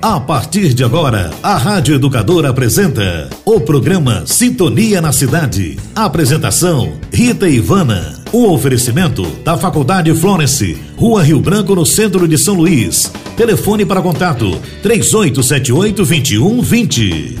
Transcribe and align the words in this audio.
A 0.00 0.20
partir 0.20 0.74
de 0.74 0.84
agora, 0.84 1.32
a 1.42 1.56
Rádio 1.56 1.96
Educadora 1.96 2.50
apresenta 2.50 3.28
o 3.44 3.60
programa 3.60 4.22
Sintonia 4.26 5.00
na 5.00 5.10
Cidade. 5.10 5.76
Apresentação: 5.94 6.92
Rita 7.12 7.48
Ivana. 7.48 8.22
O 8.32 8.52
oferecimento 8.52 9.26
da 9.44 9.58
Faculdade 9.58 10.14
Florence, 10.14 10.78
Rua 10.96 11.24
Rio 11.24 11.40
Branco, 11.40 11.74
no 11.74 11.84
centro 11.84 12.28
de 12.28 12.38
São 12.38 12.54
Luís. 12.54 13.10
Telefone 13.36 13.84
para 13.84 14.00
contato: 14.00 14.56
3878-2120. 14.84 17.36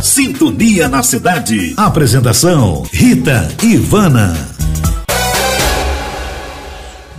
Sintonia 0.00 0.88
na 0.88 1.02
Cidade. 1.02 1.74
Apresentação: 1.76 2.84
Rita 2.92 3.48
Ivana. 3.60 4.54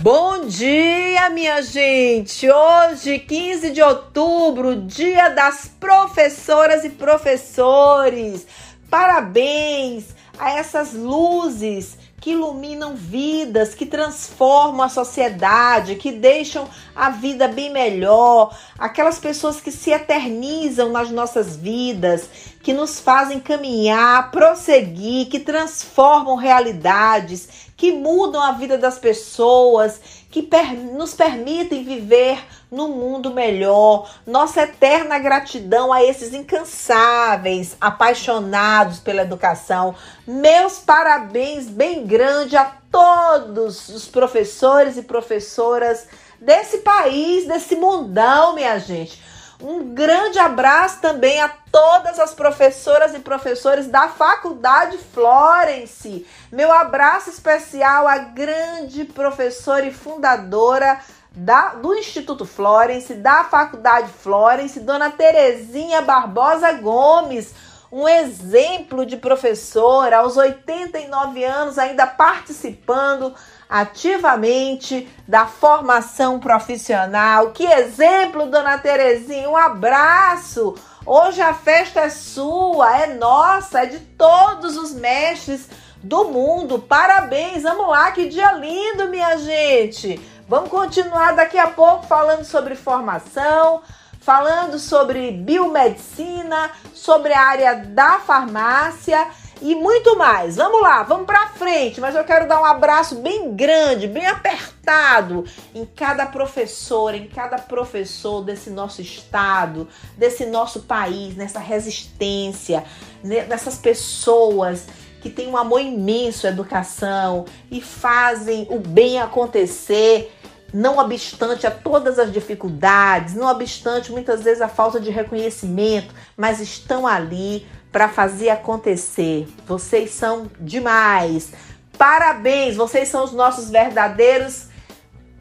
Bom 0.00 0.46
dia, 0.46 1.28
minha 1.28 1.60
gente! 1.60 2.48
Hoje, 2.48 3.18
15 3.18 3.70
de 3.70 3.82
outubro, 3.82 4.82
dia 4.82 5.28
das 5.30 5.68
professoras 5.80 6.84
e 6.84 6.90
professores. 6.90 8.46
Parabéns 8.88 10.14
a 10.38 10.52
essas 10.52 10.92
luzes 10.92 11.98
que 12.20 12.30
iluminam 12.30 12.94
vidas, 12.94 13.74
que 13.74 13.84
transformam 13.84 14.82
a 14.82 14.88
sociedade, 14.88 15.96
que 15.96 16.12
deixam 16.12 16.68
a 16.94 17.10
vida 17.10 17.48
bem 17.48 17.72
melhor, 17.72 18.56
aquelas 18.78 19.18
pessoas 19.18 19.60
que 19.60 19.72
se 19.72 19.90
eternizam 19.90 20.90
nas 20.90 21.10
nossas 21.10 21.56
vidas, 21.56 22.28
que 22.62 22.72
nos 22.72 23.00
fazem 23.00 23.40
caminhar, 23.40 24.30
prosseguir, 24.30 25.28
que 25.28 25.40
transformam 25.40 26.36
realidades, 26.36 27.67
que 27.78 27.92
mudam 27.92 28.42
a 28.42 28.50
vida 28.50 28.76
das 28.76 28.98
pessoas, 28.98 30.00
que 30.28 30.42
per 30.42 30.74
nos 30.74 31.14
permitem 31.14 31.84
viver 31.84 32.44
num 32.68 32.88
mundo 32.88 33.32
melhor. 33.32 34.10
Nossa 34.26 34.62
eterna 34.62 35.16
gratidão 35.20 35.92
a 35.92 36.02
esses 36.02 36.34
incansáveis, 36.34 37.76
apaixonados 37.80 38.98
pela 38.98 39.22
educação. 39.22 39.94
Meus 40.26 40.80
parabéns 40.80 41.68
bem 41.68 42.04
grande 42.04 42.56
a 42.56 42.64
todos 42.90 43.88
os 43.88 44.06
professores 44.08 44.96
e 44.96 45.02
professoras 45.02 46.08
desse 46.40 46.78
país, 46.78 47.46
desse 47.46 47.76
mundão, 47.76 48.56
minha 48.56 48.76
gente. 48.80 49.22
Um 49.60 49.92
grande 49.92 50.38
abraço 50.38 51.00
também 51.00 51.40
a 51.40 51.48
todas 51.48 52.18
as 52.20 52.32
professoras 52.32 53.12
e 53.14 53.18
professores 53.18 53.88
da 53.88 54.08
Faculdade 54.08 54.96
Florence. 54.98 56.24
Meu 56.52 56.70
abraço 56.70 57.28
especial 57.28 58.06
à 58.06 58.18
grande 58.18 59.04
professora 59.04 59.84
e 59.84 59.92
fundadora 59.92 61.00
da, 61.32 61.74
do 61.74 61.92
Instituto 61.94 62.46
Florence, 62.46 63.14
da 63.14 63.42
Faculdade 63.44 64.12
Florence, 64.12 64.78
Dona 64.78 65.10
Terezinha 65.10 66.02
Barbosa 66.02 66.72
Gomes 66.74 67.52
um 67.90 68.06
exemplo 68.06 69.06
de 69.06 69.16
professora 69.16 70.18
aos 70.18 70.36
89 70.36 71.42
anos, 71.42 71.78
ainda 71.78 72.06
participando 72.06 73.34
ativamente 73.68 75.08
da 75.26 75.46
formação 75.46 76.40
profissional. 76.40 77.50
Que 77.50 77.66
exemplo, 77.66 78.46
dona 78.46 78.78
Terezinha! 78.78 79.48
Um 79.48 79.56
abraço! 79.56 80.74
Hoje 81.04 81.40
a 81.40 81.54
festa 81.54 82.00
é 82.00 82.10
sua, 82.10 83.02
é 83.02 83.14
nossa, 83.14 83.82
é 83.82 83.86
de 83.86 83.98
todos 84.00 84.76
os 84.76 84.92
mestres 84.92 85.68
do 86.02 86.26
mundo. 86.26 86.78
Parabéns! 86.78 87.62
Vamos 87.62 87.88
lá, 87.88 88.10
que 88.12 88.28
dia 88.28 88.52
lindo, 88.52 89.08
minha 89.08 89.36
gente! 89.36 90.20
Vamos 90.48 90.70
continuar 90.70 91.34
daqui 91.34 91.58
a 91.58 91.66
pouco 91.66 92.06
falando 92.06 92.44
sobre 92.44 92.74
formação, 92.74 93.82
falando 94.18 94.78
sobre 94.78 95.30
biomedicina, 95.30 96.70
sobre 96.94 97.34
a 97.34 97.40
área 97.40 97.74
da 97.74 98.18
farmácia 98.18 99.26
e 99.60 99.74
muito 99.74 100.16
mais. 100.16 100.56
Vamos 100.56 100.80
lá, 100.80 101.02
vamos 101.02 101.26
para 101.26 101.48
frente, 101.48 102.00
mas 102.00 102.14
eu 102.14 102.24
quero 102.24 102.46
dar 102.46 102.60
um 102.60 102.64
abraço 102.64 103.16
bem 103.16 103.54
grande, 103.54 104.06
bem 104.06 104.26
apertado 104.26 105.44
em 105.74 105.84
cada 105.84 106.26
professor, 106.26 107.14
em 107.14 107.26
cada 107.28 107.58
professor 107.58 108.42
desse 108.42 108.70
nosso 108.70 109.00
estado, 109.00 109.88
desse 110.16 110.46
nosso 110.46 110.80
país, 110.80 111.36
nessa 111.36 111.58
resistência, 111.58 112.84
né, 113.22 113.46
nessas 113.46 113.76
pessoas 113.76 114.86
que 115.20 115.28
têm 115.28 115.48
um 115.48 115.56
amor 115.56 115.80
imenso 115.80 116.46
à 116.46 116.50
educação 116.50 117.44
e 117.70 117.80
fazem 117.80 118.66
o 118.70 118.78
bem 118.78 119.20
acontecer 119.20 120.32
não 120.72 120.98
obstante 120.98 121.66
a 121.66 121.70
todas 121.70 122.18
as 122.18 122.30
dificuldades, 122.32 123.34
não 123.34 123.46
obstante 123.46 124.12
muitas 124.12 124.42
vezes 124.42 124.60
a 124.60 124.68
falta 124.68 125.00
de 125.00 125.10
reconhecimento, 125.10 126.14
mas 126.36 126.60
estão 126.60 127.06
ali 127.06 127.66
para 127.90 128.08
fazer 128.08 128.50
acontecer. 128.50 129.48
Vocês 129.66 130.10
são 130.10 130.50
demais. 130.60 131.52
Parabéns, 131.96 132.76
vocês 132.76 133.08
são 133.08 133.24
os 133.24 133.32
nossos 133.32 133.70
verdadeiros 133.70 134.68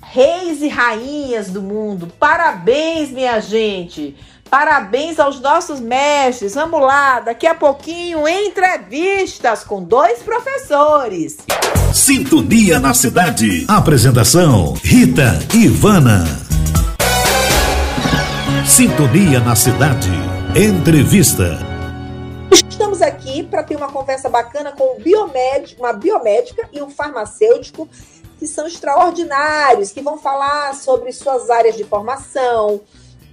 reis 0.02 0.62
e 0.62 0.68
rainhas 0.68 1.50
do 1.50 1.62
mundo. 1.62 2.12
Parabéns, 2.20 3.12
minha 3.12 3.40
gente. 3.40 4.16
Parabéns 4.50 5.20
aos 5.20 5.42
nossos 5.42 5.80
mestres. 5.80 6.56
Vamos 6.56 6.80
lá, 6.82 7.20
daqui 7.20 7.46
a 7.46 7.54
pouquinho 7.54 8.28
entrevistas 8.28 9.64
com 9.64 9.84
dois 9.84 10.20
professores. 10.20 11.38
Sintonia 11.94 12.80
na 12.80 12.94
cidade. 12.94 13.66
Apresentação: 13.68 14.74
Rita 14.82 15.38
Ivana. 15.54 16.24
Sintonia 18.66 19.40
na 19.42 19.56
cidade. 19.56 20.12
Entrevista 20.56 21.67
estamos 22.78 23.02
aqui 23.02 23.42
para 23.42 23.64
ter 23.64 23.76
uma 23.76 23.92
conversa 23.92 24.30
bacana 24.30 24.72
com 24.72 24.98
um 24.98 25.00
biomédico, 25.00 25.82
uma 25.82 25.94
biomédica 25.94 26.70
e 26.72 26.80
um 26.80 26.92
farmacêutico 26.92 27.90
que 28.38 28.46
são 28.46 28.68
extraordinários, 28.68 29.92
que 29.92 30.00
vão 30.00 30.20
falar 30.20 30.76
sobre 30.76 31.12
suas 31.12 31.50
áreas 31.50 31.76
de 31.76 31.84
formação, 31.84 32.80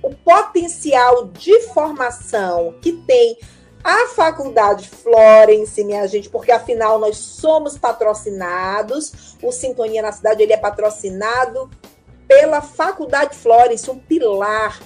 o 0.02 0.14
potencial 0.14 1.26
de 1.26 1.60
formação 1.74 2.74
que 2.80 2.92
tem 2.92 3.38
a 3.84 4.08
Faculdade 4.08 4.88
Florence, 4.88 5.84
minha 5.84 6.08
gente, 6.08 6.30
porque 6.30 6.50
afinal 6.50 6.98
nós 6.98 7.18
somos 7.18 7.76
patrocinados. 7.76 9.36
O 9.42 9.52
Sintonia 9.52 10.00
na 10.00 10.10
Cidade 10.10 10.42
ele 10.42 10.54
é 10.54 10.56
patrocinado 10.56 11.68
pela 12.26 12.62
Faculdade 12.62 13.36
Florence, 13.36 13.90
um 13.90 13.98
pilar 13.98 14.80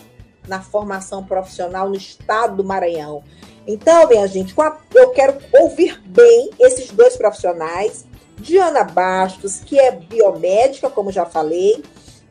na 0.48 0.60
formação 0.60 1.25
profissional 1.25 1.88
no 1.88 1.94
estado 1.94 2.56
do 2.56 2.64
Maranhão. 2.64 3.22
Então, 3.70 4.08
minha 4.08 4.26
gente, 4.26 4.54
eu 4.94 5.10
quero 5.10 5.36
ouvir 5.60 6.00
bem 6.06 6.48
esses 6.58 6.90
dois 6.90 7.18
profissionais. 7.18 8.06
Diana 8.38 8.82
Bastos, 8.82 9.60
que 9.60 9.78
é 9.78 9.90
biomédica, 9.90 10.88
como 10.88 11.12
já 11.12 11.26
falei, 11.26 11.84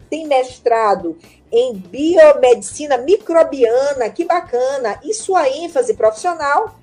tem 0.10 0.26
mestrado 0.26 1.16
em 1.52 1.76
biomedicina 1.76 2.98
microbiana, 2.98 4.10
que 4.10 4.26
bacana. 4.26 5.00
E 5.04 5.14
sua 5.14 5.48
ênfase 5.48 5.94
profissional 5.94 6.76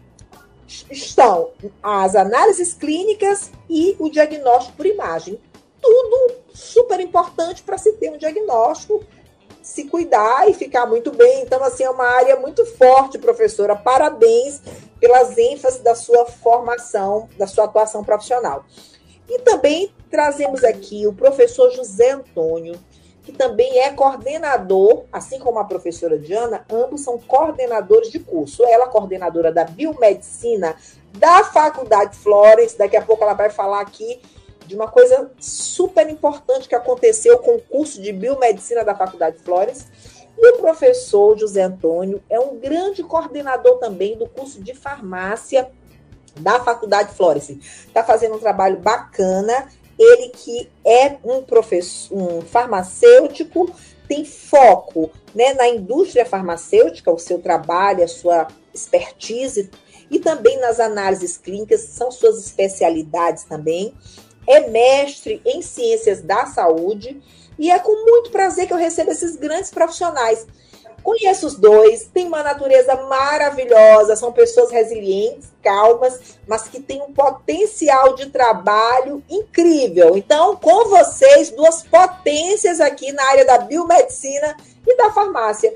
estão 0.88 1.50
as 1.82 2.14
análises 2.14 2.74
clínicas 2.74 3.50
e 3.68 3.96
o 3.98 4.08
diagnóstico 4.08 4.76
por 4.76 4.86
imagem. 4.86 5.40
Tudo 5.82 6.36
super 6.54 7.00
importante 7.00 7.60
para 7.64 7.76
se 7.76 7.92
ter 7.94 8.08
um 8.08 8.18
diagnóstico 8.18 9.04
se 9.64 9.84
cuidar 9.84 10.46
e 10.46 10.52
ficar 10.52 10.84
muito 10.84 11.10
bem. 11.10 11.40
Então, 11.40 11.64
assim, 11.64 11.84
é 11.84 11.90
uma 11.90 12.04
área 12.04 12.36
muito 12.36 12.66
forte, 12.66 13.18
professora. 13.18 13.74
Parabéns 13.74 14.60
pelas 15.00 15.38
ênfases 15.38 15.80
da 15.80 15.94
sua 15.94 16.26
formação, 16.26 17.30
da 17.38 17.46
sua 17.46 17.64
atuação 17.64 18.04
profissional. 18.04 18.66
E 19.26 19.38
também 19.38 19.90
trazemos 20.10 20.62
aqui 20.62 21.06
o 21.06 21.14
professor 21.14 21.70
José 21.70 22.10
Antônio, 22.10 22.78
que 23.22 23.32
também 23.32 23.78
é 23.78 23.90
coordenador, 23.90 25.04
assim 25.10 25.38
como 25.38 25.58
a 25.58 25.64
professora 25.64 26.18
Diana, 26.18 26.66
ambos 26.70 27.00
são 27.00 27.18
coordenadores 27.18 28.10
de 28.10 28.18
curso. 28.18 28.62
Ela, 28.64 28.86
coordenadora 28.88 29.50
da 29.50 29.64
biomedicina 29.64 30.76
da 31.12 31.42
Faculdade 31.42 32.18
Flores, 32.18 32.74
daqui 32.74 32.98
a 32.98 33.02
pouco 33.02 33.24
ela 33.24 33.32
vai 33.32 33.48
falar 33.48 33.80
aqui 33.80 34.20
de 34.66 34.74
uma 34.74 34.88
coisa 34.88 35.30
super 35.38 36.08
importante 36.08 36.68
que 36.68 36.74
aconteceu 36.74 37.38
com 37.38 37.56
o 37.56 37.60
curso 37.60 38.00
de 38.00 38.12
biomedicina 38.12 38.84
da 38.84 38.94
Faculdade 38.94 39.38
Flores. 39.38 39.86
E 40.36 40.48
o 40.48 40.58
professor 40.58 41.38
José 41.38 41.62
Antônio 41.62 42.22
é 42.28 42.40
um 42.40 42.58
grande 42.58 43.02
coordenador 43.02 43.78
também 43.78 44.16
do 44.16 44.28
curso 44.28 44.60
de 44.62 44.74
farmácia 44.74 45.70
da 46.36 46.58
Faculdade 46.60 47.14
Flores. 47.14 47.48
Está 47.48 48.02
fazendo 48.02 48.34
um 48.34 48.40
trabalho 48.40 48.78
bacana. 48.78 49.68
Ele 49.96 50.30
que 50.30 50.68
é 50.84 51.18
um 51.22 51.42
professor, 51.42 52.16
um 52.16 52.42
farmacêutico, 52.42 53.72
tem 54.08 54.24
foco 54.24 55.10
né, 55.32 55.54
na 55.54 55.68
indústria 55.68 56.26
farmacêutica, 56.26 57.12
o 57.12 57.18
seu 57.18 57.40
trabalho, 57.40 58.02
a 58.02 58.08
sua 58.08 58.48
expertise, 58.72 59.70
e 60.10 60.18
também 60.18 60.58
nas 60.58 60.80
análises 60.80 61.38
clínicas, 61.38 61.80
são 61.80 62.10
suas 62.10 62.44
especialidades 62.44 63.44
também 63.44 63.94
é 64.46 64.68
mestre 64.68 65.40
em 65.44 65.62
ciências 65.62 66.22
da 66.22 66.46
saúde, 66.46 67.20
E 67.58 67.70
é 67.70 67.78
com 67.78 67.92
muito 68.04 68.30
prazer 68.30 68.66
que 68.66 68.72
eu 68.72 68.76
recebo 68.76 69.12
esses 69.12 69.36
grandes 69.36 69.70
profissionais. 69.70 70.44
Conheço 71.04 71.46
os 71.46 71.54
dois, 71.54 72.08
tem 72.14 72.26
uma 72.26 72.42
natureza 72.42 72.96
maravilhosa, 72.96 74.16
são 74.16 74.32
pessoas 74.32 74.70
resilientes, 74.70 75.52
calmas, 75.62 76.38
mas 76.48 76.62
que 76.62 76.80
têm 76.80 77.02
um 77.02 77.12
potencial 77.12 78.14
de 78.14 78.30
trabalho 78.30 79.22
incrível. 79.28 80.16
Então, 80.16 80.56
com 80.56 80.88
vocês, 80.88 81.50
duas 81.50 81.82
potências 81.82 82.80
aqui 82.80 83.12
na 83.12 83.22
área 83.22 83.44
da 83.44 83.58
biomedicina 83.58 84.56
e 84.86 84.96
da 84.96 85.10
farmácia. 85.10 85.74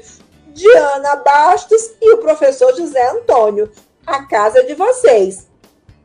Diana 0.48 1.16
Bastos 1.16 1.92
e 2.00 2.14
o 2.14 2.18
professor 2.18 2.74
José 2.74 3.06
Antônio. 3.10 3.70
A 4.06 4.24
casa 4.24 4.64
de 4.64 4.74
vocês. 4.74 5.47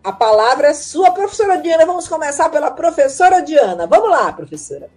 A 0.04 0.12
palavra 0.12 0.68
é 0.68 0.74
sua, 0.74 1.12
professora 1.12 1.58
Diana. 1.62 1.86
Vamos 1.86 2.10
começar 2.10 2.50
pela 2.50 2.70
professora 2.70 3.42
Diana. 3.42 3.88
Vamos 3.88 4.10
lá, 4.10 4.34
professora. 4.34 4.90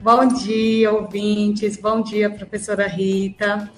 Bom 0.00 0.26
dia, 0.26 0.90
ouvintes. 0.90 1.76
Bom 1.76 2.00
dia, 2.00 2.30
professora 2.30 2.86
Rita. 2.86 3.70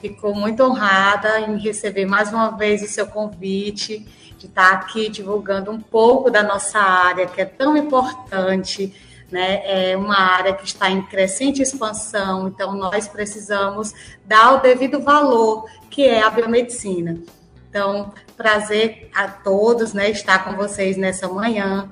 Fico 0.00 0.34
muito 0.34 0.62
honrada 0.62 1.40
em 1.40 1.58
receber 1.58 2.06
mais 2.06 2.32
uma 2.32 2.56
vez 2.56 2.82
o 2.82 2.86
seu 2.86 3.06
convite 3.06 3.98
de 4.38 4.46
estar 4.46 4.72
aqui 4.72 5.10
divulgando 5.10 5.70
um 5.70 5.78
pouco 5.78 6.30
da 6.30 6.42
nossa 6.42 6.78
área, 6.78 7.26
que 7.26 7.42
é 7.42 7.44
tão 7.44 7.76
importante, 7.76 8.94
né? 9.30 9.90
É 9.90 9.94
uma 9.94 10.18
área 10.18 10.54
que 10.54 10.64
está 10.64 10.90
em 10.90 11.02
crescente 11.02 11.60
expansão, 11.60 12.48
então 12.48 12.72
nós 12.72 13.06
precisamos 13.06 13.92
dar 14.24 14.54
o 14.54 14.60
devido 14.62 15.02
valor, 15.02 15.66
que 15.90 16.06
é 16.06 16.22
a 16.22 16.30
biomedicina. 16.30 17.20
Então, 17.68 18.10
prazer 18.40 19.10
a 19.14 19.28
todos, 19.28 19.92
né, 19.92 20.10
estar 20.10 20.42
com 20.44 20.56
vocês 20.56 20.96
nessa 20.96 21.28
manhã. 21.28 21.90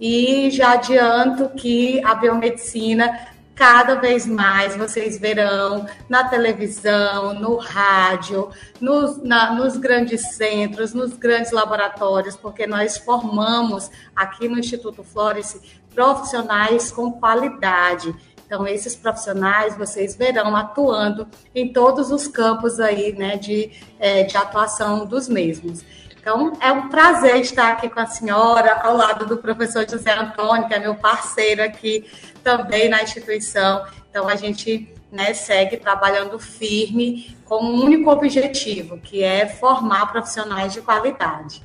E 0.00 0.50
já 0.50 0.72
adianto 0.72 1.50
que 1.50 2.02
a 2.02 2.14
biomedicina 2.14 3.28
cada 3.54 3.96
vez 3.96 4.24
mais 4.24 4.74
vocês 4.74 5.18
verão 5.18 5.84
na 6.08 6.26
televisão, 6.26 7.34
no 7.34 7.58
rádio, 7.58 8.48
nos, 8.80 9.22
na, 9.22 9.52
nos 9.52 9.76
grandes 9.76 10.34
centros, 10.36 10.94
nos 10.94 11.12
grandes 11.12 11.52
laboratórios, 11.52 12.34
porque 12.34 12.66
nós 12.66 12.96
formamos 12.96 13.90
aqui 14.16 14.48
no 14.48 14.58
Instituto 14.58 15.04
Florence 15.04 15.60
profissionais 15.94 16.90
com 16.90 17.12
qualidade. 17.12 18.14
Então, 18.50 18.66
esses 18.66 18.96
profissionais 18.96 19.78
vocês 19.78 20.16
verão 20.16 20.56
atuando 20.56 21.28
em 21.54 21.72
todos 21.72 22.10
os 22.10 22.26
campos 22.26 22.80
aí, 22.80 23.12
né, 23.12 23.36
de, 23.36 23.70
é, 23.96 24.24
de 24.24 24.36
atuação 24.36 25.06
dos 25.06 25.28
mesmos. 25.28 25.84
Então, 26.20 26.52
é 26.60 26.72
um 26.72 26.88
prazer 26.88 27.36
estar 27.36 27.70
aqui 27.70 27.88
com 27.88 28.00
a 28.00 28.06
senhora, 28.06 28.80
ao 28.82 28.96
lado 28.96 29.24
do 29.24 29.36
professor 29.36 29.88
José 29.88 30.12
Antônio, 30.12 30.66
que 30.66 30.74
é 30.74 30.80
meu 30.80 30.96
parceiro 30.96 31.62
aqui 31.62 32.04
também 32.42 32.88
na 32.88 33.04
instituição. 33.04 33.86
Então, 34.10 34.28
a 34.28 34.34
gente 34.34 34.92
né, 35.12 35.32
segue 35.32 35.76
trabalhando 35.76 36.36
firme 36.40 37.36
com 37.44 37.62
um 37.62 37.84
único 37.84 38.10
objetivo, 38.10 38.98
que 38.98 39.22
é 39.22 39.46
formar 39.46 40.10
profissionais 40.10 40.72
de 40.72 40.80
qualidade. 40.80 41.62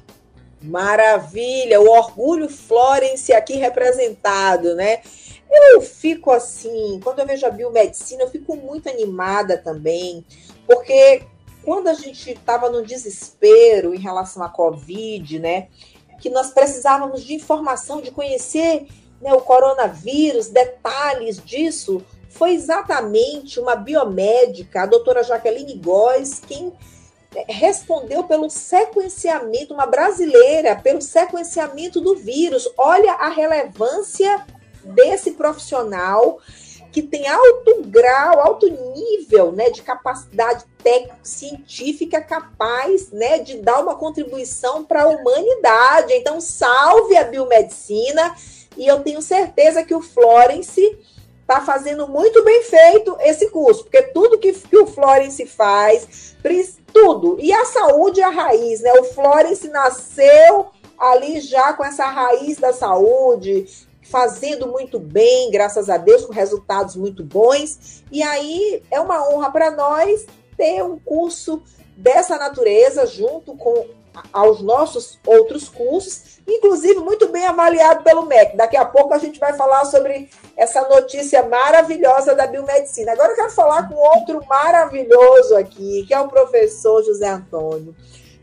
Maravilha! 0.62 1.82
O 1.82 1.90
orgulho 1.90 2.48
Florence 2.48 3.34
aqui 3.34 3.56
representado, 3.56 4.76
né? 4.76 5.00
Eu 5.56 5.82
fico 5.82 6.32
assim, 6.32 7.00
quando 7.04 7.20
eu 7.20 7.26
vejo 7.26 7.46
a 7.46 7.50
biomedicina, 7.50 8.24
eu 8.24 8.30
fico 8.30 8.56
muito 8.56 8.90
animada 8.90 9.58
também, 9.58 10.26
porque 10.68 11.24
quando 11.64 11.88
a 11.88 11.94
gente 11.94 12.32
estava 12.32 12.70
no 12.70 12.84
desespero 12.84 13.94
em 13.94 14.00
relação 14.00 14.44
à 14.44 14.50
Covid, 14.50 15.40
né? 15.40 15.68
Que 16.20 16.30
nós 16.30 16.52
precisávamos 16.52 17.24
de 17.24 17.34
informação, 17.34 18.02
de 18.02 18.12
conhecer 18.12 18.88
né, 19.22 19.34
o 19.34 19.42
coronavírus, 19.42 20.48
detalhes 20.48 21.44
disso, 21.44 22.04
foi 22.30 22.54
exatamente 22.54 23.60
uma 23.60 23.76
biomédica, 23.76 24.84
a 24.84 24.86
doutora 24.86 25.24
Jaqueline 25.24 25.76
Góes, 25.76 26.40
quem 26.40 26.74
é, 27.34 27.46
respondeu 27.52 28.26
pelo 28.26 28.50
sequenciamento, 28.50 29.74
uma 29.74 29.86
brasileira, 29.86 30.76
pelo 30.76 31.02
sequenciamento 31.02 32.00
do 32.00 32.16
vírus. 32.16 32.70
Olha 32.78 33.14
a 33.14 33.30
relevância 33.30 34.46
desse 34.86 35.32
profissional 35.32 36.40
que 36.92 37.02
tem 37.02 37.28
alto 37.28 37.84
grau, 37.88 38.40
alto 38.40 38.68
nível 38.70 39.52
né, 39.52 39.70
de 39.70 39.82
capacidade 39.82 40.64
técnico-científica 40.82 42.22
capaz 42.22 43.12
né, 43.12 43.40
de 43.40 43.58
dar 43.58 43.82
uma 43.82 43.96
contribuição 43.96 44.86
para 44.86 45.04
a 45.04 45.08
humanidade. 45.08 46.14
Então, 46.14 46.40
salve 46.40 47.18
a 47.18 47.26
biomedicina 47.26 48.34
e 48.78 48.88
eu 48.88 49.02
tenho 49.02 49.22
certeza 49.22 49.84
que 49.84 49.94
o 49.94 50.02
Florence 50.02 50.98
está 51.42 51.60
fazendo 51.60 52.08
muito 52.08 52.44
bem 52.46 52.64
feito 52.64 53.18
esse 53.20 53.50
curso, 53.50 53.84
porque 53.84 54.02
tudo 54.02 54.40
que, 54.40 54.54
que 54.54 54.78
o 54.78 54.88
Florence 54.88 55.46
faz, 55.46 56.36
tudo. 56.96 57.38
E 57.42 57.52
a 57.52 57.66
saúde 57.66 58.22
é 58.22 58.24
a 58.24 58.30
raiz, 58.30 58.80
né? 58.80 58.94
O 58.94 59.04
Florence 59.04 59.68
nasceu 59.68 60.68
ali 60.98 61.42
já 61.42 61.74
com 61.74 61.84
essa 61.84 62.06
raiz 62.06 62.58
da 62.58 62.72
saúde, 62.72 63.85
fazendo 64.10 64.68
muito 64.68 65.00
bem, 65.00 65.52
graças 65.52 65.90
a 65.90 65.98
Deus, 65.98 66.26
com 66.26 66.34
resultados 66.34 66.96
muito 66.96 67.24
bons. 67.24 68.04
E 68.12 68.22
aí 68.24 68.82
é 68.90 69.00
uma 69.00 69.28
honra 69.30 69.52
para 69.52 69.72
nós 69.72 70.26
ter 70.56 70.84
um 70.84 70.98
curso 70.98 71.62
dessa 71.98 72.38
natureza 72.38 73.06
junto 73.06 73.56
com 73.56 73.86
aos 74.32 74.62
nossos 74.62 75.20
outros 75.26 75.68
cursos, 75.68 76.40
inclusive 76.48 77.00
muito 77.00 77.28
bem 77.28 77.46
avaliado 77.46 78.04
pelo 78.04 78.26
MEC. 78.26 78.56
Daqui 78.56 78.78
a 78.78 78.86
pouco 78.86 79.14
a 79.14 79.18
gente 79.18 79.40
vai 79.40 79.54
falar 79.54 79.84
sobre 79.86 80.30
essa 80.56 80.88
notícia 80.88 81.44
maravilhosa 81.44 82.34
da 82.34 82.48
biomedicina. 82.48 83.12
Agora 83.12 83.32
eu 83.32 83.36
quero 83.36 83.52
falar 83.52 83.90
com 83.90 83.96
outro 83.96 84.42
maravilhoso 84.48 85.56
aqui, 85.58 86.06
que 86.08 86.14
é 86.14 86.20
o 86.20 86.30
professor 86.30 87.04
José 87.04 87.28
Antônio. 87.28 87.94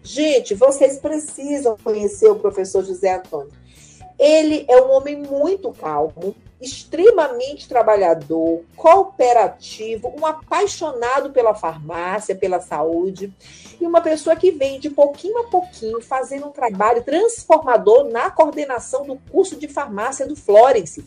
Gente, 0.02 0.54
vocês 0.54 0.98
precisam 0.98 1.76
conhecer 1.82 2.28
o 2.28 2.36
professor 2.38 2.84
José 2.84 3.14
Antônio. 3.14 3.61
Ele 4.18 4.64
é 4.68 4.80
um 4.80 4.90
homem 4.90 5.16
muito 5.16 5.72
calmo, 5.72 6.34
extremamente 6.60 7.68
trabalhador, 7.68 8.62
cooperativo, 8.76 10.14
um 10.16 10.24
apaixonado 10.24 11.30
pela 11.30 11.54
farmácia, 11.54 12.36
pela 12.36 12.60
saúde, 12.60 13.32
e 13.80 13.86
uma 13.86 14.00
pessoa 14.00 14.36
que 14.36 14.52
vem 14.52 14.78
de 14.78 14.88
pouquinho 14.88 15.38
a 15.38 15.44
pouquinho 15.44 16.00
fazendo 16.00 16.46
um 16.46 16.52
trabalho 16.52 17.02
transformador 17.02 18.04
na 18.04 18.30
coordenação 18.30 19.04
do 19.04 19.18
curso 19.30 19.56
de 19.56 19.66
farmácia 19.66 20.26
do 20.26 20.36
Florence. 20.36 21.04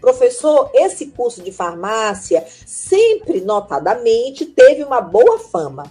Professor, 0.00 0.70
esse 0.74 1.06
curso 1.06 1.42
de 1.42 1.50
farmácia 1.50 2.46
sempre, 2.66 3.40
notadamente, 3.40 4.46
teve 4.46 4.84
uma 4.84 5.00
boa 5.00 5.38
fama. 5.38 5.90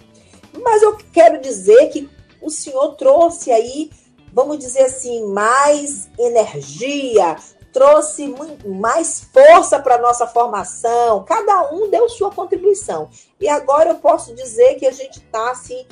Mas 0.62 0.82
eu 0.82 0.96
quero 1.12 1.40
dizer 1.40 1.88
que 1.88 2.08
o 2.40 2.48
senhor 2.48 2.94
trouxe 2.94 3.50
aí 3.50 3.90
vamos 4.34 4.58
dizer 4.58 4.82
assim, 4.82 5.24
mais 5.26 6.10
energia, 6.18 7.36
trouxe 7.72 8.34
mais 8.66 9.20
força 9.32 9.78
para 9.78 9.94
a 9.94 10.00
nossa 10.00 10.26
formação. 10.26 11.24
Cada 11.24 11.72
um 11.72 11.88
deu 11.88 12.08
sua 12.08 12.30
contribuição. 12.30 13.08
E 13.40 13.48
agora 13.48 13.90
eu 13.90 13.96
posso 13.96 14.34
dizer 14.34 14.74
que 14.74 14.86
a 14.86 14.92
gente 14.92 15.18
está 15.18 15.50
assim. 15.50 15.86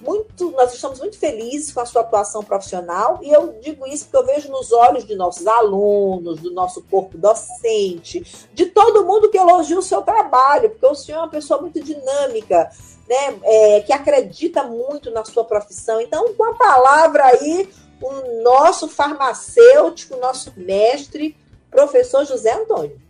Muito, 0.00 0.50
nós 0.52 0.72
estamos 0.72 1.00
muito 1.00 1.18
felizes 1.18 1.72
com 1.72 1.80
a 1.80 1.86
sua 1.86 2.02
atuação 2.02 2.42
profissional 2.42 3.18
e 3.22 3.32
eu 3.32 3.58
digo 3.60 3.86
isso 3.86 4.04
porque 4.04 4.16
eu 4.16 4.34
vejo 4.34 4.48
nos 4.48 4.72
olhos 4.72 5.04
de 5.04 5.16
nossos 5.16 5.46
alunos, 5.46 6.40
do 6.40 6.52
nosso 6.52 6.82
corpo 6.82 7.18
docente, 7.18 8.24
de 8.54 8.66
todo 8.66 9.04
mundo 9.04 9.28
que 9.28 9.36
elogia 9.38 9.78
o 9.78 9.82
seu 9.82 10.02
trabalho, 10.02 10.70
porque 10.70 10.86
o 10.86 10.94
senhor 10.94 11.18
é 11.18 11.22
uma 11.22 11.28
pessoa 11.28 11.60
muito 11.60 11.82
dinâmica, 11.82 12.70
né, 13.08 13.38
é, 13.42 13.80
que 13.80 13.92
acredita 13.92 14.62
muito 14.62 15.10
na 15.10 15.24
sua 15.24 15.44
profissão. 15.44 16.00
Então, 16.00 16.32
com 16.34 16.44
a 16.44 16.54
palavra 16.54 17.24
aí, 17.24 17.68
o 18.00 18.42
nosso 18.42 18.88
farmacêutico, 18.88 20.16
nosso 20.16 20.52
mestre, 20.56 21.36
professor 21.70 22.24
José 22.24 22.52
Antônio. 22.52 23.07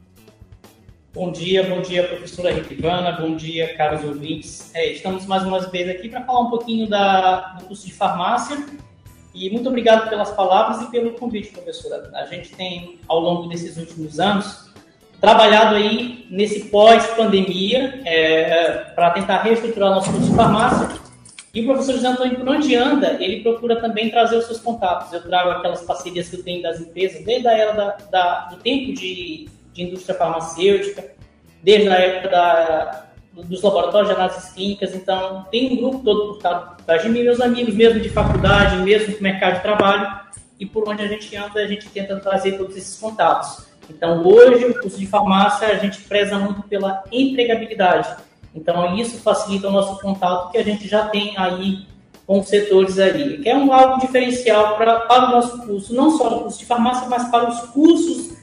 Bom 1.18 1.32
dia, 1.32 1.64
bom 1.64 1.80
dia, 1.80 2.06
professora 2.06 2.52
Rita 2.52 3.16
bom 3.20 3.34
dia, 3.34 3.74
caros 3.74 4.04
ouvintes. 4.04 4.72
É, 4.72 4.92
estamos 4.92 5.26
mais 5.26 5.42
uma 5.42 5.58
vez 5.58 5.88
aqui 5.88 6.08
para 6.08 6.22
falar 6.22 6.42
um 6.42 6.48
pouquinho 6.48 6.88
da, 6.88 7.56
do 7.58 7.64
curso 7.64 7.84
de 7.86 7.92
farmácia. 7.92 8.56
E 9.34 9.50
muito 9.50 9.68
obrigado 9.68 10.08
pelas 10.08 10.30
palavras 10.30 10.80
e 10.80 10.90
pelo 10.92 11.14
convite, 11.14 11.50
professora. 11.50 12.08
A 12.14 12.24
gente 12.26 12.50
tem, 12.54 13.00
ao 13.08 13.18
longo 13.18 13.48
desses 13.48 13.76
últimos 13.76 14.20
anos, 14.20 14.70
trabalhado 15.20 15.74
aí 15.74 16.24
nesse 16.30 16.66
pós-pandemia 16.66 18.00
é, 18.04 18.74
para 18.94 19.10
tentar 19.10 19.42
reestruturar 19.42 19.90
nosso 19.90 20.12
curso 20.12 20.30
de 20.30 20.36
farmácia. 20.36 21.00
E 21.52 21.62
o 21.62 21.64
professor 21.64 21.94
José 21.94 22.06
Antônio, 22.06 22.36
por 22.36 22.48
onde 22.48 22.76
anda, 22.76 23.16
ele 23.20 23.42
procura 23.42 23.80
também 23.80 24.08
trazer 24.08 24.36
os 24.36 24.44
seus 24.44 24.60
contatos. 24.60 25.12
Eu 25.12 25.22
trago 25.24 25.50
aquelas 25.50 25.82
parcerias 25.82 26.28
que 26.28 26.36
eu 26.36 26.44
tenho 26.44 26.62
das 26.62 26.80
empresas, 26.80 27.24
desde 27.24 27.48
a 27.48 27.58
era 27.58 27.72
da, 27.72 27.96
da, 28.08 28.40
do 28.50 28.58
tempo 28.58 28.92
de, 28.92 29.48
de 29.78 29.84
indústria 29.84 30.18
farmacêutica, 30.18 31.04
desde 31.62 31.88
a 31.88 31.94
época 31.94 32.28
da, 32.28 33.06
dos 33.32 33.62
laboratórios 33.62 34.08
de 34.08 34.14
análises 34.16 34.50
clínicas. 34.50 34.94
Então, 34.94 35.46
tem 35.50 35.72
um 35.72 35.76
grupo 35.76 36.04
todo 36.04 36.34
por 36.34 36.84
trás 36.84 37.02
de 37.02 37.08
mim, 37.08 37.22
meus 37.22 37.40
amigos 37.40 37.74
mesmo 37.74 38.00
de 38.00 38.08
faculdade, 38.10 38.76
mesmo 38.78 39.14
do 39.14 39.22
mercado 39.22 39.56
de 39.56 39.62
trabalho. 39.62 40.28
E 40.58 40.66
por 40.66 40.88
onde 40.88 41.02
a 41.02 41.06
gente 41.06 41.34
anda, 41.36 41.60
a 41.60 41.66
gente 41.66 41.88
tenta 41.88 42.16
trazer 42.16 42.58
todos 42.58 42.76
esses 42.76 42.98
contatos. 42.98 43.68
Então, 43.88 44.26
hoje, 44.26 44.64
o 44.66 44.80
curso 44.80 44.98
de 44.98 45.06
farmácia, 45.06 45.68
a 45.68 45.76
gente 45.76 46.00
preza 46.02 46.36
muito 46.38 46.62
pela 46.62 47.04
empregabilidade. 47.12 48.16
Então, 48.54 48.96
isso 48.96 49.18
facilita 49.18 49.68
o 49.68 49.70
nosso 49.70 50.00
contato 50.00 50.50
que 50.50 50.58
a 50.58 50.64
gente 50.64 50.88
já 50.88 51.06
tem 51.06 51.38
aí 51.38 51.86
com 52.26 52.40
os 52.40 52.48
setores 52.48 52.98
ali, 52.98 53.38
que 53.38 53.48
é 53.48 53.56
um 53.56 53.72
algo 53.72 54.00
diferencial 54.00 54.76
pra, 54.76 55.00
para 55.00 55.28
o 55.28 55.30
nosso 55.30 55.66
curso, 55.66 55.94
não 55.94 56.10
só 56.10 56.36
o 56.36 56.40
curso 56.42 56.58
de 56.58 56.66
farmácia, 56.66 57.08
mas 57.08 57.30
para 57.30 57.48
os 57.48 57.60
cursos 57.70 58.37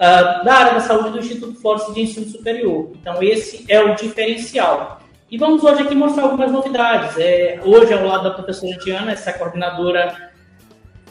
uh, 0.00 0.44
da 0.44 0.54
área 0.54 0.74
da 0.74 0.80
saúde 0.80 1.10
do 1.10 1.18
Instituto 1.18 1.60
Flores 1.60 1.92
de 1.92 2.00
Ensino 2.00 2.26
Superior. 2.26 2.90
Então, 3.00 3.22
esse 3.22 3.64
é 3.68 3.80
o 3.80 3.94
diferencial. 3.94 5.00
E 5.30 5.36
vamos 5.38 5.62
hoje 5.62 5.82
aqui 5.82 5.94
mostrar 5.94 6.24
algumas 6.24 6.50
novidades. 6.50 7.16
É, 7.18 7.60
hoje, 7.64 7.92
ao 7.92 8.04
lado 8.04 8.24
da 8.24 8.30
professora 8.30 8.76
Diana, 8.78 9.12
essa 9.12 9.32
coordenadora 9.32 10.30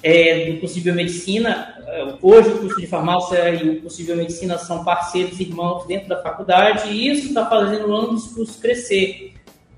é, 0.03 0.51
do 0.51 0.59
curso 0.59 0.75
de 0.75 0.81
biomedicina. 0.81 1.75
É, 1.87 2.15
hoje, 2.21 2.49
o 2.49 2.57
curso 2.57 2.81
de 2.81 2.87
farmácia 2.87 3.49
e 3.49 3.69
o 3.69 3.81
curso 3.81 3.97
de 3.97 4.03
biomedicina 4.03 4.57
são 4.57 4.83
parceiros 4.83 5.39
irmãos 5.39 5.85
dentro 5.85 6.09
da 6.09 6.21
faculdade, 6.21 6.89
e 6.89 7.09
isso 7.09 7.27
está 7.27 7.45
fazendo 7.45 7.95
ambos 7.95 8.25
os 8.25 8.33
cursos 8.33 8.55
crescer 8.57 9.28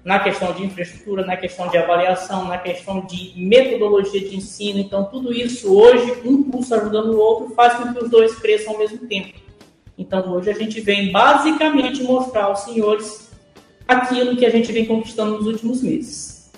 na 0.04 0.20
questão 0.20 0.52
de 0.54 0.66
infraestrutura, 0.66 1.26
na 1.26 1.38
questão 1.38 1.68
de 1.68 1.78
avaliação, 1.78 2.46
na 2.46 2.58
questão 2.58 3.02
de 3.02 3.34
metodologia 3.36 4.20
de 4.20 4.36
ensino. 4.36 4.80
Então, 4.80 5.06
tudo 5.06 5.32
isso 5.32 5.74
hoje, 5.74 6.22
um 6.26 6.44
curso 6.44 6.74
ajudando 6.74 7.14
o 7.14 7.20
outro, 7.20 7.54
faz 7.54 7.76
com 7.76 7.94
que 7.94 8.04
os 8.04 8.10
dois 8.10 8.36
cresçam 8.36 8.74
ao 8.74 8.80
mesmo 8.80 9.00
tempo. 9.08 9.40
Então, 9.98 10.32
hoje 10.34 10.50
a 10.50 10.54
gente 10.54 10.82
vem 10.82 11.12
basicamente 11.12 12.02
mostrar 12.02 12.46
aos 12.46 12.62
senhores 12.62 13.30
aquilo 13.88 14.36
que 14.36 14.46
a 14.46 14.50
gente 14.50 14.72
vem 14.72 14.86
conquistando 14.86 15.38
nos 15.38 15.46
últimos 15.46 15.84
meses. 15.84 16.52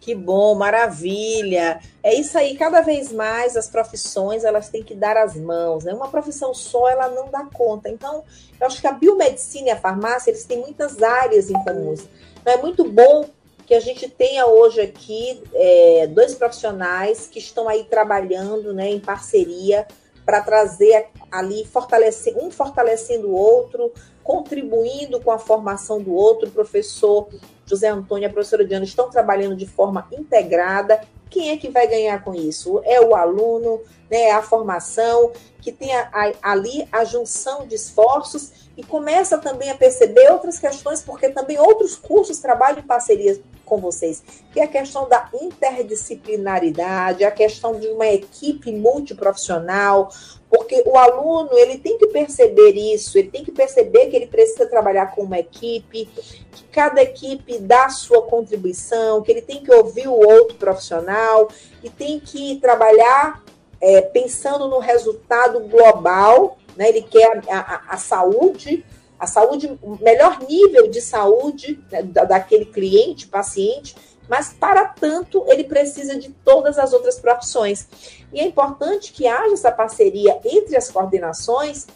Que 0.00 0.14
bom, 0.14 0.54
maravilha. 0.54 1.80
É 2.08 2.14
isso 2.14 2.38
aí, 2.38 2.56
cada 2.56 2.80
vez 2.80 3.12
mais 3.12 3.54
as 3.54 3.68
profissões, 3.68 4.42
elas 4.42 4.70
têm 4.70 4.82
que 4.82 4.94
dar 4.94 5.14
as 5.18 5.36
mãos, 5.36 5.84
né? 5.84 5.92
Uma 5.92 6.08
profissão 6.08 6.54
só, 6.54 6.88
ela 6.88 7.10
não 7.10 7.28
dá 7.28 7.44
conta. 7.52 7.90
Então, 7.90 8.24
eu 8.58 8.66
acho 8.66 8.80
que 8.80 8.86
a 8.86 8.92
biomedicina 8.92 9.68
e 9.68 9.70
a 9.70 9.76
farmácia, 9.76 10.30
eles 10.30 10.44
têm 10.44 10.56
muitas 10.58 11.02
áreas 11.02 11.50
em 11.50 11.64
comuns. 11.64 12.08
Então, 12.40 12.54
é 12.54 12.56
muito 12.56 12.82
bom 12.90 13.26
que 13.66 13.74
a 13.74 13.80
gente 13.80 14.08
tenha 14.08 14.46
hoje 14.46 14.80
aqui 14.80 15.42
é, 15.52 16.06
dois 16.06 16.34
profissionais 16.34 17.28
que 17.30 17.40
estão 17.40 17.68
aí 17.68 17.84
trabalhando, 17.84 18.72
né, 18.72 18.88
em 18.88 19.00
parceria 19.00 19.86
para 20.24 20.40
trazer 20.40 21.08
ali, 21.30 21.66
fortalecer, 21.66 22.34
um 22.38 22.50
fortalecendo 22.50 23.28
o 23.28 23.34
outro, 23.34 23.92
contribuindo 24.28 25.18
com 25.22 25.30
a 25.30 25.38
formação 25.38 26.02
do 26.02 26.12
outro. 26.12 26.48
O 26.48 26.52
professor 26.52 27.30
José 27.64 27.88
Antônio 27.88 28.24
e 28.24 28.26
a 28.26 28.30
professora 28.30 28.62
Diana 28.62 28.84
estão 28.84 29.08
trabalhando 29.08 29.56
de 29.56 29.66
forma 29.66 30.06
integrada. 30.12 31.00
Quem 31.30 31.48
é 31.48 31.56
que 31.56 31.70
vai 31.70 31.86
ganhar 31.86 32.22
com 32.22 32.34
isso? 32.34 32.82
É 32.84 33.00
o 33.00 33.14
aluno, 33.14 33.80
né, 34.10 34.24
é 34.24 34.32
a 34.32 34.42
formação, 34.42 35.32
que 35.62 35.72
tem 35.72 35.96
a, 35.96 36.10
a, 36.12 36.52
ali 36.52 36.86
a 36.92 37.04
junção 37.04 37.66
de 37.66 37.74
esforços 37.74 38.68
e 38.76 38.82
começa 38.82 39.38
também 39.38 39.70
a 39.70 39.74
perceber 39.74 40.30
outras 40.30 40.58
questões, 40.58 41.00
porque 41.00 41.30
também 41.30 41.58
outros 41.58 41.96
cursos 41.96 42.38
trabalham 42.38 42.80
em 42.80 42.86
parceria 42.86 43.40
com 43.68 43.78
vocês, 43.78 44.22
que 44.52 44.58
é 44.58 44.64
a 44.64 44.68
questão 44.68 45.08
da 45.08 45.28
interdisciplinaridade, 45.34 47.24
a 47.24 47.30
questão 47.30 47.78
de 47.78 47.86
uma 47.88 48.06
equipe 48.06 48.72
multiprofissional, 48.72 50.10
porque 50.50 50.82
o 50.86 50.96
aluno 50.96 51.50
ele 51.52 51.78
tem 51.78 51.98
que 51.98 52.06
perceber 52.06 52.72
isso, 52.72 53.18
ele 53.18 53.28
tem 53.28 53.44
que 53.44 53.52
perceber 53.52 54.06
que 54.06 54.16
ele 54.16 54.26
precisa 54.26 54.66
trabalhar 54.66 55.14
com 55.14 55.22
uma 55.22 55.38
equipe, 55.38 56.08
que 56.50 56.64
cada 56.72 57.02
equipe 57.02 57.58
dá 57.58 57.88
sua 57.90 58.22
contribuição, 58.22 59.22
que 59.22 59.30
ele 59.30 59.42
tem 59.42 59.62
que 59.62 59.72
ouvir 59.72 60.08
o 60.08 60.18
outro 60.18 60.56
profissional 60.56 61.48
e 61.82 61.90
tem 61.90 62.18
que 62.18 62.56
trabalhar 62.56 63.44
é, 63.80 64.00
pensando 64.00 64.68
no 64.68 64.78
resultado 64.78 65.60
global, 65.60 66.58
né? 66.76 66.88
Ele 66.88 67.02
quer 67.02 67.42
a, 67.48 67.58
a, 67.58 67.82
a 67.90 67.96
saúde 67.96 68.84
a 69.18 69.26
saúde, 69.26 69.78
o 69.82 69.96
melhor 70.02 70.40
nível 70.40 70.88
de 70.88 71.00
saúde 71.00 71.82
né, 71.90 72.02
daquele 72.02 72.64
cliente, 72.64 73.26
paciente, 73.26 73.96
mas 74.28 74.52
para 74.52 74.84
tanto 74.84 75.44
ele 75.48 75.64
precisa 75.64 76.18
de 76.18 76.30
todas 76.44 76.78
as 76.78 76.92
outras 76.92 77.18
profissões. 77.18 77.88
E 78.32 78.40
é 78.40 78.44
importante 78.44 79.12
que 79.12 79.26
haja 79.26 79.54
essa 79.54 79.72
parceria 79.72 80.38
entre 80.44 80.76
as 80.76 80.90
coordenações 80.90 81.86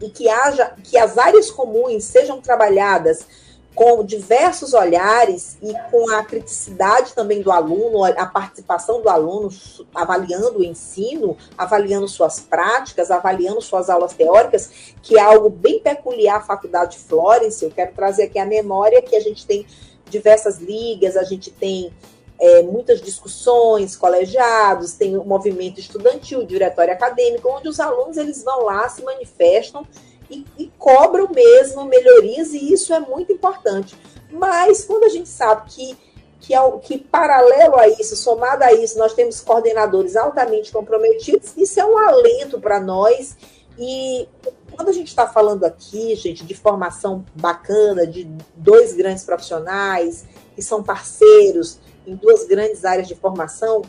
e 0.00 0.10
que 0.10 0.28
haja 0.28 0.74
que 0.82 0.98
as 0.98 1.16
áreas 1.16 1.50
comuns 1.50 2.04
sejam 2.04 2.40
trabalhadas 2.40 3.26
com 3.74 4.04
diversos 4.04 4.72
olhares 4.72 5.58
e 5.60 5.72
com 5.90 6.08
a 6.10 6.22
criticidade 6.22 7.12
também 7.12 7.42
do 7.42 7.50
aluno, 7.50 8.04
a 8.04 8.26
participação 8.26 9.02
do 9.02 9.08
aluno, 9.08 9.48
avaliando 9.94 10.58
o 10.58 10.64
ensino, 10.64 11.36
avaliando 11.58 12.06
suas 12.06 12.38
práticas, 12.38 13.10
avaliando 13.10 13.60
suas 13.60 13.90
aulas 13.90 14.14
teóricas, 14.14 14.70
que 15.02 15.18
é 15.18 15.20
algo 15.20 15.50
bem 15.50 15.80
peculiar 15.80 16.36
à 16.36 16.40
Faculdade 16.40 16.98
Florence. 16.98 17.64
Eu 17.64 17.70
quero 17.70 17.92
trazer 17.94 18.24
aqui 18.24 18.38
a 18.38 18.46
memória 18.46 19.02
que 19.02 19.16
a 19.16 19.20
gente 19.20 19.44
tem 19.44 19.66
diversas 20.08 20.58
ligas, 20.58 21.16
a 21.16 21.24
gente 21.24 21.50
tem 21.50 21.92
é, 22.38 22.62
muitas 22.62 23.00
discussões, 23.00 23.96
colegiados, 23.96 24.92
tem 24.92 25.16
o 25.16 25.24
movimento 25.24 25.80
estudantil, 25.80 26.44
diretório 26.44 26.92
acadêmico, 26.92 27.48
onde 27.48 27.68
os 27.68 27.80
alunos 27.80 28.16
eles 28.16 28.44
vão 28.44 28.64
lá, 28.64 28.88
se 28.88 29.02
manifestam 29.02 29.84
e, 30.30 30.46
e 30.58 30.72
cobram 30.78 31.28
mesmo 31.28 31.84
melhorias, 31.84 32.52
e 32.52 32.72
isso 32.72 32.92
é 32.92 33.00
muito 33.00 33.32
importante. 33.32 33.96
Mas 34.30 34.84
quando 34.84 35.04
a 35.04 35.08
gente 35.08 35.28
sabe 35.28 35.70
que, 35.70 35.96
que, 36.40 36.54
que 36.82 36.98
paralelo 36.98 37.76
a 37.76 37.88
isso, 37.88 38.16
somado 38.16 38.64
a 38.64 38.72
isso, 38.72 38.98
nós 38.98 39.14
temos 39.14 39.40
coordenadores 39.40 40.16
altamente 40.16 40.72
comprometidos, 40.72 41.52
isso 41.56 41.80
é 41.80 41.84
um 41.84 41.96
alento 41.96 42.60
para 42.60 42.80
nós. 42.80 43.36
E 43.78 44.28
quando 44.74 44.88
a 44.88 44.92
gente 44.92 45.08
está 45.08 45.26
falando 45.26 45.64
aqui, 45.64 46.14
gente, 46.16 46.44
de 46.44 46.54
formação 46.54 47.24
bacana, 47.34 48.06
de 48.06 48.24
dois 48.56 48.92
grandes 48.94 49.24
profissionais 49.24 50.24
que 50.54 50.62
são 50.62 50.82
parceiros 50.82 51.78
em 52.06 52.14
duas 52.14 52.44
grandes 52.44 52.84
áreas 52.84 53.08
de 53.08 53.14
formação, 53.14 53.82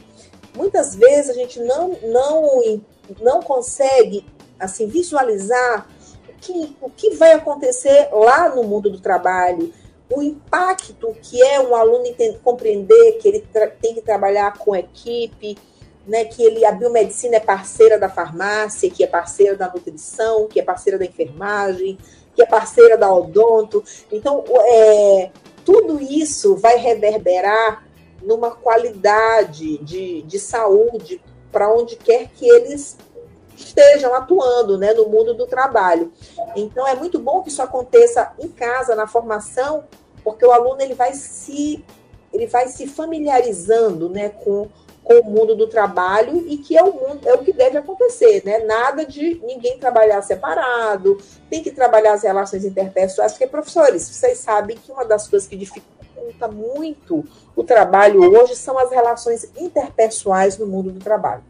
muitas 0.56 0.96
vezes 0.96 1.30
a 1.30 1.34
gente 1.34 1.60
não, 1.60 1.98
não, 2.04 2.82
não 3.20 3.42
consegue 3.42 4.26
assim 4.60 4.88
visualizar 4.88 5.88
que, 6.46 6.76
o 6.82 6.90
que 6.90 7.16
vai 7.16 7.34
acontecer 7.34 8.10
lá 8.12 8.54
no 8.54 8.64
mundo 8.64 8.90
do 8.90 9.00
trabalho, 9.00 9.74
o 10.10 10.22
impacto 10.22 11.16
que 11.22 11.42
é 11.42 11.60
um 11.60 11.76
aluno 11.76 12.06
entender, 12.06 12.40
compreender 12.44 13.14
que 13.14 13.28
ele 13.28 13.48
tem 13.82 13.96
que 13.96 14.02
trabalhar 14.02 14.58
com 14.58 14.76
equipe, 14.76 15.58
né, 16.06 16.26
que 16.26 16.44
ele, 16.44 16.64
a 16.64 16.72
biomedicina 16.72 17.38
é 17.38 17.40
parceira 17.40 17.98
da 17.98 18.08
farmácia, 18.08 18.90
que 18.92 19.04
é 19.04 19.08
parceira 19.08 19.56
da 19.56 19.68
nutrição, 19.68 20.48
que 20.48 20.60
é 20.60 20.64
parceira 20.64 21.00
da 21.00 21.06
enfermagem, 21.06 21.98
que 22.36 22.44
é 22.44 22.46
parceira 22.46 22.96
da 22.96 23.12
odonto. 23.12 23.84
Então, 24.12 24.44
é, 24.66 25.32
tudo 25.64 26.00
isso 26.00 26.56
vai 26.56 26.78
reverberar 26.78 27.84
numa 28.22 28.52
qualidade 28.52 29.80
de, 29.80 30.22
de 30.22 30.40
saúde 30.40 31.20
para 31.52 31.74
onde 31.74 31.96
quer 31.96 32.28
que 32.28 32.48
eles 32.48 32.98
estejam 33.56 34.14
atuando 34.14 34.78
né, 34.78 34.94
no 34.94 35.08
mundo 35.08 35.34
do 35.34 35.48
trabalho. 35.48 36.12
Então, 36.56 36.88
é 36.88 36.96
muito 36.96 37.20
bom 37.20 37.42
que 37.42 37.50
isso 37.50 37.62
aconteça 37.62 38.34
em 38.40 38.48
casa, 38.50 38.96
na 38.96 39.08
formação, 39.08 39.86
porque 40.24 40.46
o 40.46 40.52
aluno 40.52 40.82
ele 40.82 40.94
vai 40.94 41.14
se, 41.14 41.84
ele 42.34 42.48
vai 42.48 42.68
se 42.68 42.88
familiarizando 42.88 44.10
né, 44.10 44.30
com, 44.30 44.68
com 45.04 45.20
o 45.20 45.24
mundo 45.24 45.56
do 45.56 45.68
trabalho 45.68 46.46
e 46.48 46.58
que 46.58 46.78
é 46.78 46.84
o, 46.84 46.92
mundo, 46.92 47.28
é 47.28 47.34
o 47.34 47.40
que 47.40 47.54
deve 47.54 47.78
acontecer. 47.78 48.44
Né? 48.44 48.60
Nada 48.60 49.06
de 49.06 49.40
ninguém 49.44 49.78
trabalhar 49.78 50.22
separado, 50.22 51.18
tem 51.50 51.64
que 51.64 51.72
trabalhar 51.72 52.14
as 52.14 52.24
relações 52.24 52.66
interpessoais, 52.66 53.34
porque, 53.34 53.48
professores, 53.48 54.08
vocês 54.08 54.40
sabem 54.40 54.78
que 54.78 54.92
uma 54.92 55.06
das 55.06 55.28
coisas 55.28 55.48
que 55.48 55.56
dificulta 55.56 55.96
muito 56.52 57.24
o 57.56 57.64
trabalho 57.64 58.36
hoje 58.36 58.56
são 58.56 58.78
as 58.78 58.90
relações 58.90 59.50
interpessoais 59.56 60.58
no 60.58 60.66
mundo 60.66 60.92
do 60.92 61.00
trabalho 61.00 61.44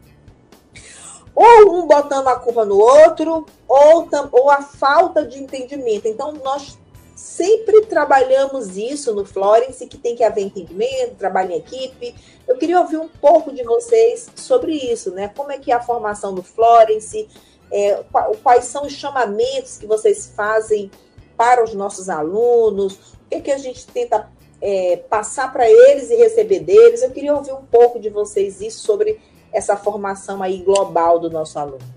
ou 1.36 1.74
um 1.74 1.86
botando 1.86 2.28
a 2.28 2.36
culpa 2.36 2.64
no 2.64 2.78
outro, 2.78 3.44
ou, 3.68 4.08
ou 4.32 4.50
a 4.50 4.62
falta 4.62 5.22
de 5.22 5.38
entendimento. 5.38 6.08
Então, 6.08 6.32
nós 6.32 6.78
sempre 7.14 7.82
trabalhamos 7.82 8.78
isso 8.78 9.14
no 9.14 9.24
Florence, 9.26 9.86
que 9.86 9.98
tem 9.98 10.16
que 10.16 10.24
haver 10.24 10.44
entendimento, 10.44 11.16
trabalho 11.16 11.52
em 11.52 11.58
equipe. 11.58 12.14
Eu 12.48 12.56
queria 12.56 12.80
ouvir 12.80 12.96
um 12.96 13.08
pouco 13.08 13.52
de 13.52 13.62
vocês 13.62 14.30
sobre 14.34 14.72
isso, 14.72 15.10
né? 15.10 15.28
Como 15.36 15.52
é 15.52 15.58
que 15.58 15.70
é 15.70 15.74
a 15.74 15.80
formação 15.80 16.34
do 16.34 16.42
Florence, 16.42 17.28
é, 17.70 18.02
quais 18.42 18.64
são 18.64 18.86
os 18.86 18.92
chamamentos 18.92 19.76
que 19.76 19.86
vocês 19.86 20.32
fazem 20.34 20.90
para 21.36 21.62
os 21.62 21.74
nossos 21.74 22.08
alunos, 22.08 22.94
o 22.94 23.28
que, 23.28 23.34
é 23.34 23.40
que 23.40 23.52
a 23.52 23.58
gente 23.58 23.86
tenta 23.86 24.30
é, 24.60 24.96
passar 25.08 25.52
para 25.52 25.68
eles 25.68 26.10
e 26.10 26.16
receber 26.16 26.60
deles. 26.60 27.02
Eu 27.02 27.10
queria 27.10 27.34
ouvir 27.34 27.52
um 27.52 27.64
pouco 27.64 28.00
de 28.00 28.08
vocês 28.08 28.60
isso 28.60 28.80
sobre 28.80 29.20
essa 29.56 29.76
formação 29.76 30.42
aí 30.42 30.58
global 30.58 31.18
do 31.18 31.30
nosso 31.30 31.58
aluno? 31.58 31.96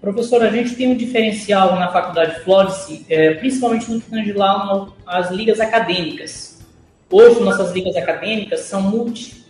Professora, 0.00 0.48
a 0.48 0.50
gente 0.50 0.74
tem 0.74 0.88
um 0.88 0.96
diferencial 0.96 1.76
na 1.76 1.90
Faculdade 1.90 2.40
Florence, 2.40 3.06
é, 3.08 3.34
principalmente 3.34 3.90
no 3.90 4.00
que 4.00 4.10
tange 4.10 4.32
lá 4.32 4.88
as 5.06 5.30
ligas 5.30 5.60
acadêmicas. 5.60 6.60
Hoje, 7.08 7.40
nossas 7.40 7.72
ligas 7.72 7.96
acadêmicas 7.96 8.60
são 8.60 8.82
multi, 8.82 9.46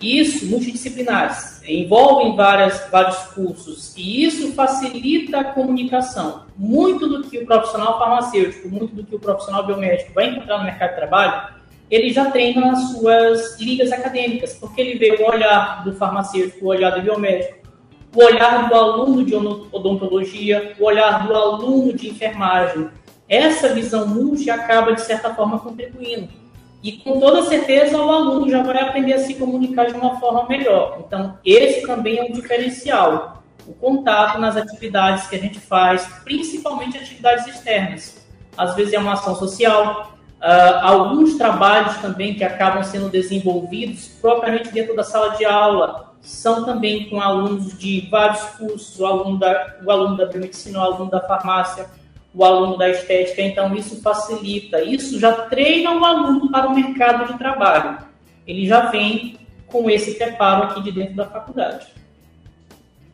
isso 0.00 0.46
multidisciplinares, 0.46 1.62
envolvem 1.66 2.36
várias, 2.36 2.88
vários 2.90 3.16
cursos, 3.28 3.94
e 3.96 4.24
isso 4.24 4.52
facilita 4.52 5.40
a 5.40 5.44
comunicação. 5.44 6.44
Muito 6.56 7.08
do 7.08 7.22
que 7.22 7.38
o 7.38 7.46
profissional 7.46 7.98
farmacêutico, 7.98 8.68
muito 8.68 8.94
do 8.94 9.02
que 9.02 9.14
o 9.14 9.18
profissional 9.18 9.66
biomédico 9.66 10.12
vai 10.12 10.28
encontrar 10.28 10.58
no 10.58 10.64
mercado 10.64 10.90
de 10.90 10.96
trabalho, 10.96 11.55
ele 11.90 12.12
já 12.12 12.30
treina 12.30 12.60
nas 12.60 12.90
suas 12.90 13.60
ligas 13.60 13.92
acadêmicas, 13.92 14.54
porque 14.54 14.80
ele 14.80 14.98
vê 14.98 15.22
o 15.22 15.26
olhar 15.26 15.84
do 15.84 15.92
farmacêutico, 15.94 16.64
o 16.64 16.68
olhar 16.68 16.90
do 16.90 17.02
biomédico, 17.02 17.66
o 18.14 18.24
olhar 18.24 18.68
do 18.68 18.74
aluno 18.74 19.24
de 19.24 19.34
odontologia, 19.34 20.74
o 20.78 20.84
olhar 20.84 21.26
do 21.26 21.34
aluno 21.34 21.92
de 21.92 22.08
enfermagem. 22.08 22.88
Essa 23.28 23.74
visão 23.74 24.06
multi 24.06 24.50
acaba, 24.50 24.92
de 24.94 25.02
certa 25.02 25.34
forma, 25.34 25.58
contribuindo 25.58 26.46
e 26.86 26.92
com 26.92 27.18
toda 27.18 27.42
certeza 27.42 28.00
o 28.00 28.10
aluno 28.10 28.48
já 28.48 28.62
vai 28.62 28.80
aprender 28.80 29.14
a 29.14 29.18
se 29.18 29.34
comunicar 29.34 29.86
de 29.86 29.94
uma 29.94 30.20
forma 30.20 30.46
melhor. 30.48 31.02
Então, 31.04 31.36
esse 31.44 31.84
também 31.84 32.18
é 32.18 32.22
um 32.22 32.30
diferencial. 32.30 33.42
O 33.66 33.74
contato 33.74 34.38
nas 34.38 34.56
atividades 34.56 35.26
que 35.26 35.34
a 35.34 35.38
gente 35.40 35.58
faz, 35.58 36.06
principalmente 36.22 36.96
atividades 36.96 37.46
externas. 37.48 38.24
Às 38.56 38.76
vezes 38.76 38.92
é 38.92 39.00
uma 39.00 39.14
ação 39.14 39.34
social, 39.34 40.15
uh, 40.40 40.78
alguns 40.82 41.36
trabalhos 41.36 41.96
também 41.98 42.34
que 42.34 42.44
acabam 42.44 42.82
sendo 42.82 43.08
desenvolvidos 43.08 44.08
propriamente 44.20 44.70
dentro 44.70 44.94
da 44.94 45.04
sala 45.04 45.36
de 45.36 45.44
aula, 45.44 46.14
são 46.20 46.64
também 46.64 47.08
com 47.08 47.20
alunos 47.20 47.78
de 47.78 48.08
vários 48.10 48.42
cursos, 48.56 48.98
o 48.98 49.06
aluno 49.06 49.38
da, 49.38 49.76
o 49.84 49.90
aluno 49.90 50.16
da 50.16 50.26
biomedicina, 50.26 50.80
o 50.80 50.82
aluno 50.82 51.10
da 51.10 51.20
farmácia, 51.20 51.88
o 52.34 52.44
aluno 52.44 52.76
da 52.76 52.88
estética, 52.88 53.40
então 53.40 53.74
isso 53.74 54.02
facilita, 54.02 54.82
isso 54.82 55.18
já 55.18 55.32
treina 55.32 55.92
o 55.92 56.04
aluno 56.04 56.50
para 56.50 56.68
o 56.68 56.74
mercado 56.74 57.32
de 57.32 57.38
trabalho. 57.38 57.98
Ele 58.46 58.66
já 58.66 58.90
vem 58.90 59.38
com 59.66 59.88
esse 59.88 60.14
preparo 60.14 60.64
aqui 60.64 60.82
de 60.82 60.92
dentro 60.92 61.14
da 61.14 61.26
faculdade. 61.26 61.86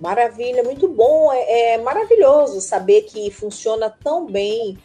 Maravilha, 0.00 0.64
muito 0.64 0.88
bom, 0.88 1.32
é, 1.32 1.74
é 1.74 1.78
maravilhoso 1.78 2.60
saber 2.60 3.02
que 3.02 3.30
funciona 3.30 3.88
tão 4.02 4.26
bem 4.26 4.76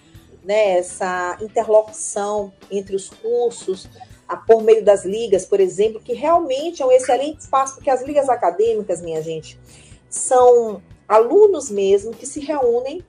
né, 0.48 0.78
essa 0.78 1.38
interlocução 1.42 2.54
entre 2.72 2.96
os 2.96 3.10
cursos, 3.10 3.90
a, 4.26 4.38
por 4.38 4.64
meio 4.64 4.84
das 4.84 5.04
ligas, 5.04 5.46
por 5.46 5.60
exemplo, 5.60 6.00
que 6.00 6.14
realmente 6.14 6.82
é 6.82 6.86
um 6.86 6.92
excelente 6.92 7.42
espaço, 7.42 7.76
porque 7.76 7.90
as 7.90 8.02
ligas 8.02 8.30
acadêmicas, 8.30 9.02
minha 9.02 9.22
gente, 9.22 9.60
são 10.10 10.82
alunos 11.06 11.70
mesmo 11.70 12.14
que 12.14 12.26
se 12.26 12.40
reúnem 12.40 13.04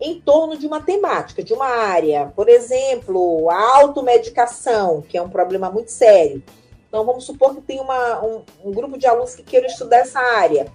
em 0.00 0.20
torno 0.20 0.56
de 0.56 0.66
uma 0.66 0.80
temática, 0.80 1.44
de 1.44 1.52
uma 1.52 1.66
área. 1.66 2.32
Por 2.34 2.48
exemplo, 2.48 3.48
a 3.50 3.78
automedicação, 3.78 5.00
que 5.00 5.16
é 5.16 5.22
um 5.22 5.30
problema 5.30 5.70
muito 5.70 5.92
sério. 5.92 6.42
Então, 6.88 7.04
vamos 7.04 7.22
supor 7.22 7.54
que 7.54 7.60
tem 7.60 7.78
uma, 7.78 8.24
um, 8.24 8.42
um 8.64 8.72
grupo 8.72 8.98
de 8.98 9.06
alunos 9.06 9.36
que 9.36 9.44
queiram 9.44 9.68
estudar 9.68 9.98
essa 9.98 10.18
área. 10.18 10.66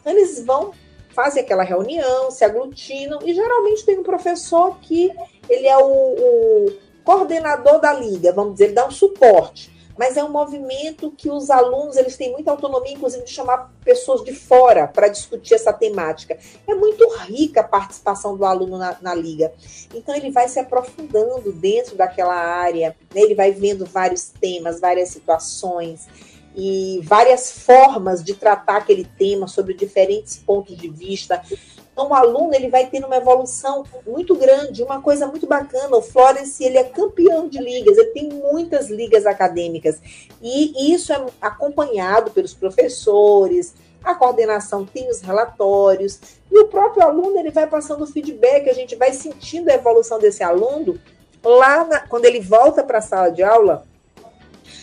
Então, 0.00 0.12
eles 0.12 0.44
vão 0.44 0.72
fazer 1.14 1.40
aquela 1.40 1.62
reunião, 1.62 2.30
se 2.30 2.44
aglutinam, 2.44 3.18
e 3.24 3.34
geralmente 3.34 3.84
tem 3.84 3.98
um 3.98 4.02
professor 4.02 4.78
que 4.80 5.10
ele 5.48 5.66
é 5.66 5.76
o, 5.76 5.84
o 5.84 6.72
coordenador 7.04 7.80
da 7.80 7.92
liga, 7.92 8.32
vamos 8.32 8.54
dizer, 8.54 8.66
ele 8.66 8.74
dá 8.74 8.86
um 8.86 8.90
suporte 8.90 9.80
mas 10.00 10.16
é 10.16 10.24
um 10.24 10.30
movimento 10.30 11.10
que 11.10 11.28
os 11.28 11.50
alunos 11.50 11.94
eles 11.94 12.16
têm 12.16 12.32
muita 12.32 12.50
autonomia, 12.50 12.94
inclusive 12.94 13.22
de 13.22 13.30
chamar 13.30 13.70
pessoas 13.84 14.24
de 14.24 14.34
fora 14.34 14.88
para 14.88 15.08
discutir 15.08 15.52
essa 15.52 15.74
temática. 15.74 16.38
É 16.66 16.74
muito 16.74 17.06
rica 17.24 17.60
a 17.60 17.64
participação 17.64 18.34
do 18.34 18.46
aluno 18.46 18.78
na, 18.78 18.96
na 19.02 19.14
liga. 19.14 19.52
Então 19.94 20.14
ele 20.16 20.30
vai 20.30 20.48
se 20.48 20.58
aprofundando 20.58 21.52
dentro 21.52 21.96
daquela 21.96 22.34
área, 22.34 22.96
né? 23.14 23.20
ele 23.20 23.34
vai 23.34 23.52
vendo 23.52 23.84
vários 23.84 24.30
temas, 24.30 24.80
várias 24.80 25.10
situações 25.10 26.08
e 26.54 27.00
várias 27.04 27.50
formas 27.50 28.22
de 28.22 28.34
tratar 28.34 28.78
aquele 28.78 29.04
tema 29.04 29.46
sobre 29.46 29.74
diferentes 29.74 30.36
pontos 30.36 30.76
de 30.76 30.88
vista. 30.88 31.42
Então, 31.92 32.08
o 32.08 32.14
aluno 32.14 32.54
ele 32.54 32.68
vai 32.68 32.86
tendo 32.86 33.06
uma 33.06 33.16
evolução 33.16 33.84
muito 34.06 34.34
grande, 34.34 34.82
uma 34.82 35.02
coisa 35.02 35.26
muito 35.26 35.46
bacana. 35.46 35.96
O 35.96 36.02
Florence 36.02 36.62
ele 36.64 36.78
é 36.78 36.84
campeão 36.84 37.48
de 37.48 37.58
ligas, 37.58 37.98
ele 37.98 38.10
tem 38.10 38.28
muitas 38.28 38.88
ligas 38.88 39.26
acadêmicas 39.26 40.00
e 40.40 40.94
isso 40.94 41.12
é 41.12 41.26
acompanhado 41.40 42.30
pelos 42.30 42.54
professores. 42.54 43.74
A 44.02 44.14
coordenação 44.14 44.86
tem 44.86 45.10
os 45.10 45.20
relatórios 45.20 46.18
e 46.50 46.58
o 46.58 46.68
próprio 46.68 47.02
aluno 47.02 47.38
ele 47.38 47.50
vai 47.50 47.66
passando 47.66 48.06
feedback. 48.06 48.70
A 48.70 48.74
gente 48.74 48.96
vai 48.96 49.12
sentindo 49.12 49.68
a 49.68 49.74
evolução 49.74 50.18
desse 50.18 50.42
aluno 50.42 50.98
lá 51.44 51.84
na, 51.84 52.00
quando 52.00 52.24
ele 52.24 52.40
volta 52.40 52.82
para 52.82 52.98
a 52.98 53.02
sala 53.02 53.30
de 53.30 53.42
aula 53.42 53.86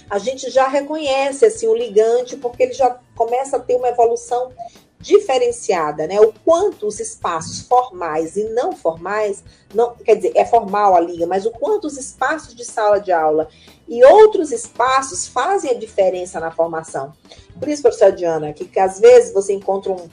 a 0.10 0.18
gente 0.18 0.50
já 0.50 0.68
reconhece 0.68 1.46
assim 1.46 1.68
o 1.68 1.76
ligante 1.76 2.36
porque 2.38 2.64
ele 2.64 2.74
já 2.74 2.98
começa 3.16 3.58
a 3.58 3.60
ter 3.60 3.76
uma 3.76 3.90
evolução 3.90 4.52
diferenciada, 5.00 6.08
né? 6.08 6.20
O 6.20 6.34
quanto 6.44 6.88
os 6.88 7.00
espaços 7.00 7.62
formais 7.62 8.36
e 8.36 8.46
não 8.46 8.74
formais, 8.76 9.44
não, 9.74 9.96
quer 9.96 10.16
dizer, 10.16 10.32
é 10.36 10.44
formal 10.44 10.96
a 10.96 11.00
liga, 11.00 11.28
mas 11.28 11.46
o 11.46 11.52
quanto 11.52 11.86
os 11.86 11.98
espaços 11.98 12.56
de 12.56 12.66
sala 12.66 13.00
de 13.00 13.12
aula 13.12 13.48
e 13.88 14.04
outros 14.04 14.52
espaços 14.52 15.28
fazem 15.28 15.72
a 15.72 15.76
diferença 15.76 16.40
na 16.40 16.52
formação. 16.52 17.14
Por 17.60 17.70
isso, 17.70 17.82
professora 17.82 18.12
Diana, 18.12 18.54
que, 18.54 18.66
que 18.66 18.80
às 18.80 19.00
vezes 19.00 19.34
você 19.34 19.54
encontra 19.54 19.92
um, 19.92 20.10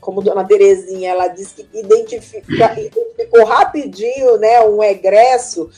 como 0.00 0.20
dona 0.20 0.44
Terezinha, 0.44 1.10
ela 1.10 1.28
disse 1.28 1.62
que 1.64 1.78
identifica, 1.78 2.78
identificou 2.78 3.44
rapidinho, 3.44 4.36
né, 4.36 4.60
um 4.62 4.82
egresso 4.82 5.70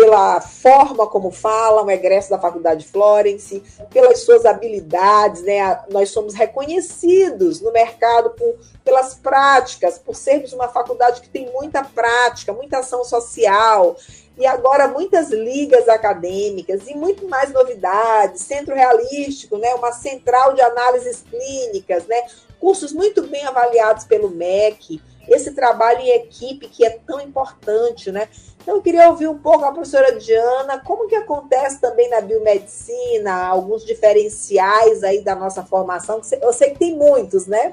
pela 0.00 0.40
forma 0.40 1.06
como 1.06 1.30
fala, 1.30 1.82
um 1.82 1.90
egresso 1.90 2.30
da 2.30 2.38
Faculdade 2.38 2.86
Florence, 2.86 3.62
pelas 3.90 4.20
suas 4.20 4.46
habilidades, 4.46 5.42
né? 5.42 5.78
Nós 5.90 6.08
somos 6.08 6.32
reconhecidos 6.32 7.60
no 7.60 7.70
mercado 7.70 8.30
por, 8.30 8.56
pelas 8.82 9.14
práticas, 9.14 9.98
por 9.98 10.16
sermos 10.16 10.54
uma 10.54 10.68
faculdade 10.68 11.20
que 11.20 11.28
tem 11.28 11.52
muita 11.52 11.84
prática, 11.84 12.50
muita 12.50 12.78
ação 12.78 13.04
social, 13.04 13.94
e 14.38 14.46
agora 14.46 14.88
muitas 14.88 15.28
ligas 15.28 15.86
acadêmicas 15.86 16.88
e 16.88 16.94
muito 16.94 17.28
mais 17.28 17.52
novidades, 17.52 18.40
centro 18.40 18.74
realístico, 18.74 19.58
né? 19.58 19.74
Uma 19.74 19.92
central 19.92 20.54
de 20.54 20.62
análises 20.62 21.22
clínicas, 21.28 22.06
né? 22.06 22.22
Cursos 22.58 22.90
muito 22.90 23.22
bem 23.26 23.44
avaliados 23.44 24.04
pelo 24.04 24.30
MEC, 24.30 24.98
esse 25.28 25.52
trabalho 25.52 26.00
em 26.00 26.10
equipe 26.10 26.68
que 26.68 26.84
é 26.84 26.90
tão 27.06 27.20
importante, 27.20 28.10
né? 28.10 28.28
Então, 28.62 28.76
eu 28.76 28.82
queria 28.82 29.08
ouvir 29.08 29.26
um 29.26 29.38
pouco 29.38 29.64
a 29.64 29.72
professora 29.72 30.18
Diana, 30.18 30.78
como 30.78 31.08
que 31.08 31.14
acontece 31.14 31.80
também 31.80 32.10
na 32.10 32.20
biomedicina, 32.20 33.32
alguns 33.32 33.84
diferenciais 33.84 35.02
aí 35.02 35.24
da 35.24 35.34
nossa 35.34 35.62
formação, 35.62 36.20
eu 36.42 36.52
sei 36.52 36.70
que 36.70 36.78
tem 36.78 36.94
muitos, 36.94 37.46
né? 37.46 37.72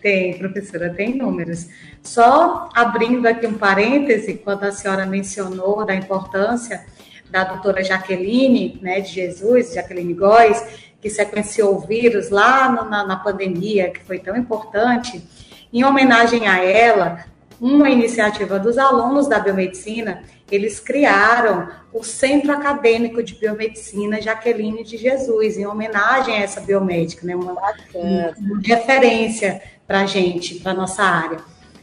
Tem, 0.00 0.38
professora, 0.38 0.92
tem 0.94 1.16
números. 1.16 1.66
Só 2.02 2.68
abrindo 2.74 3.26
aqui 3.26 3.46
um 3.46 3.58
parêntese, 3.58 4.34
quando 4.34 4.64
a 4.64 4.72
senhora 4.72 5.04
mencionou 5.04 5.84
da 5.84 5.94
importância 5.94 6.84
da 7.30 7.44
doutora 7.44 7.82
Jaqueline, 7.82 8.78
né, 8.80 9.00
de 9.00 9.12
Jesus, 9.12 9.74
Jaqueline 9.74 10.14
Góes, 10.14 10.62
que 11.00 11.10
sequenciou 11.10 11.76
o 11.76 11.80
vírus 11.80 12.30
lá 12.30 12.70
na, 12.70 13.04
na 13.04 13.16
pandemia, 13.16 13.90
que 13.90 14.00
foi 14.00 14.18
tão 14.18 14.36
importante, 14.36 15.22
em 15.72 15.84
homenagem 15.84 16.46
a 16.46 16.62
ela, 16.62 17.24
uma 17.60 17.88
iniciativa 17.88 18.58
dos 18.58 18.78
alunos 18.78 19.26
da 19.28 19.38
biomedicina, 19.38 20.22
eles 20.50 20.78
criaram 20.78 21.68
o 21.92 22.04
Centro 22.04 22.52
Acadêmico 22.52 23.22
de 23.22 23.34
Biomedicina 23.34 24.20
Jaqueline 24.20 24.84
de 24.84 24.96
Jesus, 24.96 25.56
em 25.56 25.66
homenagem 25.66 26.34
a 26.34 26.42
essa 26.42 26.60
biomédica, 26.60 27.26
né? 27.26 27.34
uma, 27.34 27.52
uma 27.94 28.34
referência 28.64 29.62
para 29.86 30.00
a 30.00 30.06
gente, 30.06 30.56
para 30.56 30.72
a 30.72 30.74
nossa 30.74 31.02
área. 31.02 31.38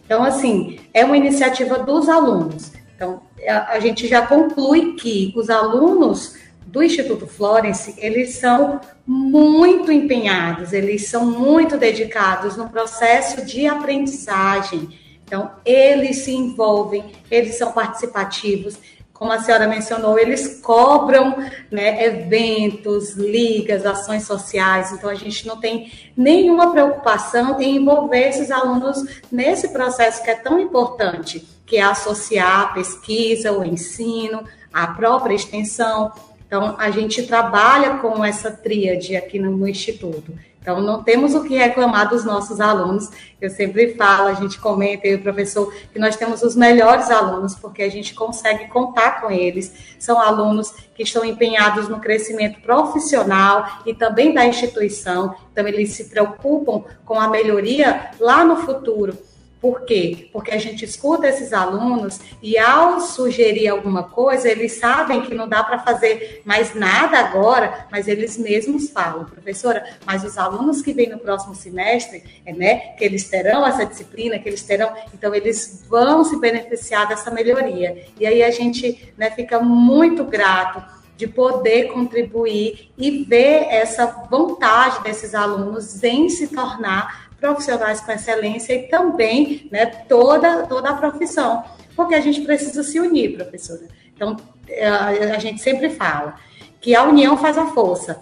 Então, 0.06 0.24
assim, 0.24 0.80
é 0.94 1.04
uma 1.04 1.18
iniciativa 1.18 1.80
dos 1.80 2.08
alunos. 2.08 2.72
Então, 2.96 3.22
a, 3.48 3.74
a 3.74 3.80
gente 3.80 4.08
já 4.08 4.26
conclui 4.26 4.94
que 4.94 5.34
os 5.36 5.50
alunos 5.50 6.36
do 6.74 6.82
Instituto 6.82 7.28
Florence, 7.28 7.94
eles 7.98 8.36
são 8.36 8.82
muito 9.06 9.92
empenhados, 9.92 10.74
eles 10.74 11.08
são 11.08 11.26
muito 11.26 11.78
dedicados 11.78 12.58
no 12.58 12.70
processo 12.70 13.46
de 13.46 13.68
aprendizagem, 13.68 14.90
então, 15.34 15.50
eles 15.66 16.18
se 16.18 16.32
envolvem, 16.32 17.06
eles 17.32 17.58
são 17.58 17.72
participativos. 17.72 18.78
Como 19.12 19.32
a 19.32 19.40
senhora 19.40 19.68
mencionou, 19.68 20.20
eles 20.20 20.62
cobram 20.62 21.36
né, 21.72 22.06
eventos, 22.06 23.14
ligas, 23.16 23.84
ações 23.84 24.28
sociais. 24.28 24.92
Então, 24.92 25.10
a 25.10 25.16
gente 25.16 25.48
não 25.48 25.60
tem 25.60 25.92
nenhuma 26.16 26.72
preocupação 26.72 27.60
em 27.60 27.78
envolver 27.78 28.30
esses 28.30 28.52
alunos 28.52 29.24
nesse 29.32 29.70
processo 29.70 30.24
que 30.24 30.30
é 30.30 30.36
tão 30.36 30.60
importante, 30.60 31.44
que 31.66 31.78
é 31.78 31.82
associar 31.82 32.62
a 32.62 32.68
pesquisa, 32.68 33.52
o 33.52 33.66
ensino, 33.66 34.44
a 34.72 34.86
própria 34.86 35.34
extensão. 35.34 36.12
Então, 36.46 36.76
a 36.78 36.92
gente 36.92 37.24
trabalha 37.24 37.98
com 37.98 38.24
essa 38.24 38.52
tríade 38.52 39.16
aqui 39.16 39.40
no, 39.40 39.50
no 39.58 39.68
Instituto 39.68 40.32
Então, 40.64 40.80
não 40.80 41.04
temos 41.04 41.36
o 41.36 41.44
que 41.44 41.58
reclamar 41.58 42.08
dos 42.08 42.24
nossos 42.24 42.62
alunos. 42.62 43.10
Eu 43.42 43.50
sempre 43.50 43.96
falo, 43.96 44.30
a 44.30 44.34
gente 44.34 44.58
comenta, 44.62 45.06
eu 45.06 45.16
e 45.16 45.16
o 45.16 45.22
professor, 45.22 45.74
que 45.92 46.00
nós 46.00 46.16
temos 46.16 46.42
os 46.42 46.56
melhores 46.56 47.12
alunos, 47.12 47.54
porque 47.54 47.84
a 47.84 47.92
gente 47.92 48.14
consegue 48.14 48.70
contar 48.70 49.20
com 49.20 49.30
eles. 49.30 49.74
São 50.00 50.18
alunos 50.22 50.72
que 50.96 51.04
estão 51.04 51.26
empenhados 51.26 51.90
no 51.90 52.00
crescimento 52.00 52.62
profissional 52.62 53.82
e 53.86 53.94
também 53.94 54.34
da 54.34 54.46
instituição. 54.46 55.36
Então, 55.52 55.68
eles 55.68 55.92
se 55.92 56.06
preocupam 56.06 56.86
com 57.04 57.20
a 57.20 57.28
melhoria 57.28 58.12
lá 58.18 58.46
no 58.46 58.56
futuro. 58.56 59.18
Por 59.64 59.86
quê? 59.86 60.28
Porque 60.34 60.52
a 60.52 60.58
gente 60.58 60.84
escuta 60.84 61.26
esses 61.26 61.54
alunos 61.54 62.20
e 62.42 62.58
ao 62.58 63.00
sugerir 63.00 63.70
alguma 63.70 64.04
coisa, 64.04 64.50
eles 64.50 64.74
sabem 64.74 65.22
que 65.22 65.34
não 65.34 65.48
dá 65.48 65.64
para 65.64 65.80
fazer 65.80 66.42
mais 66.44 66.76
nada 66.76 67.18
agora, 67.18 67.88
mas 67.90 68.10
eles 68.10 68.38
mesmos 68.38 68.90
falam, 68.90 69.24
professora, 69.24 69.98
mas 70.06 70.26
os 70.26 70.38
alunos 70.38 70.82
que 70.82 70.92
vêm 70.92 71.08
no 71.08 71.18
próximo 71.18 71.56
semestre, 71.56 72.42
é, 72.46 72.52
né, 72.52 72.76
que 72.98 73.06
eles 73.06 73.30
terão 73.30 73.66
essa 73.66 73.86
disciplina, 73.86 74.38
que 74.38 74.50
eles 74.50 74.64
terão, 74.64 74.92
então 75.14 75.34
eles 75.34 75.86
vão 75.88 76.26
se 76.26 76.38
beneficiar 76.38 77.08
dessa 77.08 77.32
melhoria. 77.32 78.06
E 78.20 78.28
aí 78.28 78.44
a 78.44 78.52
gente 78.52 79.14
né, 79.18 79.32
fica 79.32 79.62
muito 79.62 80.26
grato 80.26 80.84
de 81.16 81.28
poder 81.28 81.88
contribuir 81.94 82.92
e 82.98 83.24
ver 83.24 83.68
essa 83.70 84.06
vontade 84.30 85.04
desses 85.04 85.34
alunos 85.34 86.04
em 86.04 86.28
se 86.28 86.48
tornar 86.48 87.23
profissionais 87.44 88.00
com 88.00 88.14
excelência 88.14 88.74
e 88.74 88.84
também 88.84 89.68
né, 89.70 89.86
toda, 89.86 90.66
toda 90.66 90.92
a 90.92 90.94
profissão, 90.94 91.62
porque 91.94 92.16
a 92.16 92.22
gente 92.22 92.40
precisa 92.40 92.82
se 92.84 93.02
unir, 93.02 93.36
professora. 93.36 93.82
Então, 94.16 94.38
é, 94.66 94.88
a, 94.88 95.38
gente 95.40 95.62
sempre 95.62 95.90
fala 95.90 96.36
que 96.80 96.96
a 96.96 97.04
união 97.04 97.36
faz 97.36 97.58
a 97.58 97.66
força. 97.66 98.22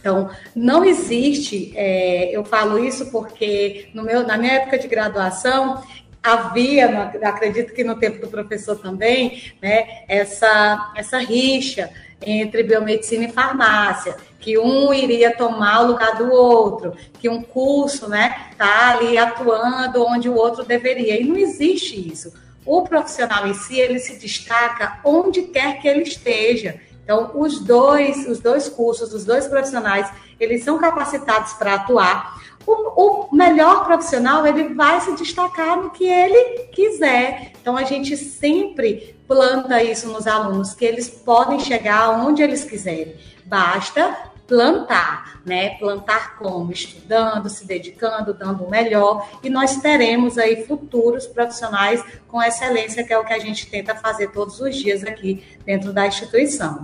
Então, 0.00 0.30
não 0.54 0.82
existe, 0.86 1.74
é, 1.76 2.34
eu 2.34 2.46
falo 2.46 2.82
isso 2.82 3.10
porque 3.10 3.90
meu, 3.92 4.26
na 4.26 4.38
minha 4.38 4.54
época 4.54 4.78
de 4.78 4.88
graduação, 4.88 5.82
havia, 6.22 7.12
acredito 7.24 7.74
que 7.74 7.84
no 7.84 7.96
tempo 7.96 8.22
do 8.22 8.28
professor 8.28 8.76
também, 8.76 9.52
né, 9.60 10.04
essa, 10.08 10.94
essa 10.96 11.18
rixa 11.18 11.90
entre 12.22 12.62
biomedicina 12.62 13.24
e 13.24 13.32
farmácia, 13.32 14.16
que 14.40 14.58
um 14.58 14.92
iria 14.92 15.36
tomar 15.36 15.82
o 15.82 15.88
lugar 15.88 16.16
do 16.16 16.32
outro, 16.32 16.94
que 17.18 17.28
um 17.28 17.42
curso, 17.42 18.08
né, 18.08 18.50
tá 18.56 18.92
ali 18.92 19.18
atuando 19.18 20.04
onde 20.04 20.28
o 20.28 20.34
outro 20.34 20.64
deveria. 20.64 21.20
E 21.20 21.24
não 21.24 21.36
existe 21.36 22.12
isso. 22.12 22.32
O 22.64 22.82
profissional 22.82 23.46
em 23.46 23.54
si, 23.54 23.78
ele 23.78 23.98
se 23.98 24.18
destaca 24.18 25.00
onde 25.04 25.42
quer 25.42 25.80
que 25.80 25.86
ele 25.86 26.02
esteja. 26.02 26.80
Então, 27.02 27.30
os 27.34 27.60
dois, 27.60 28.26
os 28.28 28.40
dois 28.40 28.68
cursos, 28.68 29.12
os 29.12 29.24
dois 29.24 29.46
profissionais, 29.46 30.10
eles 30.40 30.64
são 30.64 30.76
capacitados 30.78 31.52
para 31.52 31.74
atuar. 31.74 32.42
O, 32.66 33.28
o, 33.30 33.36
melhor 33.36 33.84
profissional, 33.84 34.44
ele 34.44 34.74
vai 34.74 35.00
se 35.00 35.14
destacar 35.14 35.76
no 35.80 35.90
que 35.90 36.04
ele 36.04 36.64
quiser. 36.72 37.52
Então, 37.60 37.76
a 37.76 37.84
gente 37.84 38.16
sempre 38.16 39.15
planta 39.26 39.82
isso 39.82 40.08
nos 40.08 40.26
alunos, 40.26 40.74
que 40.74 40.84
eles 40.84 41.08
podem 41.08 41.60
chegar 41.60 42.10
onde 42.10 42.42
eles 42.42 42.64
quiserem. 42.64 43.16
Basta 43.44 44.32
plantar, 44.46 45.40
né? 45.44 45.70
Plantar 45.78 46.38
como? 46.38 46.70
Estudando, 46.72 47.48
se 47.48 47.66
dedicando, 47.66 48.32
dando 48.32 48.64
o 48.64 48.70
melhor, 48.70 49.28
e 49.42 49.50
nós 49.50 49.76
teremos 49.76 50.38
aí 50.38 50.64
futuros 50.64 51.26
profissionais 51.26 52.02
com 52.28 52.42
excelência, 52.42 53.04
que 53.04 53.12
é 53.12 53.18
o 53.18 53.24
que 53.24 53.32
a 53.32 53.38
gente 53.38 53.68
tenta 53.68 53.94
fazer 53.94 54.30
todos 54.30 54.60
os 54.60 54.76
dias 54.76 55.02
aqui 55.02 55.44
dentro 55.64 55.92
da 55.92 56.06
instituição. 56.06 56.82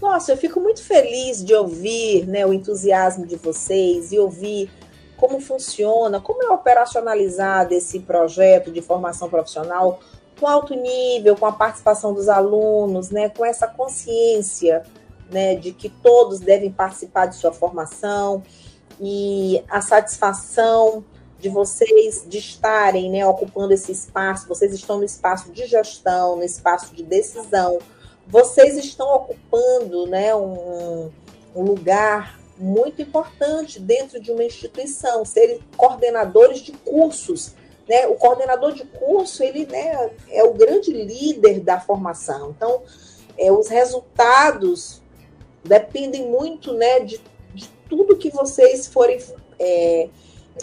Nossa, 0.00 0.32
eu 0.32 0.36
fico 0.36 0.60
muito 0.60 0.82
feliz 0.82 1.44
de 1.44 1.54
ouvir 1.54 2.26
né, 2.26 2.44
o 2.44 2.52
entusiasmo 2.52 3.24
de 3.24 3.36
vocês 3.36 4.12
e 4.12 4.18
ouvir 4.18 4.68
como 5.16 5.40
funciona, 5.40 6.20
como 6.20 6.42
é 6.42 6.50
operacionalizado 6.50 7.72
esse 7.72 8.00
projeto 8.00 8.72
de 8.72 8.82
formação 8.82 9.30
profissional 9.30 10.00
com 10.42 10.48
alto 10.48 10.74
nível, 10.74 11.36
com 11.36 11.46
a 11.46 11.52
participação 11.52 12.12
dos 12.12 12.28
alunos, 12.28 13.10
né, 13.10 13.28
com 13.28 13.46
essa 13.46 13.68
consciência 13.68 14.82
né, 15.30 15.54
de 15.54 15.72
que 15.72 15.88
todos 15.88 16.40
devem 16.40 16.68
participar 16.68 17.26
de 17.26 17.36
sua 17.36 17.52
formação 17.52 18.42
e 19.00 19.62
a 19.70 19.80
satisfação 19.80 21.04
de 21.38 21.48
vocês 21.48 22.24
de 22.28 22.38
estarem 22.38 23.08
né, 23.08 23.24
ocupando 23.24 23.72
esse 23.72 23.92
espaço, 23.92 24.48
vocês 24.48 24.74
estão 24.74 24.98
no 24.98 25.04
espaço 25.04 25.52
de 25.52 25.64
gestão, 25.64 26.34
no 26.34 26.42
espaço 26.42 26.92
de 26.92 27.04
decisão, 27.04 27.78
vocês 28.26 28.76
estão 28.76 29.14
ocupando 29.14 30.08
né, 30.08 30.34
um, 30.34 31.08
um 31.54 31.62
lugar 31.62 32.40
muito 32.58 33.00
importante 33.00 33.78
dentro 33.78 34.18
de 34.20 34.32
uma 34.32 34.42
instituição, 34.42 35.24
serem 35.24 35.60
coordenadores 35.76 36.60
de 36.60 36.72
cursos. 36.72 37.54
Né? 37.88 38.06
O 38.06 38.14
coordenador 38.14 38.72
de 38.72 38.84
curso 38.84 39.42
ele 39.42 39.66
né, 39.66 40.10
é 40.30 40.42
o 40.44 40.54
grande 40.54 40.92
líder 40.92 41.60
da 41.60 41.80
formação. 41.80 42.54
Então, 42.56 42.82
é, 43.38 43.50
os 43.50 43.68
resultados 43.68 45.02
dependem 45.64 46.28
muito 46.28 46.72
né, 46.72 47.00
de, 47.00 47.20
de 47.54 47.68
tudo 47.88 48.16
que 48.16 48.30
vocês 48.30 48.86
forem 48.86 49.18
é, 49.58 50.08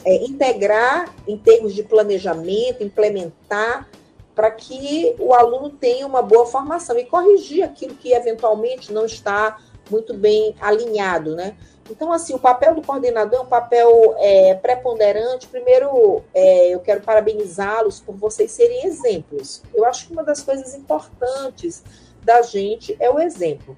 é, 0.06 0.16
integrar 0.24 1.14
em 1.28 1.38
termos 1.38 1.74
de 1.74 1.84
planejamento, 1.84 2.84
implementar, 2.84 3.90
para 4.36 4.52
que 4.52 5.16
o 5.20 5.34
aluno 5.34 5.70
tenha 5.70 6.08
uma 6.08 6.22
boa 6.22 6.46
formação 6.46 6.98
e 6.98 7.04
corrigir 7.04 7.62
aquilo 7.64 7.96
que 7.96 8.14
eventualmente 8.14 8.94
não 8.94 9.06
está 9.06 9.60
muito 9.92 10.14
bem 10.14 10.56
alinhado, 10.62 11.36
né? 11.36 11.58
Então, 11.90 12.12
assim, 12.14 12.34
o 12.34 12.40
papel 12.40 12.76
do 12.76 12.82
coordenador 12.82 13.40
é 13.40 13.44
um 13.44 13.48
papel 13.48 14.16
é, 14.18 14.54
preponderante. 14.56 15.48
Primeiro, 15.48 16.24
é, 16.34 16.70
eu 16.70 16.80
quero 16.80 17.02
parabenizá-los 17.02 18.00
por 18.00 18.16
vocês 18.16 18.52
serem 18.52 18.86
exemplos. 18.86 19.62
Eu 19.74 19.86
acho 19.86 20.08
que 20.08 20.14
uma 20.14 20.24
das 20.24 20.42
coisas 20.42 20.74
importantes 20.76 21.84
da 22.24 22.42
gente 22.42 22.96
é 23.00 23.10
o 23.10 23.20
exemplo. 23.20 23.78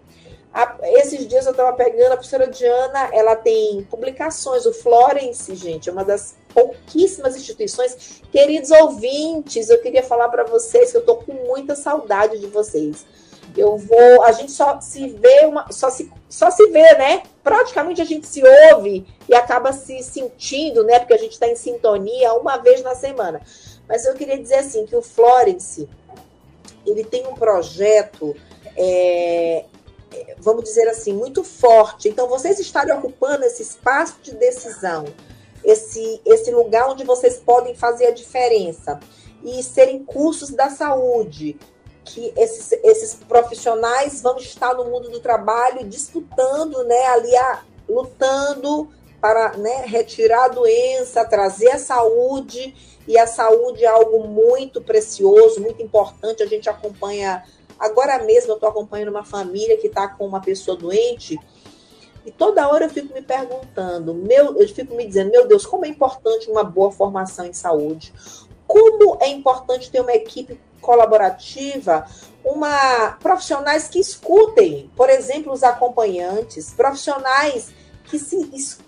A, 0.53 0.77
esses 0.83 1.25
dias 1.27 1.45
eu 1.45 1.51
estava 1.51 1.71
pegando 1.71 2.11
a 2.11 2.17
professora 2.17 2.47
Diana, 2.47 3.09
ela 3.13 3.37
tem 3.37 3.87
publicações, 3.89 4.65
o 4.65 4.73
Florence, 4.73 5.55
gente, 5.55 5.87
é 5.87 5.91
uma 5.93 6.03
das 6.03 6.35
pouquíssimas 6.53 7.37
instituições. 7.37 8.21
Queridos 8.29 8.69
ouvintes, 8.71 9.69
eu 9.69 9.81
queria 9.81 10.03
falar 10.03 10.27
para 10.27 10.43
vocês 10.43 10.91
que 10.91 10.97
eu 10.97 11.01
estou 11.01 11.17
com 11.17 11.33
muita 11.33 11.75
saudade 11.75 12.37
de 12.37 12.47
vocês. 12.47 13.05
Eu 13.55 13.77
vou, 13.77 14.23
a 14.23 14.31
gente 14.31 14.51
só 14.51 14.79
se 14.79 15.09
vê 15.09 15.45
uma, 15.45 15.71
só 15.71 15.89
se, 15.89 16.11
só 16.29 16.49
se 16.49 16.67
vê, 16.67 16.93
né? 16.95 17.23
Praticamente 17.43 18.01
a 18.01 18.05
gente 18.05 18.27
se 18.27 18.41
ouve 18.73 19.05
e 19.27 19.35
acaba 19.35 19.73
se 19.73 20.01
sentindo, 20.03 20.83
né? 20.83 20.99
Porque 20.99 21.13
a 21.13 21.17
gente 21.17 21.33
está 21.33 21.47
em 21.47 21.55
sintonia 21.55 22.33
uma 22.33 22.57
vez 22.57 22.81
na 22.81 22.95
semana. 22.95 23.41
Mas 23.87 24.05
eu 24.05 24.13
queria 24.13 24.37
dizer 24.37 24.55
assim 24.55 24.85
que 24.85 24.95
o 24.95 25.01
Florence 25.01 25.89
ele 26.85 27.03
tem 27.03 27.27
um 27.27 27.35
projeto 27.35 28.35
é, 28.75 29.65
vamos 30.39 30.63
dizer 30.63 30.87
assim, 30.87 31.13
muito 31.13 31.43
forte. 31.43 32.09
Então, 32.09 32.27
vocês 32.27 32.59
estarem 32.59 32.93
ocupando 32.93 33.45
esse 33.45 33.61
espaço 33.61 34.17
de 34.21 34.33
decisão, 34.35 35.05
esse, 35.63 36.21
esse 36.25 36.51
lugar 36.51 36.89
onde 36.89 37.03
vocês 37.03 37.37
podem 37.37 37.75
fazer 37.75 38.07
a 38.07 38.11
diferença 38.11 38.99
e 39.43 39.63
serem 39.63 40.03
cursos 40.03 40.49
da 40.49 40.69
saúde, 40.69 41.57
que 42.03 42.33
esses, 42.35 42.71
esses 42.83 43.15
profissionais 43.15 44.21
vão 44.21 44.37
estar 44.37 44.73
no 44.73 44.85
mundo 44.85 45.09
do 45.09 45.19
trabalho 45.19 45.87
disputando, 45.87 46.83
né, 46.83 47.05
ali 47.07 47.35
a, 47.35 47.63
lutando 47.87 48.89
para 49.19 49.55
né, 49.57 49.83
retirar 49.85 50.45
a 50.45 50.49
doença, 50.49 51.23
trazer 51.25 51.69
a 51.69 51.79
saúde, 51.79 52.73
e 53.07 53.17
a 53.17 53.27
saúde 53.27 53.83
é 53.83 53.87
algo 53.87 54.27
muito 54.27 54.81
precioso, 54.81 55.59
muito 55.59 55.81
importante. 55.81 56.43
A 56.43 56.47
gente 56.47 56.69
acompanha 56.69 57.43
Agora 57.81 58.23
mesmo 58.23 58.51
eu 58.51 58.55
estou 58.55 58.69
acompanhando 58.69 59.09
uma 59.09 59.25
família 59.25 59.75
que 59.75 59.87
está 59.87 60.07
com 60.07 60.27
uma 60.27 60.39
pessoa 60.39 60.77
doente 60.77 61.39
e 62.23 62.29
toda 62.29 62.67
hora 62.69 62.85
eu 62.85 62.89
fico 62.91 63.11
me 63.11 63.23
perguntando, 63.23 64.13
meu, 64.13 64.55
eu 64.55 64.67
fico 64.67 64.93
me 64.95 65.03
dizendo, 65.03 65.31
meu 65.31 65.47
Deus, 65.47 65.65
como 65.65 65.83
é 65.83 65.87
importante 65.87 66.47
uma 66.47 66.63
boa 66.63 66.91
formação 66.91 67.43
em 67.43 67.53
saúde. 67.53 68.13
Como 68.67 69.17
é 69.19 69.29
importante 69.29 69.89
ter 69.89 69.99
uma 69.99 70.13
equipe 70.13 70.59
colaborativa, 70.81 72.05
uma 72.43 73.11
profissionais 73.19 73.87
que 73.87 73.99
escutem, 73.99 74.89
por 74.95 75.09
exemplo, 75.09 75.53
os 75.53 75.63
acompanhantes, 75.63 76.73
profissionais 76.73 77.69
que 78.05 78.19
se 78.19 78.45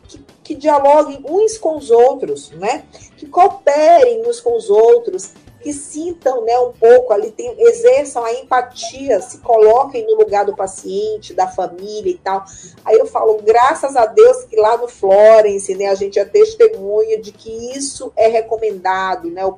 que, 0.08 0.26
que 0.44 0.56
dialoguem 0.56 1.24
uns 1.28 1.58
com 1.58 1.78
os 1.78 1.90
outros, 1.90 2.52
né? 2.52 2.84
Que 3.16 3.26
cooperem 3.28 4.28
uns 4.28 4.42
com 4.42 4.56
os 4.58 4.70
outros, 4.70 5.32
que 5.64 5.72
sintam 5.72 6.44
né, 6.44 6.60
um 6.60 6.74
pouco 6.74 7.14
ali, 7.14 7.32
tem, 7.32 7.56
exerçam 7.58 8.24
a 8.24 8.34
empatia, 8.34 9.22
se 9.22 9.38
coloquem 9.38 10.06
no 10.06 10.16
lugar 10.16 10.46
do 10.46 10.54
paciente, 10.54 11.34
da 11.34 11.48
família 11.48 12.12
e 12.12 12.18
tal. 12.18 12.44
Aí 12.84 12.98
eu 13.00 13.06
falo, 13.06 13.42
graças 13.42 13.96
a 13.96 14.06
Deus 14.06 14.44
que 14.44 14.58
lá 14.58 14.76
no 14.76 14.90
Florence, 14.90 15.74
né, 15.74 15.88
a 15.88 15.96
gente 15.96 16.20
é 16.20 16.26
testemunha 16.26 17.20
de 17.20 17.32
que 17.32 17.50
isso 17.78 18.12
é 18.18 18.28
recomendado, 18.28 19.32
né? 19.32 19.46
O, 19.46 19.58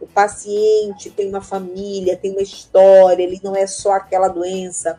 o 0.00 0.06
paciente 0.06 1.10
tem 1.10 1.28
uma 1.28 1.42
família, 1.42 2.16
tem 2.16 2.32
uma 2.32 2.42
história, 2.42 3.22
ele 3.22 3.40
não 3.42 3.54
é 3.54 3.66
só 3.66 3.92
aquela 3.92 4.28
doença. 4.28 4.98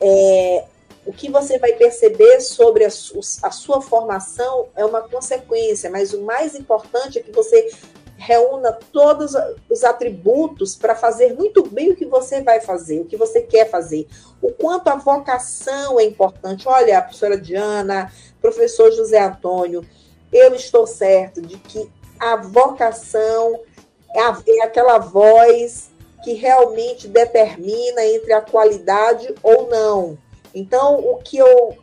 É, 0.00 0.64
o 1.04 1.12
que 1.12 1.30
você 1.30 1.58
vai 1.58 1.72
perceber 1.74 2.40
sobre 2.40 2.84
a, 2.84 2.88
a 2.88 3.50
sua 3.50 3.80
formação 3.80 4.68
é 4.76 4.84
uma 4.84 5.02
consequência, 5.02 5.90
mas 5.90 6.12
o 6.12 6.22
mais 6.22 6.54
importante 6.54 7.18
é 7.18 7.22
que 7.22 7.32
você 7.32 7.70
reúna 8.16 8.78
todos 8.92 9.34
os 9.68 9.82
atributos 9.82 10.76
para 10.76 10.94
fazer 10.94 11.34
muito 11.34 11.66
bem 11.66 11.90
o 11.90 11.96
que 11.96 12.04
você 12.04 12.42
vai 12.42 12.60
fazer, 12.60 13.00
o 13.00 13.06
que 13.06 13.16
você 13.16 13.40
quer 13.40 13.70
fazer. 13.70 14.06
O 14.42 14.52
quanto 14.52 14.88
a 14.88 14.96
vocação 14.96 15.98
é 15.98 16.04
importante. 16.04 16.68
Olha, 16.68 16.98
a 16.98 17.02
professora 17.02 17.40
Diana, 17.40 18.12
professor 18.40 18.92
José 18.92 19.18
Antônio, 19.18 19.82
eu 20.30 20.54
estou 20.54 20.86
certo 20.86 21.40
de 21.40 21.56
que 21.56 21.90
a 22.18 22.36
vocação 22.36 23.60
é, 24.14 24.20
é 24.20 24.62
aquela 24.62 24.98
voz 24.98 25.90
que 26.22 26.34
realmente 26.34 27.08
determina 27.08 28.04
entre 28.04 28.32
a 28.32 28.40
qualidade 28.40 29.34
ou 29.42 29.68
não. 29.68 30.18
Então, 30.54 30.98
o 30.98 31.16
que 31.16 31.38
eu 31.38 31.76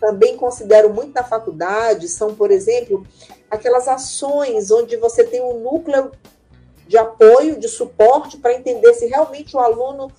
também 0.00 0.36
considero 0.36 0.92
muito 0.92 1.14
na 1.14 1.24
faculdade 1.24 2.08
são, 2.08 2.34
por 2.34 2.50
exemplo, 2.50 3.06
aquelas 3.50 3.88
ações 3.88 4.70
onde 4.70 4.96
você 4.96 5.24
tem 5.24 5.40
um 5.40 5.60
núcleo 5.60 6.12
de 6.86 6.96
apoio, 6.96 7.58
de 7.58 7.68
suporte, 7.68 8.36
para 8.36 8.54
entender 8.54 8.94
se 8.94 9.06
realmente 9.06 9.56
o 9.56 9.60
aluno 9.60 10.10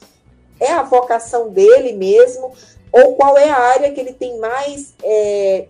é 0.60 0.71
a 0.71 0.84
vocação 0.84 1.49
dele 1.49 1.93
mesmo, 1.93 2.53
ou 2.91 3.15
qual 3.15 3.38
é 3.38 3.49
a 3.49 3.58
área 3.58 3.91
que 3.91 3.99
ele 3.99 4.13
tem 4.13 4.38
mais 4.39 4.93
é, 5.03 5.67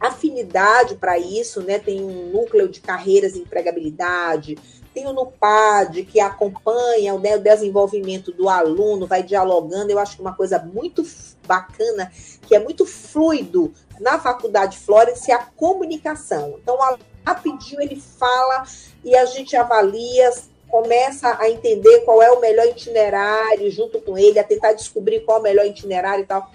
afinidade 0.00 0.96
para 0.96 1.18
isso, 1.18 1.62
né? 1.62 1.78
Tem 1.78 2.02
um 2.02 2.30
núcleo 2.30 2.68
de 2.68 2.80
carreiras 2.80 3.34
e 3.34 3.40
empregabilidade, 3.40 4.56
tem 4.94 5.08
o 5.08 5.12
NUPAD, 5.12 6.04
que 6.04 6.20
acompanha 6.20 7.18
né, 7.18 7.36
o 7.36 7.40
desenvolvimento 7.40 8.30
do 8.30 8.48
aluno, 8.48 9.08
vai 9.08 9.24
dialogando. 9.24 9.90
Eu 9.90 9.98
acho 9.98 10.14
que 10.14 10.22
uma 10.22 10.36
coisa 10.36 10.60
muito 10.60 11.04
bacana, 11.46 12.10
que 12.46 12.54
é 12.54 12.60
muito 12.60 12.86
fluido 12.86 13.74
na 14.00 14.20
Faculdade 14.20 14.78
Florence, 14.78 15.30
é 15.30 15.34
a 15.34 15.44
comunicação. 15.44 16.58
Então, 16.62 16.78
rapidinho 17.26 17.82
ele 17.82 18.00
fala 18.00 18.64
e 19.04 19.16
a 19.16 19.24
gente 19.24 19.56
avalia, 19.56 20.30
começa 20.68 21.36
a 21.40 21.50
entender 21.50 22.00
qual 22.00 22.22
é 22.22 22.30
o 22.30 22.40
melhor 22.40 22.66
itinerário 22.66 23.70
junto 23.70 24.00
com 24.00 24.16
ele, 24.16 24.38
a 24.38 24.44
tentar 24.44 24.74
descobrir 24.74 25.20
qual 25.20 25.38
é 25.38 25.40
o 25.40 25.42
melhor 25.42 25.66
itinerário 25.66 26.22
e 26.22 26.26
tal. 26.26 26.50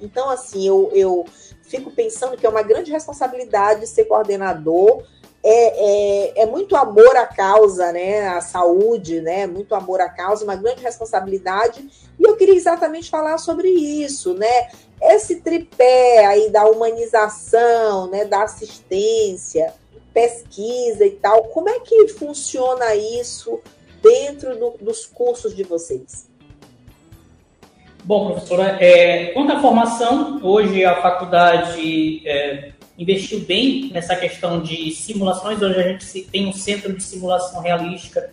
Então, 0.00 0.28
assim, 0.28 0.66
eu, 0.66 0.90
eu 0.92 1.24
fico 1.66 1.90
pensando 1.90 2.36
que 2.36 2.46
é 2.46 2.48
uma 2.48 2.62
grande 2.62 2.90
responsabilidade 2.90 3.86
ser 3.86 4.04
coordenador, 4.04 5.02
é, 5.46 5.50
é, 5.50 6.42
é, 6.42 6.46
muito 6.46 6.74
amor 6.74 7.14
à 7.16 7.26
causa, 7.26 7.92
né? 7.92 8.28
A 8.28 8.40
saúde, 8.40 9.20
né? 9.20 9.46
Muito 9.46 9.74
amor 9.74 10.00
à 10.00 10.08
causa, 10.08 10.42
uma 10.42 10.56
grande 10.56 10.82
responsabilidade. 10.82 11.86
E 12.18 12.22
eu 12.22 12.34
queria 12.34 12.54
exatamente 12.54 13.10
falar 13.10 13.36
sobre 13.36 13.68
isso, 13.68 14.32
né? 14.32 14.70
Esse 15.02 15.36
tripé 15.42 16.24
aí 16.24 16.48
da 16.48 16.64
humanização, 16.64 18.08
né? 18.08 18.24
Da 18.24 18.44
assistência, 18.44 19.74
pesquisa 20.14 21.04
e 21.04 21.10
tal. 21.10 21.44
Como 21.48 21.68
é 21.68 21.78
que 21.80 22.08
funciona 22.08 22.94
isso 22.94 23.60
dentro 24.02 24.56
do, 24.56 24.70
dos 24.80 25.04
cursos 25.04 25.54
de 25.54 25.62
vocês? 25.62 26.26
Bom, 28.06 28.32
professora, 28.32 28.76
é, 28.80 29.28
quanto 29.32 29.54
à 29.54 29.60
formação, 29.60 30.38
hoje 30.42 30.84
a 30.84 30.96
faculdade 30.96 32.20
é, 32.26 32.72
investiu 32.98 33.40
bem 33.40 33.90
nessa 33.94 34.14
questão 34.14 34.60
de 34.60 34.90
simulações. 34.90 35.62
Hoje 35.62 35.80
a 35.80 35.88
gente 35.88 36.20
tem 36.24 36.46
um 36.46 36.52
centro 36.52 36.92
de 36.92 37.02
simulação 37.02 37.62
realística 37.62 38.30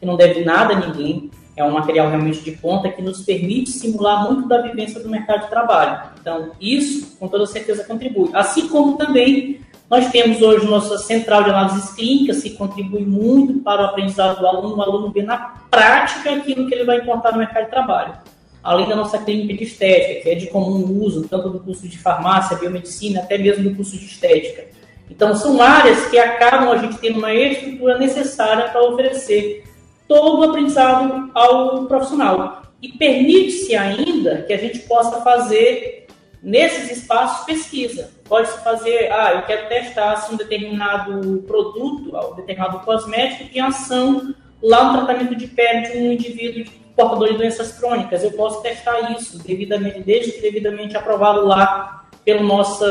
que 0.00 0.06
não 0.06 0.16
deve 0.16 0.42
nada 0.46 0.72
a 0.72 0.80
ninguém. 0.80 1.30
É 1.54 1.62
um 1.62 1.72
material 1.72 2.08
realmente 2.08 2.40
de 2.40 2.52
ponta 2.52 2.88
que 2.88 3.02
nos 3.02 3.20
permite 3.20 3.68
simular 3.72 4.24
muito 4.24 4.48
da 4.48 4.62
vivência 4.62 4.98
do 4.98 5.10
mercado 5.10 5.42
de 5.42 5.50
trabalho. 5.50 6.08
Então, 6.18 6.52
isso, 6.58 7.14
com 7.18 7.28
toda 7.28 7.44
certeza, 7.44 7.84
contribui. 7.84 8.30
Assim 8.32 8.66
como 8.66 8.96
também 8.96 9.60
nós 9.90 10.10
temos 10.10 10.40
hoje 10.40 10.64
nossa 10.64 10.96
central 10.96 11.44
de 11.44 11.50
análises 11.50 11.92
clínicas, 11.92 12.42
que 12.42 12.48
contribui 12.48 13.04
muito 13.04 13.58
para 13.58 13.82
o 13.82 13.84
aprendizado 13.84 14.40
do 14.40 14.46
aluno. 14.46 14.74
O 14.74 14.82
aluno 14.82 15.10
vê 15.10 15.22
na 15.22 15.36
prática 15.70 16.32
aquilo 16.32 16.66
que 16.66 16.74
ele 16.74 16.84
vai 16.84 16.96
importar 16.96 17.32
no 17.32 17.38
mercado 17.40 17.64
de 17.64 17.70
trabalho 17.70 18.31
além 18.62 18.88
da 18.88 18.96
nossa 18.96 19.18
clínica 19.18 19.54
de 19.54 19.64
estética, 19.64 20.22
que 20.22 20.30
é 20.30 20.34
de 20.34 20.46
comum 20.46 21.02
uso, 21.02 21.26
tanto 21.28 21.50
do 21.50 21.60
curso 21.60 21.88
de 21.88 21.98
farmácia, 21.98 22.56
biomedicina, 22.56 23.20
até 23.20 23.36
mesmo 23.36 23.64
do 23.64 23.74
curso 23.74 23.96
de 23.98 24.04
estética. 24.04 24.66
Então, 25.10 25.34
são 25.34 25.60
áreas 25.60 26.06
que 26.06 26.18
acabam 26.18 26.70
a 26.70 26.78
gente 26.78 26.98
tendo 26.98 27.18
uma 27.18 27.34
estrutura 27.34 27.98
necessária 27.98 28.68
para 28.70 28.82
oferecer 28.82 29.64
todo 30.06 30.40
o 30.40 30.44
aprendizado 30.44 31.30
ao 31.34 31.86
profissional. 31.86 32.62
E 32.80 32.88
permite-se 32.88 33.74
ainda 33.74 34.42
que 34.42 34.52
a 34.52 34.58
gente 34.58 34.80
possa 34.80 35.20
fazer 35.20 36.06
nesses 36.42 36.90
espaços 36.90 37.44
pesquisa. 37.44 38.10
Pode-se 38.28 38.58
fazer, 38.64 39.12
ah, 39.12 39.34
eu 39.34 39.42
quero 39.42 39.68
testar 39.68 40.16
se 40.16 40.32
um 40.32 40.36
determinado 40.36 41.42
produto, 41.46 42.16
um 42.32 42.34
determinado 42.34 42.80
cosmético 42.80 43.50
tem 43.52 43.60
ação 43.60 44.34
lá 44.62 44.84
no 44.84 45.04
tratamento 45.04 45.36
de 45.36 45.46
pele 45.46 45.90
de 45.90 45.98
um 45.98 46.12
indivíduo 46.12 46.64
portador 46.96 47.28
de 47.28 47.38
doenças 47.38 47.72
crônicas. 47.72 48.22
Eu 48.22 48.32
posso 48.32 48.62
testar 48.62 49.12
isso 49.12 49.38
devidamente, 49.38 50.00
desde 50.00 50.32
que 50.32 50.40
devidamente 50.40 50.96
aprovado 50.96 51.46
lá 51.46 52.04
pelo 52.24 52.44
nosso, 52.44 52.84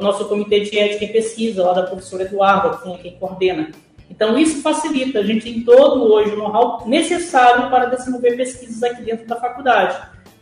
nosso 0.00 0.26
comitê 0.26 0.60
de 0.60 0.78
ética 0.78 1.04
e 1.04 1.08
pesquisa, 1.08 1.64
lá 1.64 1.72
da 1.74 1.82
professora 1.82 2.24
Eduarda, 2.24 2.78
que 2.78 2.90
é 2.90 2.98
quem 2.98 3.16
coordena. 3.18 3.70
Então, 4.10 4.38
isso 4.38 4.62
facilita. 4.62 5.20
A 5.20 5.22
gente 5.22 5.42
tem 5.42 5.62
todo 5.62 6.12
hoje 6.12 6.32
o 6.32 6.38
know-how 6.38 6.88
necessário 6.88 7.70
para 7.70 7.86
desenvolver 7.86 8.36
pesquisas 8.36 8.82
aqui 8.82 9.02
dentro 9.02 9.26
da 9.26 9.36
faculdade. 9.36 9.98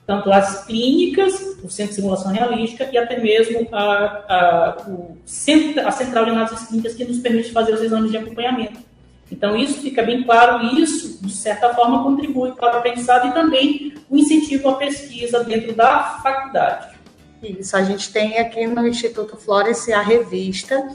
Tanto 0.06 0.30
as 0.30 0.64
clínicas, 0.64 1.58
o 1.64 1.68
Centro 1.68 1.90
de 1.90 1.96
Simulação 1.96 2.32
Realística 2.32 2.88
e 2.92 2.96
até 2.96 3.18
mesmo 3.18 3.66
a, 3.72 4.24
a, 4.28 4.76
o 4.86 5.16
a 5.84 5.90
Central 5.90 6.24
de 6.24 6.30
Análises 6.30 6.68
Clínicas, 6.68 6.94
que 6.94 7.04
nos 7.04 7.18
permite 7.18 7.50
fazer 7.50 7.74
os 7.74 7.82
exames 7.82 8.12
de 8.12 8.16
acompanhamento. 8.16 8.78
Então, 9.30 9.56
isso 9.56 9.80
fica 9.80 10.02
bem 10.02 10.22
claro 10.22 10.64
e 10.64 10.80
isso, 10.82 11.24
de 11.24 11.32
certa 11.32 11.74
forma, 11.74 12.02
contribui 12.02 12.52
para 12.52 12.76
o 12.76 12.78
aprendizado 12.78 13.28
e 13.28 13.32
também 13.32 13.94
o 14.08 14.16
incentivo 14.16 14.68
à 14.68 14.76
pesquisa 14.76 15.42
dentro 15.42 15.74
da 15.74 16.20
faculdade. 16.22 16.96
Isso, 17.42 17.76
a 17.76 17.82
gente 17.82 18.12
tem 18.12 18.38
aqui 18.38 18.66
no 18.66 18.86
Instituto 18.86 19.36
Florence 19.36 19.92
a 19.92 20.00
revista, 20.00 20.88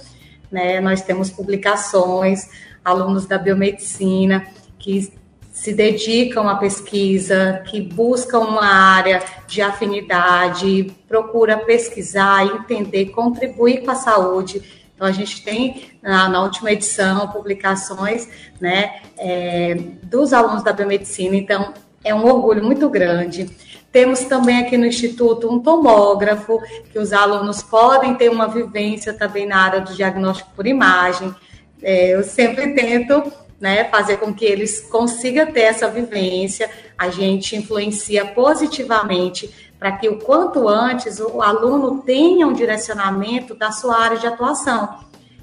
né? 0.51 0.79
nós 0.79 1.01
temos 1.01 1.29
publicações, 1.29 2.49
alunos 2.83 3.25
da 3.25 3.37
biomedicina 3.37 4.47
que 4.79 5.13
se 5.51 5.73
dedicam 5.73 6.47
à 6.47 6.55
pesquisa, 6.55 7.61
que 7.69 7.81
buscam 7.81 8.39
uma 8.39 8.65
área 8.65 9.21
de 9.47 9.61
afinidade, 9.61 10.91
procura 11.07 11.57
pesquisar, 11.57 12.45
entender, 12.45 13.07
contribuir 13.07 13.83
com 13.83 13.91
a 13.91 13.95
saúde 13.95 14.80
então, 15.01 15.09
a 15.09 15.13
gente 15.13 15.43
tem 15.43 15.93
na, 15.99 16.29
na 16.29 16.43
última 16.43 16.71
edição 16.71 17.27
publicações 17.29 18.29
né, 18.59 19.01
é, 19.17 19.73
dos 20.03 20.31
alunos 20.31 20.61
da 20.61 20.71
biomedicina, 20.71 21.35
então 21.35 21.73
é 22.03 22.13
um 22.13 22.23
orgulho 22.23 22.63
muito 22.63 22.87
grande. 22.87 23.49
Temos 23.91 24.19
também 24.25 24.59
aqui 24.59 24.77
no 24.77 24.85
Instituto 24.85 25.51
um 25.51 25.59
tomógrafo, 25.59 26.61
que 26.91 26.99
os 26.99 27.13
alunos 27.13 27.63
podem 27.63 28.13
ter 28.13 28.29
uma 28.29 28.47
vivência 28.47 29.11
também 29.11 29.47
na 29.47 29.57
área 29.57 29.81
do 29.81 29.91
diagnóstico 29.91 30.51
por 30.55 30.67
imagem. 30.67 31.33
É, 31.81 32.13
eu 32.13 32.21
sempre 32.21 32.71
tento 32.75 33.23
né, 33.59 33.85
fazer 33.85 34.17
com 34.17 34.31
que 34.31 34.45
eles 34.45 34.81
consigam 34.81 35.47
ter 35.47 35.61
essa 35.61 35.87
vivência. 35.87 36.69
A 36.95 37.09
gente 37.09 37.55
influencia 37.55 38.23
positivamente 38.23 39.70
para 39.81 39.93
que 39.93 40.07
o 40.07 40.19
quanto 40.19 40.69
antes 40.69 41.19
o 41.19 41.41
aluno 41.41 42.03
tenha 42.03 42.45
um 42.45 42.53
direcionamento 42.53 43.55
da 43.55 43.71
sua 43.71 43.97
área 43.97 44.19
de 44.19 44.27
atuação. 44.27 44.99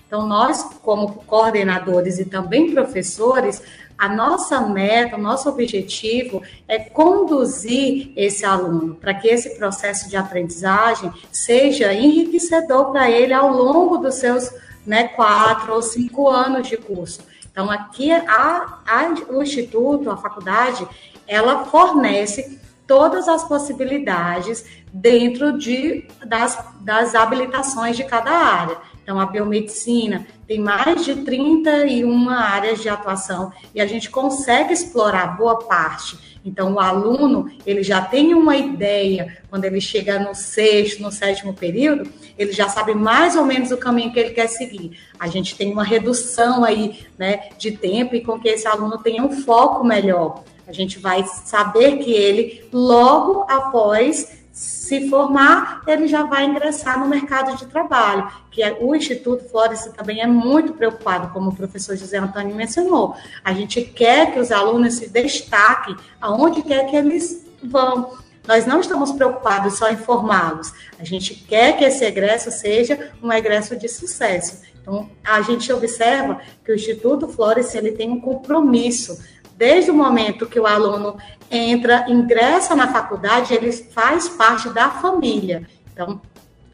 Então, 0.06 0.28
nós, 0.28 0.62
como 0.80 1.24
coordenadores 1.26 2.20
e 2.20 2.24
também 2.24 2.72
professores, 2.72 3.60
a 3.98 4.08
nossa 4.08 4.60
meta, 4.60 5.16
o 5.16 5.20
nosso 5.20 5.48
objetivo 5.48 6.40
é 6.68 6.78
conduzir 6.78 8.12
esse 8.14 8.44
aluno 8.44 8.94
para 8.94 9.12
que 9.12 9.26
esse 9.26 9.58
processo 9.58 10.08
de 10.08 10.16
aprendizagem 10.16 11.12
seja 11.32 11.92
enriquecedor 11.92 12.92
para 12.92 13.10
ele 13.10 13.32
ao 13.32 13.52
longo 13.52 13.98
dos 13.98 14.14
seus 14.14 14.54
né, 14.86 15.08
quatro 15.08 15.74
ou 15.74 15.82
cinco 15.82 16.28
anos 16.28 16.68
de 16.68 16.76
curso. 16.76 17.22
Então, 17.50 17.68
aqui 17.68 18.12
a, 18.12 18.78
a, 18.86 19.14
o 19.30 19.42
Instituto, 19.42 20.12
a 20.12 20.16
faculdade, 20.16 20.86
ela 21.26 21.64
fornece 21.64 22.67
todas 22.88 23.28
as 23.28 23.44
possibilidades 23.46 24.64
dentro 24.92 25.58
de, 25.58 26.08
das, 26.26 26.58
das 26.80 27.14
habilitações 27.14 27.96
de 27.96 28.02
cada 28.02 28.30
área. 28.30 28.78
Então, 29.02 29.20
a 29.20 29.26
biomedicina 29.26 30.26
tem 30.46 30.58
mais 30.58 31.04
de 31.04 31.16
31 31.16 32.28
áreas 32.30 32.80
de 32.80 32.88
atuação 32.88 33.52
e 33.74 33.80
a 33.80 33.86
gente 33.86 34.10
consegue 34.10 34.72
explorar 34.72 35.36
boa 35.36 35.58
parte. 35.60 36.38
Então, 36.44 36.74
o 36.74 36.80
aluno, 36.80 37.50
ele 37.66 37.82
já 37.82 38.00
tem 38.00 38.34
uma 38.34 38.56
ideia, 38.56 39.38
quando 39.50 39.64
ele 39.66 39.80
chega 39.80 40.18
no 40.18 40.34
sexto, 40.34 41.02
no 41.02 41.12
sétimo 41.12 41.52
período, 41.52 42.10
ele 42.38 42.52
já 42.52 42.68
sabe 42.68 42.94
mais 42.94 43.36
ou 43.36 43.44
menos 43.44 43.70
o 43.70 43.76
caminho 43.76 44.12
que 44.12 44.18
ele 44.18 44.30
quer 44.30 44.46
seguir. 44.46 44.98
A 45.18 45.26
gente 45.26 45.56
tem 45.56 45.72
uma 45.72 45.84
redução 45.84 46.64
aí, 46.64 47.06
né, 47.18 47.50
de 47.58 47.72
tempo 47.72 48.14
e 48.14 48.22
com 48.22 48.40
que 48.40 48.48
esse 48.48 48.66
aluno 48.66 48.98
tenha 48.98 49.22
um 49.22 49.42
foco 49.42 49.84
melhor. 49.84 50.42
A 50.68 50.72
gente 50.72 50.98
vai 50.98 51.24
saber 51.24 51.96
que 51.96 52.12
ele, 52.12 52.68
logo 52.70 53.46
após 53.48 54.38
se 54.52 55.08
formar, 55.08 55.82
ele 55.86 56.06
já 56.06 56.24
vai 56.24 56.44
ingressar 56.44 57.00
no 57.00 57.08
mercado 57.08 57.56
de 57.56 57.64
trabalho, 57.66 58.30
que 58.50 58.62
é, 58.62 58.76
o 58.80 58.94
Instituto 58.94 59.48
Florence 59.48 59.90
também 59.94 60.20
é 60.20 60.26
muito 60.26 60.74
preocupado, 60.74 61.32
como 61.32 61.50
o 61.50 61.56
professor 61.56 61.96
José 61.96 62.18
Antônio 62.18 62.54
mencionou. 62.54 63.14
A 63.42 63.54
gente 63.54 63.80
quer 63.80 64.32
que 64.32 64.38
os 64.38 64.52
alunos 64.52 64.94
se 64.94 65.08
destaquem 65.08 65.96
aonde 66.20 66.62
quer 66.62 66.84
que 66.86 66.96
eles 66.96 67.46
vão. 67.62 68.18
Nós 68.46 68.66
não 68.66 68.80
estamos 68.80 69.12
preocupados 69.12 69.78
só 69.78 69.88
em 69.90 69.96
formá-los. 69.96 70.74
A 70.98 71.04
gente 71.04 71.34
quer 71.34 71.78
que 71.78 71.84
esse 71.84 72.04
egresso 72.04 72.50
seja 72.50 73.12
um 73.22 73.32
egresso 73.32 73.74
de 73.74 73.88
sucesso. 73.88 74.62
Então, 74.82 75.08
a 75.22 75.40
gente 75.42 75.70
observa 75.72 76.40
que 76.64 76.72
o 76.72 76.74
Instituto 76.74 77.28
Flores 77.28 77.74
ele 77.74 77.92
tem 77.92 78.10
um 78.10 78.20
compromisso 78.20 79.22
desde 79.58 79.90
o 79.90 79.94
momento 79.94 80.46
que 80.46 80.60
o 80.60 80.66
aluno 80.66 81.18
entra, 81.50 82.06
ingressa 82.08 82.76
na 82.76 82.86
faculdade, 82.92 83.52
ele 83.52 83.72
faz 83.72 84.28
parte 84.28 84.70
da 84.70 84.88
família. 84.88 85.68
Então, 85.92 86.20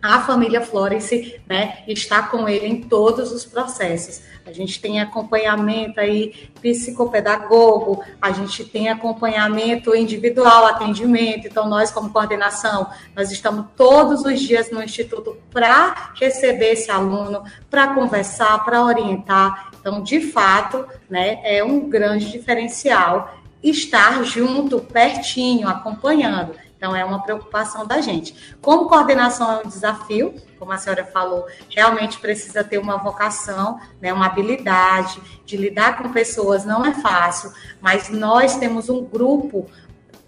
a 0.03 0.21
família 0.21 0.61
Florence 0.61 1.41
né, 1.49 1.83
está 1.89 2.25
com 2.25 2.47
ele 2.47 2.67
em 2.67 2.83
todos 2.83 3.33
os 3.33 3.47
processos. 3.47 4.21
A 4.45 4.53
gente 4.53 4.79
tem 4.79 5.01
acompanhamento 5.01 5.99
aí 5.99 6.51
psicopedagogo, 6.61 8.05
a 8.21 8.31
gente 8.31 8.67
tem 8.67 8.91
acompanhamento 8.91 9.97
individual, 9.97 10.67
atendimento. 10.67 11.47
Então, 11.47 11.67
nós, 11.67 11.91
como 11.91 12.11
coordenação, 12.11 12.87
nós 13.17 13.33
estamos 13.33 13.69
todos 13.75 14.27
os 14.27 14.39
dias 14.41 14.71
no 14.71 14.83
Instituto 14.83 15.39
para 15.51 16.13
receber 16.21 16.73
esse 16.73 16.91
aluno, 16.91 17.43
para 17.71 17.95
conversar, 17.95 18.63
para 18.63 18.85
orientar. 18.85 19.71
Então, 19.85 20.03
de 20.03 20.19
fato, 20.19 20.89
né, 21.11 21.41
é 21.45 21.63
um 21.63 21.91
grande 21.91 22.33
diferencial 22.33 23.37
estar 23.63 24.25
junto, 24.25 24.81
pertinho, 24.81 25.69
acompanhando. 25.69 26.55
Então, 26.75 26.97
é 26.97 27.05
uma 27.05 27.23
preocupação 27.23 27.87
da 27.87 28.01
gente. 28.01 28.57
Como 28.63 28.89
coordenação 28.89 29.53
é 29.53 29.63
um 29.63 29.69
desafio, 29.69 30.35
como 30.59 30.73
a 30.73 30.79
senhora 30.79 31.05
falou, 31.05 31.47
realmente 31.69 32.19
precisa 32.19 32.65
ter 32.65 32.79
uma 32.79 32.97
vocação, 32.97 33.79
né, 34.01 34.11
uma 34.11 34.25
habilidade 34.25 35.21
de 35.45 35.55
lidar 35.59 35.99
com 35.99 36.11
pessoas, 36.11 36.65
não 36.65 36.83
é 36.83 36.95
fácil, 36.95 37.53
mas 37.79 38.09
nós 38.09 38.57
temos 38.57 38.89
um 38.89 39.05
grupo 39.05 39.67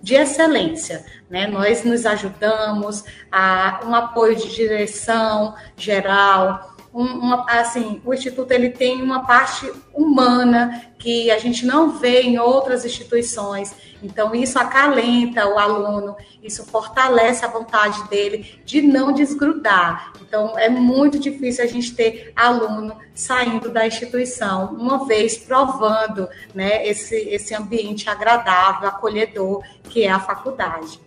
de 0.03 0.14
excelência, 0.14 1.05
né? 1.29 1.47
Nós 1.47 1.83
nos 1.83 2.05
ajudamos 2.05 3.05
a 3.33 3.81
um 3.85 3.95
apoio 3.95 4.37
de 4.37 4.55
direção 4.55 5.55
geral, 5.77 6.75
uma, 6.96 7.44
assim, 7.46 8.00
o 8.06 8.14
instituto 8.14 8.50
ele 8.52 8.70
tem 8.70 9.02
uma 9.02 9.26
parte 9.26 9.70
humana 9.92 10.82
que 10.98 11.30
a 11.30 11.38
gente 11.38 11.66
não 11.66 11.90
vê 11.90 12.22
em 12.22 12.38
outras 12.38 12.87
instituições. 12.87 13.74
Então 14.02 14.35
isso 14.35 14.59
acalenta 14.59 15.46
o 15.46 15.59
aluno, 15.59 16.16
isso 16.42 16.64
fortalece 16.64 17.44
a 17.44 17.48
vontade 17.48 18.09
dele 18.09 18.59
de 18.64 18.80
não 18.80 19.12
desgrudar. 19.12 20.14
Então 20.22 20.59
é 20.59 20.70
muito 20.70 21.18
difícil 21.18 21.64
a 21.64 21.66
gente 21.66 21.94
ter 21.94 22.32
aluno 22.35 22.96
saindo 23.14 23.68
da 23.68 23.87
instituição, 23.87 24.74
uma 24.74 25.06
vez 25.06 25.37
provando, 25.37 26.26
né, 26.54 26.87
esse 26.87 27.14
esse 27.14 27.54
ambiente 27.54 28.09
agradável, 28.09 28.88
acolhedor 28.88 29.62
que 29.90 30.04
é 30.04 30.11
a 30.11 30.18
faculdade. 30.18 30.98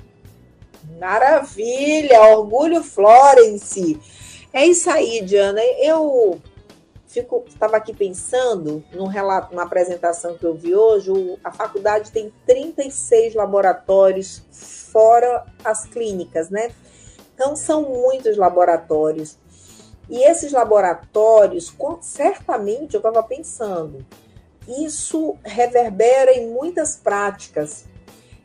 Maravilha, 0.99 2.21
orgulho 2.21 2.83
Florence. 2.83 3.99
É 4.51 4.65
isso 4.65 4.89
aí, 4.89 5.21
Diana. 5.21 5.61
Eu 5.79 6.41
fico 7.07 7.43
estava 7.47 7.77
aqui 7.77 7.93
pensando 7.93 8.83
num 8.91 9.07
relato, 9.07 9.51
numa 9.51 9.63
apresentação 9.63 10.37
que 10.37 10.45
eu 10.45 10.53
vi 10.53 10.75
hoje, 10.75 11.11
a 11.43 11.51
faculdade 11.51 12.11
tem 12.11 12.31
36 12.45 13.33
laboratórios 13.33 14.43
fora 14.51 15.45
as 15.63 15.85
clínicas, 15.85 16.49
né? 16.49 16.71
Então 17.33 17.55
são 17.55 17.83
muitos 17.83 18.37
laboratórios. 18.37 19.37
E 20.09 20.23
esses 20.23 20.51
laboratórios, 20.51 21.73
certamente, 22.01 22.95
eu 22.95 22.99
estava 22.99 23.21
pensando, 23.21 24.03
isso 24.67 25.37
reverbera 25.43 26.31
em 26.31 26.47
muitas 26.49 26.95
práticas. 26.95 27.85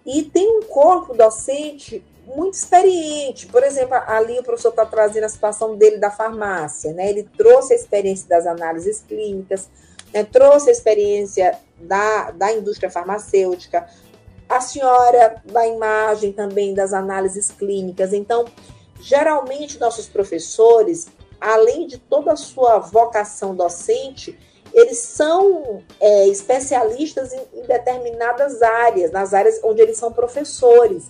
E 0.04 0.22
tem 0.22 0.58
um 0.58 0.62
corpo 0.62 1.14
docente 1.14 2.04
muito 2.26 2.54
experiente. 2.54 3.46
Por 3.46 3.62
exemplo, 3.62 3.94
ali 4.06 4.38
o 4.38 4.42
professor 4.42 4.70
está 4.70 4.86
trazendo 4.86 5.24
a 5.24 5.28
situação 5.28 5.76
dele 5.76 5.98
da 5.98 6.10
farmácia, 6.10 6.92
né? 6.92 7.10
Ele 7.10 7.28
trouxe 7.36 7.72
a 7.72 7.76
experiência 7.76 8.28
das 8.28 8.46
análises 8.46 9.02
clínicas, 9.06 9.68
né? 10.12 10.24
trouxe 10.24 10.68
a 10.68 10.72
experiência 10.72 11.58
da, 11.78 12.30
da 12.30 12.52
indústria 12.52 12.90
farmacêutica, 12.90 13.86
a 14.48 14.60
senhora 14.60 15.42
da 15.44 15.66
imagem 15.66 16.32
também 16.32 16.74
das 16.74 16.92
análises 16.92 17.50
clínicas. 17.50 18.12
Então, 18.12 18.44
geralmente, 19.00 19.80
nossos 19.80 20.06
professores, 20.06 21.08
além 21.40 21.86
de 21.86 21.98
toda 21.98 22.32
a 22.32 22.36
sua 22.36 22.78
vocação 22.78 23.54
docente, 23.54 24.38
eles 24.72 24.98
são 24.98 25.82
é, 26.00 26.26
especialistas 26.28 27.32
em, 27.32 27.42
em 27.54 27.62
determinadas 27.62 28.60
áreas, 28.60 29.12
nas 29.12 29.32
áreas 29.32 29.60
onde 29.62 29.80
eles 29.80 29.96
são 29.96 30.12
professores. 30.12 31.04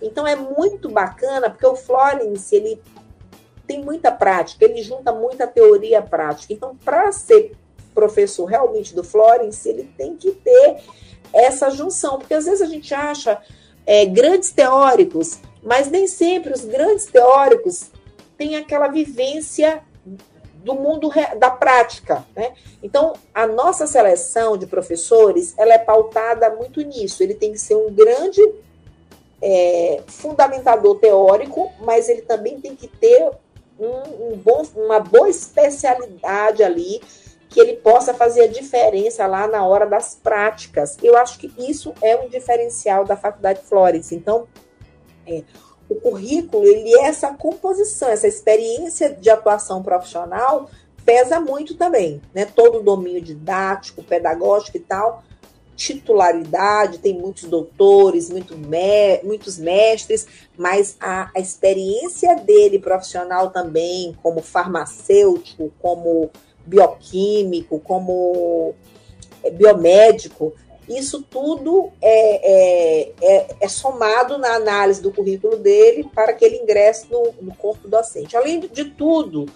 Então 0.00 0.26
é 0.26 0.36
muito 0.36 0.88
bacana, 0.88 1.50
porque 1.50 1.66
o 1.66 1.76
Florence, 1.76 2.54
ele 2.54 2.80
tem 3.66 3.82
muita 3.82 4.12
prática, 4.12 4.64
ele 4.64 4.82
junta 4.82 5.12
muita 5.12 5.46
teoria 5.46 6.00
prática. 6.00 6.52
Então, 6.52 6.76
para 6.76 7.10
ser 7.12 7.56
professor 7.94 8.44
realmente 8.44 8.94
do 8.94 9.02
Florence, 9.02 9.68
ele 9.68 9.84
tem 9.96 10.16
que 10.16 10.32
ter 10.32 10.76
essa 11.32 11.70
junção, 11.70 12.18
porque 12.18 12.34
às 12.34 12.44
vezes 12.44 12.62
a 12.62 12.66
gente 12.66 12.94
acha 12.94 13.40
é, 13.86 14.04
grandes 14.04 14.50
teóricos, 14.50 15.38
mas 15.62 15.90
nem 15.90 16.06
sempre 16.06 16.52
os 16.52 16.64
grandes 16.64 17.06
teóricos 17.06 17.90
têm 18.36 18.56
aquela 18.56 18.88
vivência 18.88 19.82
do 20.66 20.74
mundo 20.74 21.10
da 21.38 21.48
prática, 21.48 22.24
né? 22.34 22.52
Então, 22.82 23.12
a 23.32 23.46
nossa 23.46 23.86
seleção 23.86 24.56
de 24.56 24.66
professores, 24.66 25.54
ela 25.56 25.74
é 25.74 25.78
pautada 25.78 26.50
muito 26.50 26.80
nisso. 26.82 27.22
Ele 27.22 27.34
tem 27.34 27.52
que 27.52 27.58
ser 27.58 27.76
um 27.76 27.92
grande 27.92 28.42
é, 29.40 30.02
fundamentador 30.06 30.98
teórico, 30.98 31.70
mas 31.80 32.08
ele 32.08 32.22
também 32.22 32.60
tem 32.60 32.74
que 32.74 32.88
ter 32.88 33.30
um, 33.78 34.32
um 34.32 34.36
bom, 34.36 34.62
uma 34.74 35.00
boa 35.00 35.28
especialidade 35.28 36.62
ali 36.62 37.00
que 37.48 37.60
ele 37.60 37.74
possa 37.74 38.12
fazer 38.12 38.42
a 38.42 38.48
diferença 38.48 39.26
lá 39.26 39.46
na 39.46 39.64
hora 39.64 39.86
das 39.86 40.14
práticas. 40.14 40.96
Eu 41.02 41.16
acho 41.16 41.38
que 41.38 41.52
isso 41.58 41.94
é 42.02 42.16
um 42.16 42.28
diferencial 42.28 43.04
da 43.04 43.16
Faculdade 43.16 43.60
Flores. 43.62 44.10
Então, 44.12 44.46
é, 45.26 45.42
o 45.88 45.94
currículo, 45.94 46.64
ele 46.64 46.92
é 46.94 47.06
essa 47.06 47.32
composição, 47.34 48.08
essa 48.08 48.26
experiência 48.26 49.10
de 49.10 49.30
atuação 49.30 49.82
profissional 49.82 50.68
pesa 51.04 51.38
muito 51.38 51.76
também, 51.76 52.20
né? 52.34 52.44
Todo 52.44 52.78
o 52.78 52.82
domínio 52.82 53.22
didático, 53.22 54.02
pedagógico 54.02 54.76
e 54.76 54.80
tal, 54.80 55.22
titularidade, 55.76 56.98
tem 56.98 57.14
muitos 57.14 57.44
doutores, 57.44 58.30
muito 58.30 58.56
me, 58.56 59.20
muitos 59.22 59.58
mestres, 59.58 60.26
mas 60.56 60.96
a, 60.98 61.30
a, 61.36 61.38
experiência 61.38 62.34
dele 62.36 62.78
profissional 62.78 63.50
também, 63.50 64.16
como 64.22 64.40
farmacêutico, 64.40 65.70
como 65.80 66.30
bioquímico, 66.64 67.78
como 67.78 68.74
é, 69.44 69.50
biomédico, 69.50 70.54
isso 70.88 71.22
tudo 71.22 71.92
é, 72.00 73.02
é, 73.02 73.12
é, 73.20 73.46
é, 73.60 73.68
somado 73.68 74.38
na 74.38 74.54
análise 74.54 75.02
do 75.02 75.12
currículo 75.12 75.56
dele 75.56 76.08
para 76.14 76.32
que 76.32 76.44
ele 76.44 76.56
ingresse 76.56 77.06
no, 77.10 77.34
no 77.42 77.54
corpo 77.54 77.88
docente. 77.88 78.36
Além 78.36 78.60
de 78.60 78.84
tudo, 78.84 79.46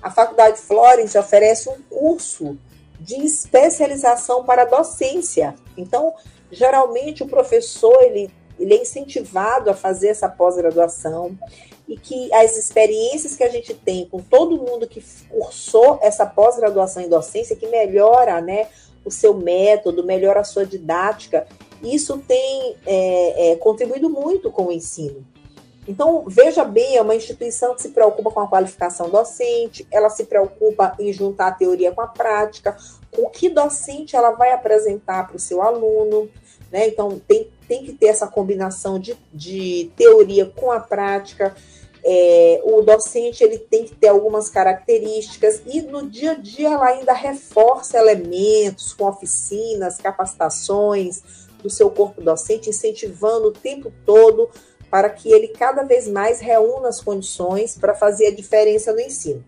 a 0.00 0.10
Faculdade 0.10 0.58
Florence 0.58 1.18
oferece 1.18 1.68
um 1.68 1.82
curso 1.90 2.56
de 3.00 3.16
especialização 3.24 4.44
para 4.44 4.64
docência. 4.64 5.54
Então, 5.76 6.14
geralmente 6.50 7.22
o 7.22 7.26
professor 7.26 8.02
ele, 8.02 8.30
ele 8.58 8.74
é 8.74 8.82
incentivado 8.82 9.70
a 9.70 9.74
fazer 9.74 10.08
essa 10.08 10.28
pós-graduação 10.28 11.36
e 11.88 11.96
que 11.96 12.32
as 12.34 12.56
experiências 12.56 13.36
que 13.36 13.44
a 13.44 13.48
gente 13.48 13.72
tem 13.72 14.06
com 14.06 14.20
todo 14.20 14.56
mundo 14.56 14.88
que 14.88 15.02
cursou 15.28 15.98
essa 16.02 16.26
pós-graduação 16.26 17.02
em 17.02 17.08
docência, 17.08 17.54
que 17.54 17.68
melhora 17.68 18.40
né, 18.40 18.66
o 19.04 19.10
seu 19.10 19.34
método, 19.34 20.04
melhora 20.04 20.40
a 20.40 20.44
sua 20.44 20.66
didática, 20.66 21.46
isso 21.82 22.18
tem 22.26 22.76
é, 22.84 23.52
é, 23.52 23.56
contribuído 23.56 24.10
muito 24.10 24.50
com 24.50 24.66
o 24.66 24.72
ensino. 24.72 25.24
Então, 25.88 26.24
veja 26.26 26.64
bem, 26.64 26.96
é 26.96 27.02
uma 27.02 27.14
instituição 27.14 27.74
que 27.74 27.82
se 27.82 27.90
preocupa 27.90 28.30
com 28.30 28.40
a 28.40 28.48
qualificação 28.48 29.08
docente, 29.08 29.86
ela 29.90 30.10
se 30.10 30.24
preocupa 30.24 30.96
em 30.98 31.12
juntar 31.12 31.48
a 31.48 31.52
teoria 31.52 31.92
com 31.92 32.00
a 32.00 32.08
prática, 32.08 32.76
o 33.16 33.30
que 33.30 33.48
docente 33.48 34.16
ela 34.16 34.32
vai 34.32 34.52
apresentar 34.52 35.26
para 35.26 35.36
o 35.36 35.40
seu 35.40 35.62
aluno, 35.62 36.28
né? 36.72 36.88
Então, 36.88 37.20
tem, 37.26 37.48
tem 37.68 37.84
que 37.84 37.92
ter 37.92 38.06
essa 38.06 38.26
combinação 38.26 38.98
de, 38.98 39.16
de 39.32 39.90
teoria 39.96 40.46
com 40.46 40.72
a 40.72 40.80
prática. 40.80 41.54
É, 42.04 42.60
o 42.64 42.82
docente 42.82 43.42
ele 43.42 43.58
tem 43.58 43.84
que 43.84 43.94
ter 43.94 44.08
algumas 44.08 44.48
características 44.48 45.62
e 45.66 45.82
no 45.82 46.08
dia 46.08 46.32
a 46.32 46.34
dia 46.34 46.68
ela 46.68 46.86
ainda 46.86 47.12
reforça 47.12 47.98
elementos 47.98 48.92
com 48.92 49.06
oficinas, 49.06 49.96
capacitações 49.96 51.22
do 51.62 51.70
seu 51.70 51.90
corpo 51.90 52.20
docente, 52.20 52.70
incentivando 52.70 53.48
o 53.48 53.52
tempo 53.52 53.92
todo 54.04 54.48
para 54.96 55.10
que 55.10 55.30
ele 55.30 55.48
cada 55.48 55.82
vez 55.82 56.08
mais 56.08 56.40
reúna 56.40 56.88
as 56.88 57.02
condições 57.02 57.76
para 57.76 57.94
fazer 57.94 58.28
a 58.28 58.34
diferença 58.34 58.94
no 58.94 59.00
ensino. 59.00 59.44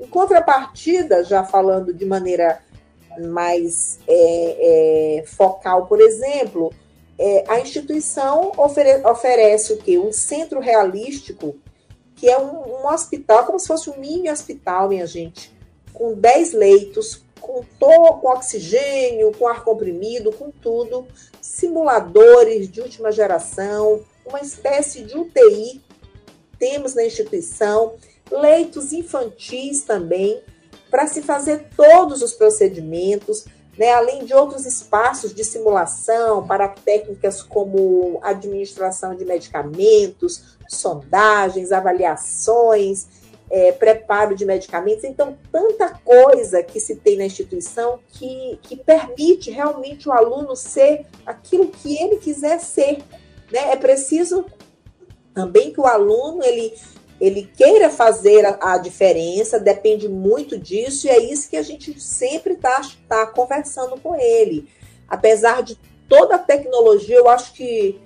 Em 0.00 0.08
contrapartida, 0.08 1.22
já 1.22 1.44
falando 1.44 1.94
de 1.94 2.04
maneira 2.04 2.60
mais 3.28 4.00
é, 4.08 5.18
é, 5.20 5.24
focal, 5.24 5.86
por 5.86 6.00
exemplo, 6.00 6.72
é, 7.16 7.44
a 7.46 7.60
instituição 7.60 8.50
ofere 8.56 9.06
oferece 9.06 9.72
o 9.72 9.76
quê? 9.76 10.00
Um 10.00 10.12
centro 10.12 10.58
realístico, 10.58 11.54
que 12.16 12.28
é 12.28 12.36
um, 12.36 12.80
um, 12.80 12.88
hospital, 12.88 13.46
como 13.46 13.60
se 13.60 13.68
fosse 13.68 13.88
um 13.88 14.00
mini 14.00 14.28
hospital, 14.28 14.88
minha 14.88 15.06
gente, 15.06 15.56
com 15.92 16.12
10 16.12 16.54
leitos, 16.54 17.22
com, 17.40 17.62
com 17.78 18.28
oxigênio, 18.30 19.30
com 19.38 19.46
ar 19.46 19.62
comprimido, 19.62 20.32
com 20.32 20.50
tudo, 20.50 21.06
simuladores 21.40 22.68
de 22.68 22.80
última 22.80 23.12
geração, 23.12 24.02
uma 24.28 24.40
espécie 24.40 25.02
de 25.02 25.16
UTI 25.16 25.82
temos 26.58 26.94
na 26.94 27.04
instituição, 27.04 27.94
leitos 28.30 28.92
infantis 28.92 29.82
também, 29.82 30.42
para 30.90 31.06
se 31.06 31.22
fazer 31.22 31.68
todos 31.76 32.22
os 32.22 32.32
procedimentos, 32.32 33.44
né, 33.76 33.92
além 33.92 34.24
de 34.24 34.34
outros 34.34 34.66
espaços 34.66 35.32
de 35.32 35.44
simulação 35.44 36.46
para 36.46 36.68
técnicas 36.68 37.42
como 37.42 38.18
administração 38.22 39.14
de 39.14 39.24
medicamentos, 39.24 40.58
sondagens, 40.68 41.70
avaliações, 41.70 43.06
é, 43.50 43.72
preparo 43.72 44.34
de 44.34 44.44
medicamentos. 44.44 45.04
Então, 45.04 45.36
tanta 45.50 45.90
coisa 45.90 46.62
que 46.62 46.80
se 46.80 46.96
tem 46.96 47.16
na 47.16 47.24
instituição 47.24 47.98
que, 48.08 48.58
que 48.62 48.76
permite 48.76 49.50
realmente 49.50 50.08
o 50.08 50.12
aluno 50.12 50.54
ser 50.56 51.06
aquilo 51.24 51.68
que 51.68 51.96
ele 51.96 52.16
quiser 52.16 52.58
ser. 52.60 52.98
Né? 53.50 53.72
É 53.72 53.76
preciso 53.76 54.44
também 55.34 55.72
que 55.72 55.80
o 55.80 55.86
aluno 55.86 56.42
ele 56.42 56.74
ele 57.20 57.50
queira 57.56 57.90
fazer 57.90 58.46
a, 58.46 58.74
a, 58.74 58.78
diferença, 58.78 59.58
depende 59.58 60.08
muito 60.08 60.56
disso, 60.56 61.06
e 61.06 61.10
é 61.10 61.18
isso 61.18 61.50
que 61.50 61.56
a 61.56 61.62
gente 61.62 62.00
sempre 62.00 62.52
está 62.52 62.80
tá 63.08 63.26
conversando 63.26 64.00
com 64.00 64.14
ele. 64.14 64.68
Apesar 65.08 65.62
de 65.62 65.76
toda 66.08 66.36
a 66.36 66.38
tecnologia, 66.38 67.16
eu 67.16 67.28
acho 67.28 67.54
que 67.54 68.00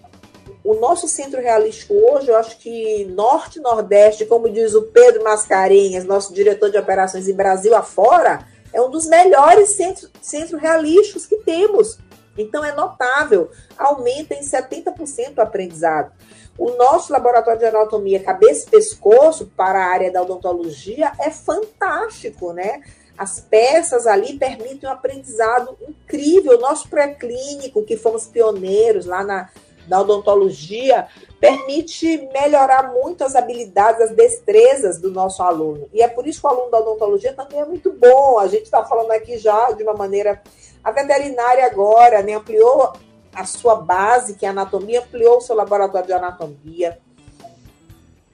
o 0.64 0.74
nosso 0.74 1.06
centro 1.08 1.40
realístico 1.40 1.94
hoje, 1.94 2.28
eu 2.28 2.36
acho 2.36 2.58
que 2.58 3.04
Norte 3.06 3.60
Nordeste, 3.60 4.24
como 4.24 4.48
diz 4.48 4.74
o 4.74 4.82
Pedro 4.82 5.24
Mascarenhas, 5.24 6.04
nosso 6.04 6.32
diretor 6.32 6.70
de 6.70 6.78
operações 6.78 7.28
em 7.28 7.34
Brasil 7.34 7.74
afora, 7.74 8.46
é 8.72 8.80
um 8.80 8.90
dos 8.90 9.06
melhores 9.06 9.70
centros 9.70 10.10
centro 10.22 10.56
realísticos 10.56 11.26
que 11.26 11.36
temos. 11.36 11.98
Então 12.36 12.64
é 12.64 12.72
notável, 12.72 13.50
aumenta 13.76 14.34
em 14.34 14.40
70% 14.40 15.38
o 15.38 15.40
aprendizado. 15.40 16.12
O 16.58 16.70
nosso 16.76 17.12
laboratório 17.12 17.58
de 17.58 17.66
anatomia 17.66 18.22
cabeça 18.22 18.66
e 18.66 18.70
pescoço 18.70 19.50
para 19.56 19.84
a 19.84 19.88
área 19.88 20.10
da 20.10 20.22
odontologia 20.22 21.12
é 21.18 21.30
fantástico, 21.30 22.52
né? 22.52 22.82
As 23.16 23.40
peças 23.40 24.06
ali 24.06 24.38
permitem 24.38 24.88
um 24.88 24.92
aprendizado 24.92 25.76
incrível. 25.86 26.56
O 26.56 26.60
nosso 26.60 26.88
pré-clínico, 26.88 27.84
que 27.84 27.96
fomos 27.96 28.26
pioneiros 28.26 29.06
lá 29.06 29.22
na, 29.22 29.48
na 29.88 30.00
odontologia, 30.00 31.06
permite 31.40 32.28
melhorar 32.32 32.92
muito 32.92 33.24
as 33.24 33.34
habilidades, 33.34 34.00
as 34.00 34.10
destrezas 34.16 34.98
do 34.98 35.10
nosso 35.10 35.42
aluno. 35.42 35.88
E 35.92 36.02
é 36.02 36.08
por 36.08 36.26
isso 36.26 36.40
que 36.40 36.46
o 36.46 36.50
aluno 36.50 36.70
da 36.70 36.78
odontologia 36.78 37.32
também 37.32 37.60
é 37.60 37.64
muito 37.64 37.92
bom. 37.92 38.38
A 38.38 38.46
gente 38.46 38.64
está 38.64 38.84
falando 38.84 39.10
aqui 39.10 39.38
já 39.38 39.72
de 39.72 39.82
uma 39.82 39.94
maneira. 39.94 40.42
A 40.84 40.90
veterinária 40.90 41.66
agora 41.66 42.22
né, 42.22 42.34
ampliou 42.34 42.92
a 43.34 43.44
sua 43.44 43.76
base, 43.76 44.34
que 44.34 44.44
é 44.44 44.48
a 44.48 44.52
anatomia, 44.52 45.00
ampliou 45.00 45.38
o 45.38 45.40
seu 45.40 45.56
laboratório 45.56 46.06
de 46.06 46.12
anatomia, 46.12 46.98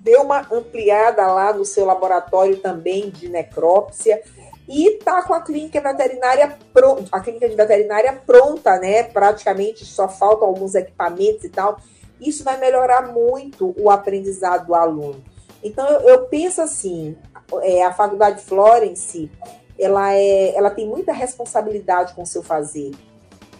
deu 0.00 0.22
uma 0.22 0.46
ampliada 0.50 1.26
lá 1.26 1.52
no 1.52 1.64
seu 1.64 1.84
laboratório 1.84 2.58
também 2.58 3.10
de 3.10 3.28
necrópsia 3.28 4.22
e 4.68 4.96
está 4.96 5.22
com 5.22 5.32
a 5.32 5.40
clínica 5.40 5.80
veterinária 5.80 6.56
pronta, 6.72 7.08
a 7.10 7.20
clínica 7.20 7.48
de 7.48 7.56
veterinária 7.56 8.12
pronta, 8.26 8.78
né? 8.78 9.02
Praticamente 9.02 9.84
só 9.84 10.08
faltam 10.08 10.46
alguns 10.46 10.74
equipamentos 10.74 11.44
e 11.44 11.48
tal. 11.48 11.78
Isso 12.20 12.44
vai 12.44 12.58
melhorar 12.58 13.12
muito 13.12 13.74
o 13.78 13.90
aprendizado 13.90 14.66
do 14.66 14.74
aluno. 14.74 15.24
Então 15.62 15.88
eu, 15.88 16.00
eu 16.00 16.26
penso 16.26 16.60
assim, 16.60 17.16
é, 17.62 17.84
a 17.84 17.92
faculdade 17.92 18.42
Florence, 18.42 19.30
ela 19.78 20.12
é, 20.12 20.54
ela 20.54 20.70
tem 20.70 20.86
muita 20.86 21.12
responsabilidade 21.12 22.14
com 22.14 22.22
o 22.22 22.26
seu 22.26 22.42
fazer 22.42 22.92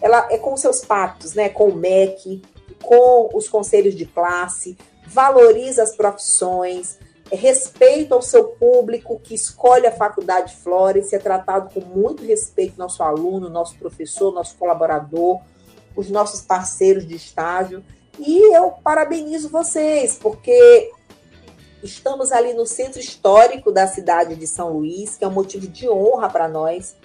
ela 0.01 0.27
é 0.29 0.37
com 0.37 0.55
seus 0.55 0.83
pactos, 0.83 1.33
né, 1.33 1.49
com 1.49 1.69
o 1.69 1.75
MEC, 1.75 2.41
com 2.83 3.29
os 3.33 3.49
conselhos 3.49 3.95
de 3.95 4.05
classe, 4.05 4.77
valoriza 5.05 5.83
as 5.83 5.95
profissões, 5.95 6.97
respeita 7.31 8.15
o 8.15 8.21
seu 8.21 8.45
público 8.49 9.19
que 9.19 9.35
escolhe 9.35 9.85
a 9.85 9.91
faculdade 9.91 10.55
Flores, 10.57 11.13
é 11.13 11.19
tratado 11.19 11.73
com 11.73 11.81
muito 11.81 12.23
respeito 12.23 12.77
nosso 12.77 13.03
aluno, 13.03 13.49
nosso 13.49 13.77
professor, 13.77 14.33
nosso 14.33 14.55
colaborador, 14.57 15.39
os 15.95 16.09
nossos 16.09 16.41
parceiros 16.41 17.07
de 17.07 17.15
estágio. 17.15 17.83
E 18.17 18.55
eu 18.55 18.71
parabenizo 18.83 19.49
vocês, 19.49 20.17
porque 20.19 20.91
estamos 21.83 22.31
ali 22.31 22.53
no 22.53 22.65
centro 22.65 22.99
histórico 22.99 23.71
da 23.71 23.87
cidade 23.87 24.35
de 24.35 24.47
São 24.47 24.73
Luís, 24.73 25.15
que 25.15 25.23
é 25.23 25.27
um 25.27 25.31
motivo 25.31 25.67
de 25.67 25.87
honra 25.87 26.29
para 26.29 26.47
nós, 26.47 26.95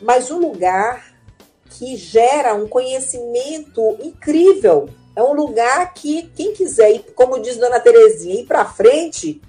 mas 0.00 0.30
um 0.30 0.38
lugar 0.38 1.14
que 1.70 1.96
gera 1.96 2.54
um 2.54 2.66
conhecimento 2.66 3.96
incrível. 4.02 4.88
É 5.14 5.22
um 5.22 5.32
lugar 5.32 5.92
que 5.94 6.30
quem 6.34 6.54
quiser, 6.54 6.92
ir, 6.92 7.04
como 7.14 7.40
diz 7.40 7.56
Dona 7.56 7.80
Terezinha, 7.80 8.40
ir 8.40 8.46
para 8.46 8.64
frente, 8.64 9.40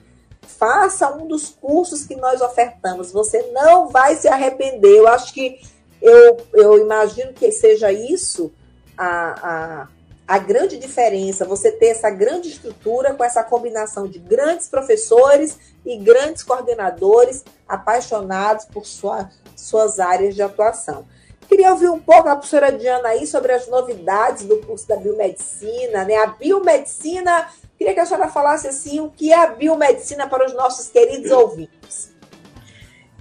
faça 0.58 1.12
um 1.16 1.28
dos 1.28 1.50
cursos 1.50 2.06
que 2.06 2.16
nós 2.16 2.42
ofertamos. 2.42 3.12
Você 3.12 3.42
não 3.54 3.90
vai 3.90 4.16
se 4.16 4.28
arrepender. 4.28 4.98
Eu 4.98 5.08
acho 5.08 5.34
que 5.34 5.62
eu, 6.02 6.38
eu 6.54 6.78
imagino 6.80 7.34
que 7.34 7.52
seja 7.52 7.92
isso 7.92 8.52
a, 8.98 9.08
a, 9.08 9.88
a 10.28 10.38
grande 10.38 10.78
diferença, 10.78 11.46
você 11.46 11.72
ter 11.72 11.88
essa 11.88 12.10
grande 12.10 12.50
estrutura 12.50 13.14
com 13.14 13.24
essa 13.24 13.44
combinação 13.44 14.08
de 14.08 14.20
grandes 14.20 14.68
professores 14.68 15.58
e 15.86 15.98
grandes 15.98 16.44
coordenadores 16.44 17.44
apaixonados 17.68 18.66
por 18.66 18.86
sua, 18.86 19.30
suas 19.56 20.00
áreas 20.00 20.36
de 20.36 20.42
atuação. 20.42 21.06
Queria 21.48 21.72
ouvir 21.72 21.90
um 21.90 22.00
pouco 22.00 22.30
a 22.30 22.36
professora 22.36 22.72
Diana 22.72 23.10
aí 23.10 23.26
sobre 23.26 23.52
as 23.52 23.68
novidades 23.68 24.46
do 24.46 24.58
curso 24.58 24.88
da 24.88 24.96
biomedicina, 24.96 26.06
né? 26.06 26.16
A 26.18 26.28
biomedicina, 26.28 27.48
queria 27.80 27.94
que 27.94 28.00
a 28.02 28.06
senhora 28.06 28.28
falasse 28.28 28.68
assim, 28.68 29.00
o 29.00 29.10
que 29.10 29.32
é 29.32 29.42
a 29.42 29.48
biomedicina 29.48 30.28
para 30.28 30.46
os 30.46 30.54
nossos 30.54 30.90
queridos 30.90 31.32
ouvintes. 31.32 32.14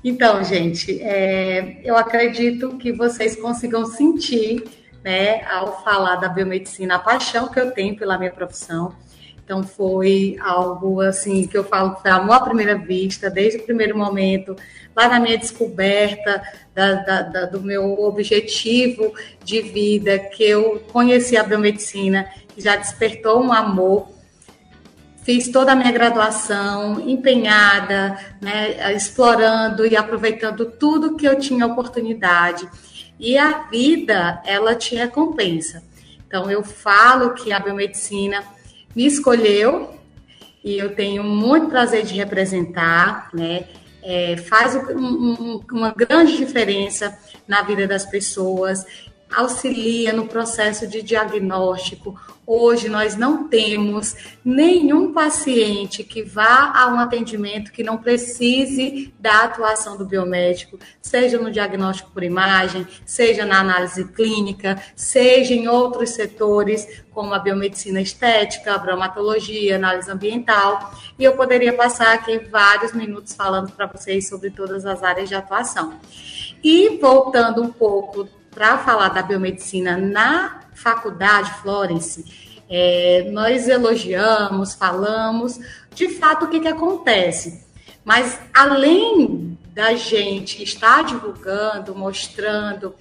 Então, 0.02 0.42
gente, 0.42 1.00
é, 1.00 1.80
eu 1.84 1.96
acredito 1.96 2.76
que 2.76 2.92
vocês 2.92 3.36
consigam 3.36 3.86
sentir, 3.86 4.64
né, 5.04 5.44
ao 5.44 5.82
falar 5.84 6.16
da 6.16 6.28
biomedicina, 6.28 6.96
a 6.96 6.98
paixão 6.98 7.48
que 7.48 7.58
eu 7.58 7.70
tenho 7.70 7.96
pela 7.96 8.18
minha 8.18 8.32
profissão. 8.32 8.94
Então, 9.44 9.62
foi 9.62 10.36
algo 10.40 11.00
assim 11.00 11.46
que 11.46 11.56
eu 11.56 11.64
falo 11.64 11.94
que 11.94 12.02
foi 12.02 12.10
amor 12.10 12.34
à 12.34 12.40
primeira 12.40 12.76
vista, 12.76 13.30
desde 13.30 13.60
o 13.60 13.62
primeiro 13.62 13.96
momento 13.96 14.56
lá 14.94 15.08
na 15.08 15.20
minha 15.20 15.38
descoberta 15.38 16.42
da, 16.74 16.94
da, 16.94 17.22
da, 17.22 17.46
do 17.46 17.60
meu 17.60 18.00
objetivo 18.00 19.14
de 19.44 19.62
vida, 19.62 20.18
que 20.18 20.42
eu 20.42 20.80
conheci 20.92 21.36
a 21.36 21.44
biomedicina, 21.44 22.28
que 22.48 22.60
já 22.60 22.74
despertou 22.74 23.40
um 23.40 23.52
amor. 23.52 24.17
Fiz 25.28 25.48
toda 25.48 25.72
a 25.72 25.76
minha 25.76 25.92
graduação 25.92 27.06
empenhada, 27.06 28.18
né, 28.40 28.94
explorando 28.94 29.84
e 29.84 29.94
aproveitando 29.94 30.64
tudo 30.64 31.18
que 31.18 31.28
eu 31.28 31.38
tinha 31.38 31.66
oportunidade. 31.66 32.66
E 33.20 33.36
a 33.36 33.64
vida, 33.64 34.40
ela 34.46 34.74
te 34.74 34.94
recompensa. 34.94 35.82
Então, 36.26 36.50
eu 36.50 36.64
falo 36.64 37.34
que 37.34 37.52
a 37.52 37.60
biomedicina 37.60 38.42
me 38.96 39.04
escolheu 39.04 40.00
e 40.64 40.78
eu 40.78 40.94
tenho 40.94 41.22
muito 41.22 41.68
prazer 41.68 42.06
de 42.06 42.14
representar, 42.14 43.28
né? 43.34 43.66
é, 44.02 44.38
faz 44.38 44.74
um, 44.74 44.98
um, 44.98 45.64
uma 45.70 45.90
grande 45.90 46.38
diferença 46.38 47.14
na 47.46 47.60
vida 47.60 47.86
das 47.86 48.06
pessoas, 48.06 48.86
auxilia 49.34 50.12
no 50.12 50.26
processo 50.26 50.86
de 50.86 51.02
diagnóstico. 51.02 52.18
Hoje 52.46 52.88
nós 52.88 53.14
não 53.14 53.46
temos 53.46 54.16
nenhum 54.42 55.12
paciente 55.12 56.02
que 56.02 56.22
vá 56.22 56.72
a 56.74 56.88
um 56.88 56.98
atendimento 56.98 57.70
que 57.70 57.82
não 57.82 57.98
precise 57.98 59.12
da 59.20 59.44
atuação 59.44 59.98
do 59.98 60.06
biomédico, 60.06 60.78
seja 61.02 61.36
no 61.36 61.50
diagnóstico 61.50 62.10
por 62.10 62.22
imagem, 62.22 62.86
seja 63.04 63.44
na 63.44 63.60
análise 63.60 64.02
clínica, 64.12 64.82
seja 64.96 65.52
em 65.52 65.68
outros 65.68 66.10
setores, 66.10 67.02
como 67.10 67.34
a 67.34 67.38
biomedicina 67.38 68.00
estética, 68.00 68.74
a 68.74 68.78
bromatologia, 68.78 69.76
análise 69.76 70.10
ambiental. 70.10 70.94
E 71.18 71.24
eu 71.24 71.36
poderia 71.36 71.74
passar 71.74 72.14
aqui 72.14 72.38
vários 72.38 72.94
minutos 72.94 73.34
falando 73.34 73.72
para 73.72 73.84
vocês 73.84 74.26
sobre 74.26 74.48
todas 74.48 74.86
as 74.86 75.02
áreas 75.02 75.28
de 75.28 75.34
atuação. 75.34 76.00
E 76.64 76.98
voltando 76.98 77.62
um 77.62 77.70
pouco 77.70 78.26
para 78.50 78.78
falar 78.78 79.08
da 79.08 79.22
biomedicina 79.22 79.96
na 79.96 80.60
faculdade 80.74 81.52
Florence, 81.62 82.24
É, 82.70 83.30
nós 83.32 83.66
elogiamos, 83.66 84.74
falamos, 84.74 85.58
de 85.94 86.06
fato, 86.10 86.44
o 86.44 86.48
que, 86.48 86.60
que 86.60 86.68
acontece. 86.68 87.64
Mas 88.04 88.38
além 88.52 89.56
da 89.72 89.94
gente 89.94 90.62
estar 90.62 91.02
divulgando, 91.02 91.94
mostrando, 91.94 92.94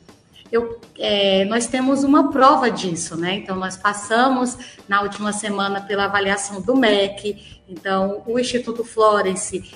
eu, 0.50 0.80
é, 0.98 1.44
nós 1.46 1.68
temos 1.68 2.06
uma 2.06 2.32
prova 2.32 2.72
disso, 2.72 3.18
né? 3.18 3.34
Então, 3.34 3.58
nós 3.58 3.76
passamos 3.76 4.58
na 4.88 5.02
última 5.02 5.34
semana 5.34 5.82
pela 5.82 6.06
avaliação 6.06 6.62
do 6.62 6.74
MEC, 6.74 7.62
então, 7.68 8.24
o 8.26 8.40
Instituto 8.40 8.86
Florence, 8.86 9.70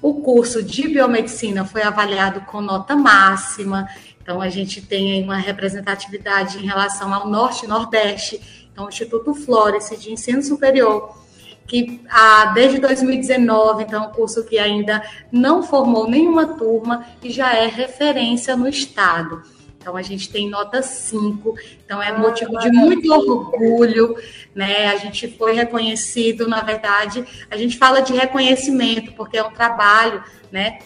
o 0.00 0.20
curso 0.22 0.62
de 0.62 0.86
biomedicina 0.86 1.64
foi 1.64 1.82
avaliado 1.82 2.42
com 2.42 2.60
nota 2.60 2.94
máxima, 2.94 3.88
então, 4.24 4.40
a 4.40 4.48
gente 4.48 4.80
tem 4.80 5.12
aí 5.12 5.22
uma 5.22 5.36
representatividade 5.36 6.56
em 6.56 6.66
relação 6.66 7.12
ao 7.12 7.28
Norte 7.28 7.66
e 7.66 7.68
Nordeste, 7.68 8.40
então, 8.72 8.86
o 8.86 8.88
Instituto 8.88 9.34
Florence 9.34 9.94
de 9.98 10.10
Ensino 10.10 10.42
Superior 10.42 11.22
que 11.66 12.00
ah, 12.10 12.52
desde 12.54 12.78
2019, 12.78 13.84
então, 13.84 14.04
é 14.04 14.06
um 14.06 14.10
curso 14.10 14.44
que 14.44 14.58
ainda 14.58 15.02
não 15.32 15.62
formou 15.62 16.08
nenhuma 16.08 16.56
turma 16.56 17.06
e 17.22 17.30
já 17.30 17.54
é 17.54 17.66
referência 17.66 18.56
no 18.56 18.68
estado. 18.68 19.42
Então, 19.78 19.96
a 19.96 20.02
gente 20.02 20.30
tem 20.30 20.48
nota 20.48 20.80
5, 20.80 21.54
então 21.84 22.02
é 22.02 22.16
motivo 22.16 22.58
de 22.58 22.70
muito 22.70 23.12
orgulho, 23.12 24.16
né? 24.54 24.86
A 24.86 24.96
gente 24.96 25.28
foi 25.28 25.52
reconhecido, 25.52 26.48
na 26.48 26.62
verdade, 26.62 27.24
a 27.50 27.56
gente 27.56 27.76
fala 27.76 28.00
de 28.00 28.14
reconhecimento, 28.14 29.12
porque 29.12 29.36
é 29.36 29.42
um 29.42 29.50
trabalho, 29.50 30.24
né? 30.50 30.78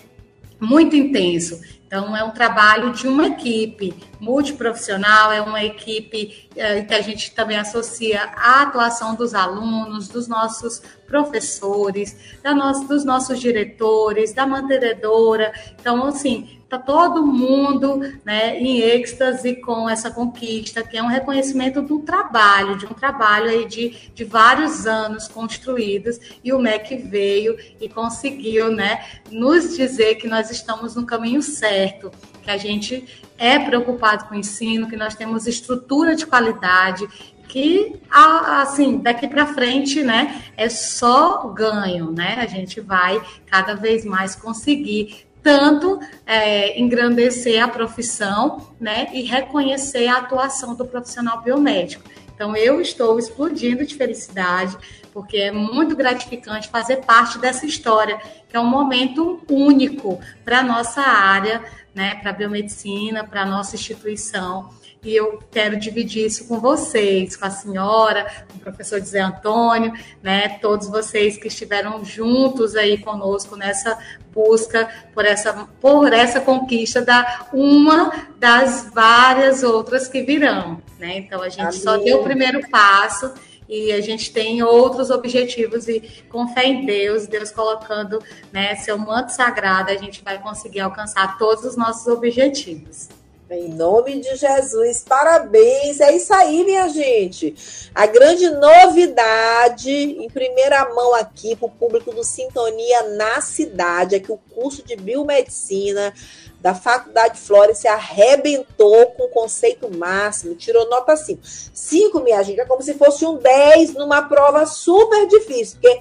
Muito 0.61 0.97
intenso. 0.97 1.61
Então, 1.89 2.15
é 2.15 2.23
um 2.23 2.31
trabalho 2.31 2.93
de 2.93 3.09
uma 3.09 3.29
equipe 3.29 3.95
multiprofissional, 4.21 5.33
é 5.33 5.41
uma 5.41 5.63
equipe 5.63 6.49
é, 6.57 6.83
que 6.83 6.95
a 6.95 7.01
gente 7.01 7.35
também 7.35 7.57
associa 7.57 8.25
à 8.37 8.63
atuação 8.63 9.15
dos 9.15 9.35
alunos, 9.35 10.09
dos 10.09 10.29
nossos 10.29 10.83
professores, 11.07 12.39
da 12.43 12.55
nossa, 12.55 12.85
dos 12.87 13.05
nossos 13.05 13.41
diretores, 13.41 14.33
da 14.33 14.47
mantenedora. 14.47 15.53
Então, 15.81 16.05
assim, 16.05 16.59
está 16.69 16.79
todo 16.79 17.27
mundo 17.27 17.99
né, 18.23 18.59
em 18.59 18.81
êxtase 18.81 19.57
com 19.57 19.89
essa 19.89 20.11
conquista, 20.11 20.83
que 20.83 20.99
é 20.99 21.03
um 21.03 21.07
reconhecimento 21.07 21.81
do 21.81 22.01
trabalho, 22.01 22.77
de 22.77 22.85
um 22.85 22.93
trabalho 22.93 23.49
aí 23.49 23.65
de, 23.65 24.11
de 24.15 24.25
vários 24.25 24.87
anos 24.87 25.27
construídos, 25.27 26.21
e 26.45 26.53
o 26.53 26.59
MEC 26.59 26.97
veio 26.99 27.57
e 27.81 27.89
conseguiu 27.89 28.71
né, 28.71 29.03
nos 29.31 29.75
dizer 29.77 30.17
que 30.17 30.29
nós 30.29 30.51
estamos 30.51 30.95
no 30.95 31.07
caminho 31.07 31.41
certo, 31.41 32.13
que 32.43 32.51
a 32.51 32.59
gente 32.59 33.25
é 33.39 33.59
preocupado 33.59 34.25
com 34.25 34.35
o 34.35 34.39
ensino, 34.39 34.89
que 34.89 34.97
nós 34.97 35.15
temos 35.15 35.47
estrutura 35.47 36.15
de 36.17 36.27
qualidade, 36.27 37.09
que 37.49 37.97
assim 38.11 38.99
daqui 38.99 39.27
para 39.27 39.47
frente, 39.47 40.03
né, 40.03 40.43
é 40.57 40.69
só 40.69 41.49
ganho, 41.49 42.11
né? 42.11 42.37
A 42.39 42.47
gente 42.47 42.81
vai 42.81 43.23
cada 43.47 43.75
vez 43.75 44.05
mais 44.05 44.37
conseguir 44.37 45.27
tanto 45.43 45.99
é, 46.27 46.79
engrandecer 46.79 47.63
a 47.63 47.69
profissão 47.69 48.69
né, 48.79 49.09
e 49.15 49.23
reconhecer 49.23 50.07
a 50.09 50.19
atuação 50.19 50.75
do 50.75 50.85
profissional 50.85 51.41
biomédico. 51.41 52.03
Então, 52.35 52.55
eu 52.55 52.81
estou 52.81 53.19
explodindo 53.19 53.85
de 53.85 53.97
felicidade, 53.97 54.77
porque 55.13 55.39
é 55.39 55.51
muito 55.51 55.97
gratificante 55.97 56.69
fazer 56.69 56.99
parte 56.99 57.39
dessa 57.39 57.67
história, 57.67 58.21
que 58.49 58.57
é 58.57 58.61
um 58.61 58.69
momento 58.69 59.41
único 59.51 60.21
para 60.45 60.63
nossa 60.63 61.01
área, 61.01 61.65
né, 61.95 62.17
para 62.17 62.31
a 62.31 62.35
biomedicina, 62.35 63.25
para 63.25 63.43
a 63.43 63.47
nossa 63.47 63.77
instituição 63.77 64.71
e 65.03 65.15
eu 65.15 65.39
quero 65.51 65.79
dividir 65.79 66.27
isso 66.27 66.47
com 66.49 66.61
vocês, 66.61 67.37
com 67.37 67.47
a 67.47 67.51
senhora, 67.51 68.27
com 68.49 68.57
o 68.57 68.61
professor 68.61 68.99
José 68.99 69.21
Antônio, 69.21 69.93
né, 70.23 70.59
todos 70.61 70.89
vocês 70.89 71.37
que 71.37 71.49
estiveram 71.49 72.05
juntos 72.05 72.75
aí 72.75 72.99
conosco 72.99 73.57
nessa 73.57 73.97
busca 74.33 74.89
por 75.15 75.25
essa, 75.25 75.53
por 75.81 76.13
essa 76.13 76.41
conquista 76.41 77.01
da 77.01 77.47
uma 77.53 78.29
das 78.39 78.91
várias 78.93 79.63
outras 79.63 80.09
que 80.09 80.23
virão, 80.23 80.83
né? 80.99 81.19
Então 81.19 81.43
a 81.43 81.49
gente 81.49 81.63
Amém. 81.63 81.81
só 81.81 81.97
deu 81.97 82.21
o 82.21 82.25
primeiro 82.25 82.69
passo 82.69 83.33
e 83.69 83.93
a 83.93 84.01
gente 84.01 84.33
tem 84.33 84.63
outros 84.63 85.11
objetivos 85.11 85.89
e 85.89 86.01
com 86.29 86.49
fé 86.49 86.67
em 86.67 86.87
Deus, 86.87 87.27
Deus 87.27 87.51
colocando 87.51 88.23
né, 88.51 88.75
seu 88.77 88.97
manto 88.97 89.31
sagrado, 89.31 89.91
a 89.91 89.97
gente 89.97 90.23
vai 90.25 90.41
conseguir 90.41 90.81
alcançar 90.81 91.37
todos 91.39 91.65
os 91.65 91.77
nossos 91.77 92.07
objetivos. 92.07 93.09
Em 93.51 93.71
nome 93.71 94.21
de 94.21 94.37
Jesus, 94.37 95.03
parabéns. 95.09 96.01
É 96.01 96.15
isso 96.15 96.35
aí, 96.35 96.63
minha 96.65 96.87
gente. 96.89 97.55
A 97.95 98.05
grande 98.05 98.51
novidade, 98.51 99.91
em 99.91 100.29
primeira 100.29 100.95
mão 100.95 101.15
aqui 101.15 101.57
para 101.57 101.65
o 101.65 101.71
público 101.71 102.13
do 102.13 102.23
Sintonia 102.23 103.05
na 103.17 103.41
cidade, 103.41 104.17
é 104.17 104.21
que 104.21 104.31
o 104.31 104.37
curso 104.37 104.83
de 104.85 104.97
biomedicina 104.97 106.13
da 106.61 106.75
Faculdade 106.75 107.39
Flores 107.39 107.85
arrebentou 107.85 109.07
com 109.13 109.25
o 109.25 109.29
conceito 109.29 109.89
máximo, 109.97 110.57
tirou 110.57 110.89
nota 110.89 111.17
5. 111.17 111.41
5, 111.43 112.21
minha 112.21 112.43
gente, 112.43 112.61
é 112.61 112.65
como 112.65 112.83
se 112.83 112.95
fosse 112.95 113.25
um 113.25 113.37
10 113.37 113.95
numa 113.95 114.23
prova 114.23 114.67
super 114.67 115.27
difícil, 115.29 115.79
porque 115.81 116.01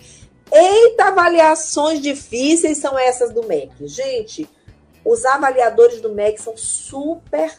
eita, 0.51 1.05
avaliações 1.05 2.01
difíceis 2.01 2.79
são 2.79 2.97
essas 2.97 3.31
do 3.31 3.43
MEC. 3.43 3.87
Gente, 3.87 4.49
os 5.05 5.25
avaliadores 5.25 6.01
do 6.01 6.09
MEC 6.09 6.41
são 6.41 6.57
super 6.57 7.53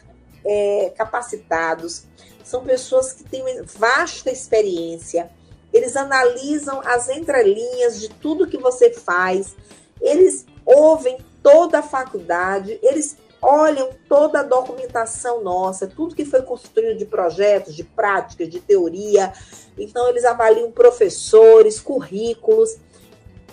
é, 0.45 0.93
capacitados, 0.97 2.05
são 2.43 2.65
pessoas 2.65 3.13
que 3.13 3.23
têm 3.23 3.45
vasta 3.65 4.31
experiência, 4.31 5.31
eles 5.73 5.97
analisam 5.97 6.81
as 6.85 7.09
entrelinhas 7.09 8.01
de 8.01 8.09
tudo 8.09 8.49
que 8.49 8.59
você 8.59 8.91
faz, 8.91 9.55
eles 10.01 10.47
ouvem 10.65 11.19
toda 11.43 11.81
a 11.81 11.83
faculdade, 11.83 12.79
eles 12.83 13.17
olham 13.41 13.91
toda 14.09 14.41
a 14.41 14.43
documentação 14.43 15.43
nossa, 15.43 15.87
tudo 15.87 16.15
que 16.15 16.25
foi 16.25 16.43
construído 16.43 16.99
de 16.99 17.07
projetos, 17.07 17.75
de 17.75 17.85
práticas, 17.85 18.49
de 18.49 18.61
teoria. 18.61 19.33
Então, 19.79 20.09
eles 20.09 20.25
avaliam 20.25 20.71
professores, 20.73 21.81
currículos, 21.81 22.77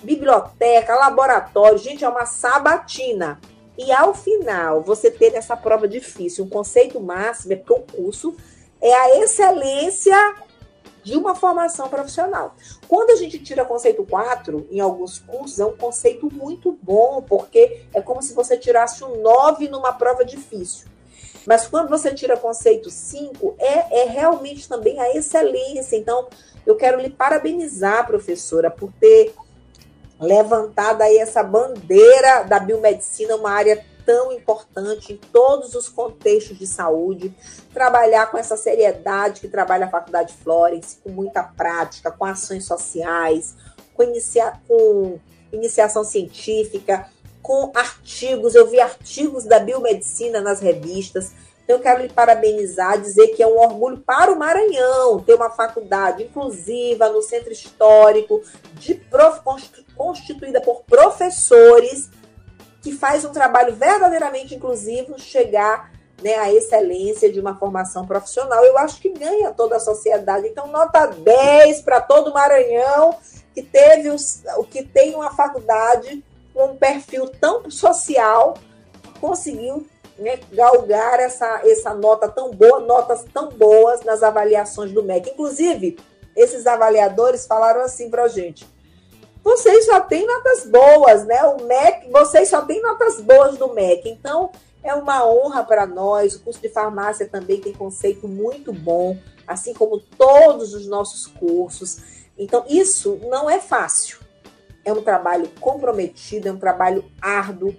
biblioteca, 0.02 0.96
laboratório. 0.96 1.78
Gente, 1.78 2.04
é 2.04 2.10
uma 2.10 2.26
sabatina. 2.26 3.40
E 3.78 3.92
ao 3.92 4.14
final, 4.14 4.82
você 4.82 5.12
ter 5.12 5.36
essa 5.36 5.56
prova 5.56 5.88
difícil, 5.88 6.46
um 6.46 6.50
conceito 6.50 7.00
máximo, 7.00 7.54
é 7.54 7.56
porque 7.58 7.74
o 7.74 8.02
curso 8.04 8.36
é 8.82 8.94
a 8.94 9.20
excelência 9.20 10.36
de 11.06 11.16
uma 11.16 11.36
formação 11.36 11.88
profissional. 11.88 12.56
Quando 12.88 13.12
a 13.12 13.16
gente 13.16 13.38
tira 13.38 13.64
conceito 13.64 14.04
4, 14.04 14.68
em 14.72 14.80
alguns 14.80 15.20
cursos, 15.20 15.60
é 15.60 15.66
um 15.66 15.78
conceito 15.78 16.34
muito 16.34 16.78
bom, 16.82 17.22
porque 17.22 17.84
é 17.94 18.02
como 18.02 18.24
se 18.24 18.34
você 18.34 18.58
tirasse 18.58 19.04
um 19.04 19.22
9 19.22 19.70
numa 19.70 19.94
prova 19.94 20.26
difícil. 20.26 20.88
Mas 21.46 21.68
quando 21.68 21.90
você 21.90 22.12
tira 22.12 22.36
conceito 22.36 22.90
5, 22.90 23.56
é, 23.60 24.02
é 24.02 24.06
realmente 24.06 24.68
também 24.68 25.00
a 25.00 25.16
excelência. 25.16 25.96
Então, 25.96 26.28
eu 26.66 26.76
quero 26.76 27.00
lhe 27.00 27.12
parabenizar, 27.12 28.08
professora, 28.08 28.72
por 28.72 28.92
ter 29.00 29.32
levantada 30.20 31.04
aí 31.04 31.18
essa 31.18 31.44
bandeira 31.44 32.42
da 32.44 32.60
biomedicina, 32.60 33.36
uma 33.36 33.52
área 33.52 33.86
tão 34.06 34.32
importante 34.32 35.14
em 35.14 35.18
todos 35.18 35.74
os 35.74 35.90
contextos 35.90 36.58
de 36.58 36.68
saúde, 36.68 37.34
trabalhar 37.74 38.30
com 38.32 38.38
essa 38.38 38.56
seriedade 38.56 39.42
que 39.42 39.48
trabalha 39.48 39.86
a 39.86 39.90
Faculdade 39.90 40.34
Florence, 40.34 40.98
com 41.04 41.10
muita 41.10 41.44
prática, 41.44 42.12
com 42.12 42.24
ações 42.24 42.66
sociais, 42.66 43.56
com, 43.94 44.04
inicia 44.04 44.54
com 44.68 45.20
iniciação 45.52 46.04
científica, 46.04 47.10
com 47.42 47.72
artigos. 47.76 48.56
Eu 48.56 48.68
vi 48.68 48.80
artigos 48.80 49.46
da 49.46 49.60
biomedicina 49.60 50.42
nas 50.42 50.60
revistas. 50.60 51.32
Então, 51.64 51.78
eu 51.78 51.82
quero 51.82 52.04
lhe 52.04 52.10
parabenizar, 52.10 53.02
dizer 53.02 53.30
que 53.30 53.42
é 53.42 53.48
um 53.48 53.58
orgulho 53.58 53.98
para 53.98 54.32
o 54.32 54.38
Maranhão 54.38 55.20
ter 55.20 55.34
uma 55.34 55.50
faculdade 55.50 56.24
inclusiva 56.24 57.10
no 57.10 57.24
centro 57.24 57.52
histórico, 57.52 58.44
de 58.76 58.94
prof, 58.94 59.42
constituída 59.96 60.62
por 60.62 60.84
professores, 60.84 62.10
que 62.86 62.92
faz 62.92 63.26
um 63.26 63.32
trabalho 63.32 63.76
verdadeiramente 63.76 64.54
inclusivo, 64.54 65.18
chegar 65.18 65.92
né, 66.22 66.36
à 66.36 66.54
excelência 66.54 67.32
de 67.32 67.40
uma 67.40 67.58
formação 67.58 68.06
profissional. 68.06 68.64
Eu 68.64 68.78
acho 68.78 69.02
que 69.02 69.10
ganha 69.10 69.52
toda 69.52 69.78
a 69.78 69.80
sociedade. 69.80 70.48
Então, 70.48 70.68
nota 70.68 71.08
10 71.08 71.82
para 71.82 72.00
todo 72.00 72.32
Maranhão, 72.32 73.18
que 73.56 73.64
teve 73.64 74.12
o 74.12 74.64
que 74.64 74.84
tem 74.84 75.16
uma 75.16 75.32
faculdade 75.32 76.24
com 76.54 76.66
um 76.66 76.78
perfil 76.78 77.28
tão 77.28 77.72
social, 77.72 78.54
conseguiu 79.20 79.88
né, 80.20 80.40
galgar 80.54 81.20
essa, 81.20 81.62
essa 81.66 81.92
nota 81.92 82.30
tão 82.30 82.52
boa, 82.52 82.82
notas 82.82 83.26
tão 83.34 83.50
boas 83.50 84.04
nas 84.04 84.22
avaliações 84.22 84.92
do 84.92 85.02
MEC. 85.02 85.32
Inclusive, 85.32 85.98
esses 86.36 86.68
avaliadores 86.68 87.48
falaram 87.48 87.82
assim 87.82 88.12
para 88.12 88.26
a 88.26 88.28
gente: 88.28 88.64
vocês 89.46 89.86
só 89.86 90.02
têm 90.02 90.26
notas 90.26 90.66
boas, 90.66 91.24
né? 91.24 91.44
O 91.44 91.66
MEC, 91.66 92.10
vocês 92.10 92.50
só 92.50 92.64
têm 92.64 92.82
notas 92.82 93.22
boas 93.22 93.56
do 93.60 93.72
MEC. 93.72 94.10
Então, 94.10 94.50
é 94.84 94.92
uma 94.96 95.24
honra 95.24 95.64
para 95.64 95.86
nós. 95.86 96.36
O 96.36 96.40
curso 96.40 96.60
de 96.60 96.68
farmácia 96.68 97.30
também 97.30 97.62
tem 97.62 97.72
conceito 97.72 98.28
muito 98.28 98.74
bom. 98.74 99.16
assim 99.46 99.76
como 99.76 100.00
todos 100.00 100.74
os 100.74 100.88
nossos 100.88 101.28
cursos. 101.28 102.00
Então, 102.36 102.66
isso 102.68 103.20
não 103.30 103.48
é 103.48 103.60
fácil. 103.60 104.18
É 104.84 104.92
um 104.92 105.04
trabalho 105.04 105.48
comprometido, 105.62 106.48
é 106.48 106.52
um 106.52 106.58
trabalho 106.58 107.06
árduo, 107.22 107.76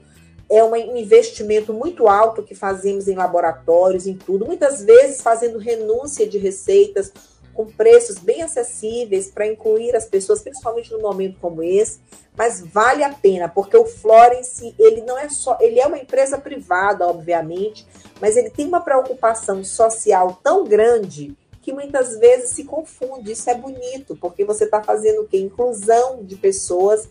é 0.48 0.62
um 0.62 0.76
investimento 0.96 1.74
muito 1.74 2.06
alto 2.06 2.44
que 2.44 2.54
fazemos 2.54 3.08
em 3.08 3.16
laboratórios, 3.16 4.06
em 4.06 4.16
tudo, 4.16 4.46
muitas 4.46 4.84
vezes 4.84 5.20
fazendo 5.20 5.58
renúncia 5.58 6.28
de 6.28 6.38
receitas 6.38 7.12
com 7.56 7.66
preços 7.66 8.18
bem 8.18 8.42
acessíveis 8.42 9.30
para 9.30 9.46
incluir 9.46 9.96
as 9.96 10.04
pessoas, 10.04 10.42
principalmente 10.42 10.92
num 10.92 11.00
momento 11.00 11.38
como 11.40 11.62
esse, 11.62 11.98
mas 12.36 12.60
vale 12.60 13.02
a 13.02 13.14
pena, 13.14 13.48
porque 13.48 13.76
o 13.76 13.86
Florence, 13.86 14.74
ele 14.78 15.00
não 15.00 15.16
é 15.16 15.28
só, 15.30 15.56
ele 15.58 15.80
é 15.80 15.86
uma 15.86 15.98
empresa 15.98 16.36
privada, 16.36 17.06
obviamente, 17.06 17.86
mas 18.20 18.36
ele 18.36 18.50
tem 18.50 18.66
uma 18.66 18.80
preocupação 18.80 19.64
social 19.64 20.38
tão 20.44 20.64
grande 20.64 21.34
que 21.62 21.72
muitas 21.72 22.16
vezes 22.18 22.50
se 22.50 22.62
confunde. 22.62 23.32
Isso 23.32 23.48
é 23.50 23.54
bonito, 23.54 24.16
porque 24.16 24.44
você 24.44 24.64
está 24.64 24.82
fazendo 24.82 25.22
o 25.22 25.26
quê? 25.26 25.38
Inclusão 25.38 26.22
de 26.22 26.36
pessoas 26.36 27.08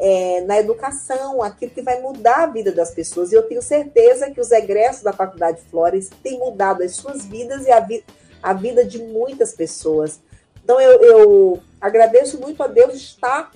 é, 0.00 0.40
na 0.40 0.58
educação, 0.58 1.40
aquilo 1.40 1.70
que 1.70 1.82
vai 1.82 2.00
mudar 2.00 2.42
a 2.42 2.46
vida 2.46 2.72
das 2.72 2.90
pessoas. 2.90 3.30
E 3.30 3.36
eu 3.36 3.44
tenho 3.44 3.62
certeza 3.62 4.30
que 4.30 4.40
os 4.40 4.50
egressos 4.50 5.02
da 5.02 5.12
Faculdade 5.12 5.60
Flores 5.70 6.10
têm 6.22 6.38
mudado 6.38 6.82
as 6.82 6.96
suas 6.96 7.24
vidas 7.24 7.66
e 7.66 7.70
a, 7.70 7.78
vi 7.78 8.04
a 8.42 8.52
vida 8.52 8.84
de 8.84 8.98
muitas 8.98 9.52
pessoas. 9.52 10.20
Então 10.62 10.80
eu, 10.80 11.00
eu 11.02 11.62
agradeço 11.80 12.38
muito 12.40 12.62
a 12.62 12.66
Deus 12.66 12.94
estar 12.94 13.50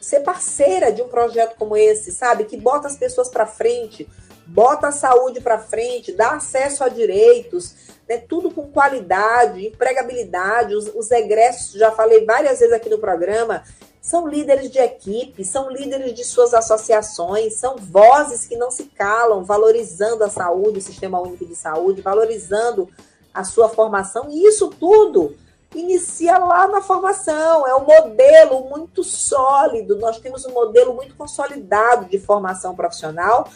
ser 0.00 0.20
parceira 0.20 0.92
de 0.92 1.02
um 1.02 1.08
projeto 1.08 1.56
como 1.58 1.76
esse, 1.76 2.12
sabe? 2.12 2.44
Que 2.44 2.56
bota 2.56 2.86
as 2.86 2.96
pessoas 2.96 3.28
para 3.28 3.44
frente, 3.44 4.08
bota 4.46 4.86
a 4.86 4.92
saúde 4.92 5.40
para 5.40 5.58
frente, 5.58 6.12
dá 6.12 6.34
acesso 6.34 6.84
a 6.84 6.88
direitos, 6.88 7.74
né? 8.08 8.18
tudo 8.18 8.52
com 8.52 8.68
qualidade, 8.68 9.66
empregabilidade. 9.66 10.76
Os, 10.76 10.86
os 10.94 11.10
egressos, 11.10 11.72
já 11.72 11.90
falei 11.90 12.24
várias 12.24 12.60
vezes 12.60 12.72
aqui 12.72 12.88
no 12.88 12.98
programa, 12.98 13.64
são 14.00 14.28
líderes 14.28 14.70
de 14.70 14.78
equipe, 14.78 15.44
são 15.44 15.68
líderes 15.68 16.14
de 16.14 16.22
suas 16.22 16.54
associações, 16.54 17.54
são 17.54 17.74
vozes 17.76 18.46
que 18.46 18.56
não 18.56 18.70
se 18.70 18.84
calam, 18.84 19.42
valorizando 19.42 20.22
a 20.22 20.30
saúde, 20.30 20.78
o 20.78 20.82
Sistema 20.82 21.20
Único 21.20 21.44
de 21.44 21.56
Saúde, 21.56 22.00
valorizando 22.00 22.88
a 23.36 23.44
sua 23.44 23.68
formação, 23.68 24.28
e 24.30 24.48
isso 24.48 24.68
tudo 24.80 25.36
inicia 25.74 26.38
lá 26.38 26.66
na 26.66 26.80
formação, 26.80 27.66
é 27.66 27.74
um 27.74 27.84
modelo 27.84 28.68
muito 28.68 29.04
sólido, 29.04 29.98
nós 29.98 30.18
temos 30.18 30.46
um 30.46 30.52
modelo 30.52 30.94
muito 30.94 31.14
consolidado 31.14 32.06
de 32.06 32.18
formação 32.18 32.74
profissional, 32.74 33.46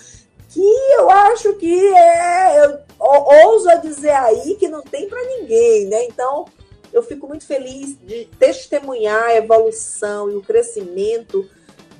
que 0.50 0.60
eu 0.98 1.10
acho 1.10 1.54
que 1.54 1.94
é, 1.94 2.64
eu 2.64 2.78
ouso 3.00 3.68
dizer 3.80 4.10
aí 4.10 4.56
que 4.56 4.68
não 4.68 4.82
tem 4.82 5.08
para 5.08 5.22
ninguém, 5.22 5.86
né? 5.86 6.04
Então, 6.04 6.44
eu 6.92 7.02
fico 7.02 7.26
muito 7.26 7.46
feliz 7.46 7.96
de 8.02 8.26
testemunhar 8.38 9.26
a 9.26 9.36
evolução 9.36 10.28
e 10.28 10.34
o 10.34 10.42
crescimento 10.42 11.48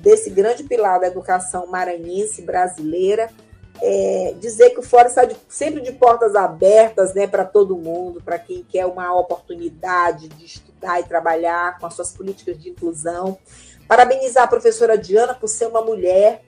desse 0.01 0.29
grande 0.29 0.63
pilar 0.63 0.99
da 0.99 1.07
educação 1.07 1.65
maranhense 1.67 2.41
brasileira, 2.41 3.29
é, 3.81 4.35
dizer 4.39 4.69
que 4.71 4.79
o 4.79 4.83
Fórum 4.83 5.07
está 5.07 5.25
de, 5.25 5.35
sempre 5.49 5.81
de 5.81 5.91
portas 5.91 6.35
abertas 6.35 7.13
né, 7.13 7.25
para 7.25 7.43
todo 7.43 7.75
mundo, 7.75 8.21
para 8.21 8.37
quem 8.37 8.63
quer 8.63 8.85
uma 8.85 9.13
oportunidade 9.17 10.27
de 10.29 10.45
estudar 10.45 10.99
e 10.99 11.03
trabalhar 11.03 11.79
com 11.79 11.87
as 11.87 11.93
suas 11.95 12.11
políticas 12.11 12.61
de 12.61 12.69
inclusão. 12.69 13.37
Parabenizar 13.87 14.43
a 14.43 14.47
professora 14.47 14.97
Diana 14.97 15.33
por 15.33 15.47
ser 15.47 15.67
uma 15.67 15.81
mulher 15.81 16.43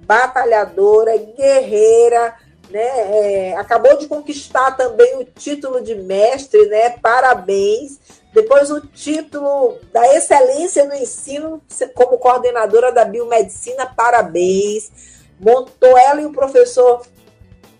batalhadora, 0.00 1.16
guerreira, 1.16 2.34
né? 2.70 3.50
É, 3.52 3.56
acabou 3.56 3.96
de 3.96 4.08
conquistar 4.08 4.72
também 4.72 5.16
o 5.18 5.24
título 5.24 5.80
de 5.80 5.94
mestre, 5.94 6.66
né? 6.66 6.90
Parabéns. 6.90 8.00
Depois 8.34 8.70
o 8.70 8.80
título 8.80 9.78
da 9.92 10.14
excelência 10.14 10.84
no 10.84 10.94
ensino 10.94 11.62
como 11.94 12.18
coordenadora 12.18 12.90
da 12.90 13.04
biomedicina, 13.04 13.86
parabéns 13.86 15.13
montou 15.38 15.96
ela 15.98 16.20
e 16.20 16.26
o 16.26 16.32
professor 16.32 17.02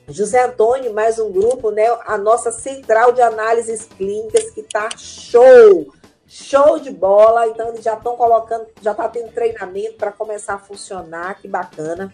José 0.09 0.45
Antônio, 0.45 0.93
mais 0.93 1.19
um 1.19 1.33
grupo, 1.33 1.71
né? 1.71 1.87
A 2.07 2.19
nossa 2.19 2.51
central 2.51 3.13
de 3.13 3.23
análises 3.23 3.85
clínicas 3.85 4.51
que 4.51 4.63
tá 4.63 4.89
show, 4.97 5.93
show 6.27 6.79
de 6.79 6.91
bola. 6.91 7.47
Então 7.49 7.69
eles 7.69 7.83
já 7.83 7.95
estão 7.95 8.17
colocando, 8.17 8.67
já 8.83 8.91
está 8.91 9.09
tendo 9.09 9.33
treinamento 9.33 9.95
para 9.95 10.13
começar 10.13 10.55
a 10.55 10.59
funcionar, 10.59 11.41
que 11.41 11.49
bacana. 11.49 12.13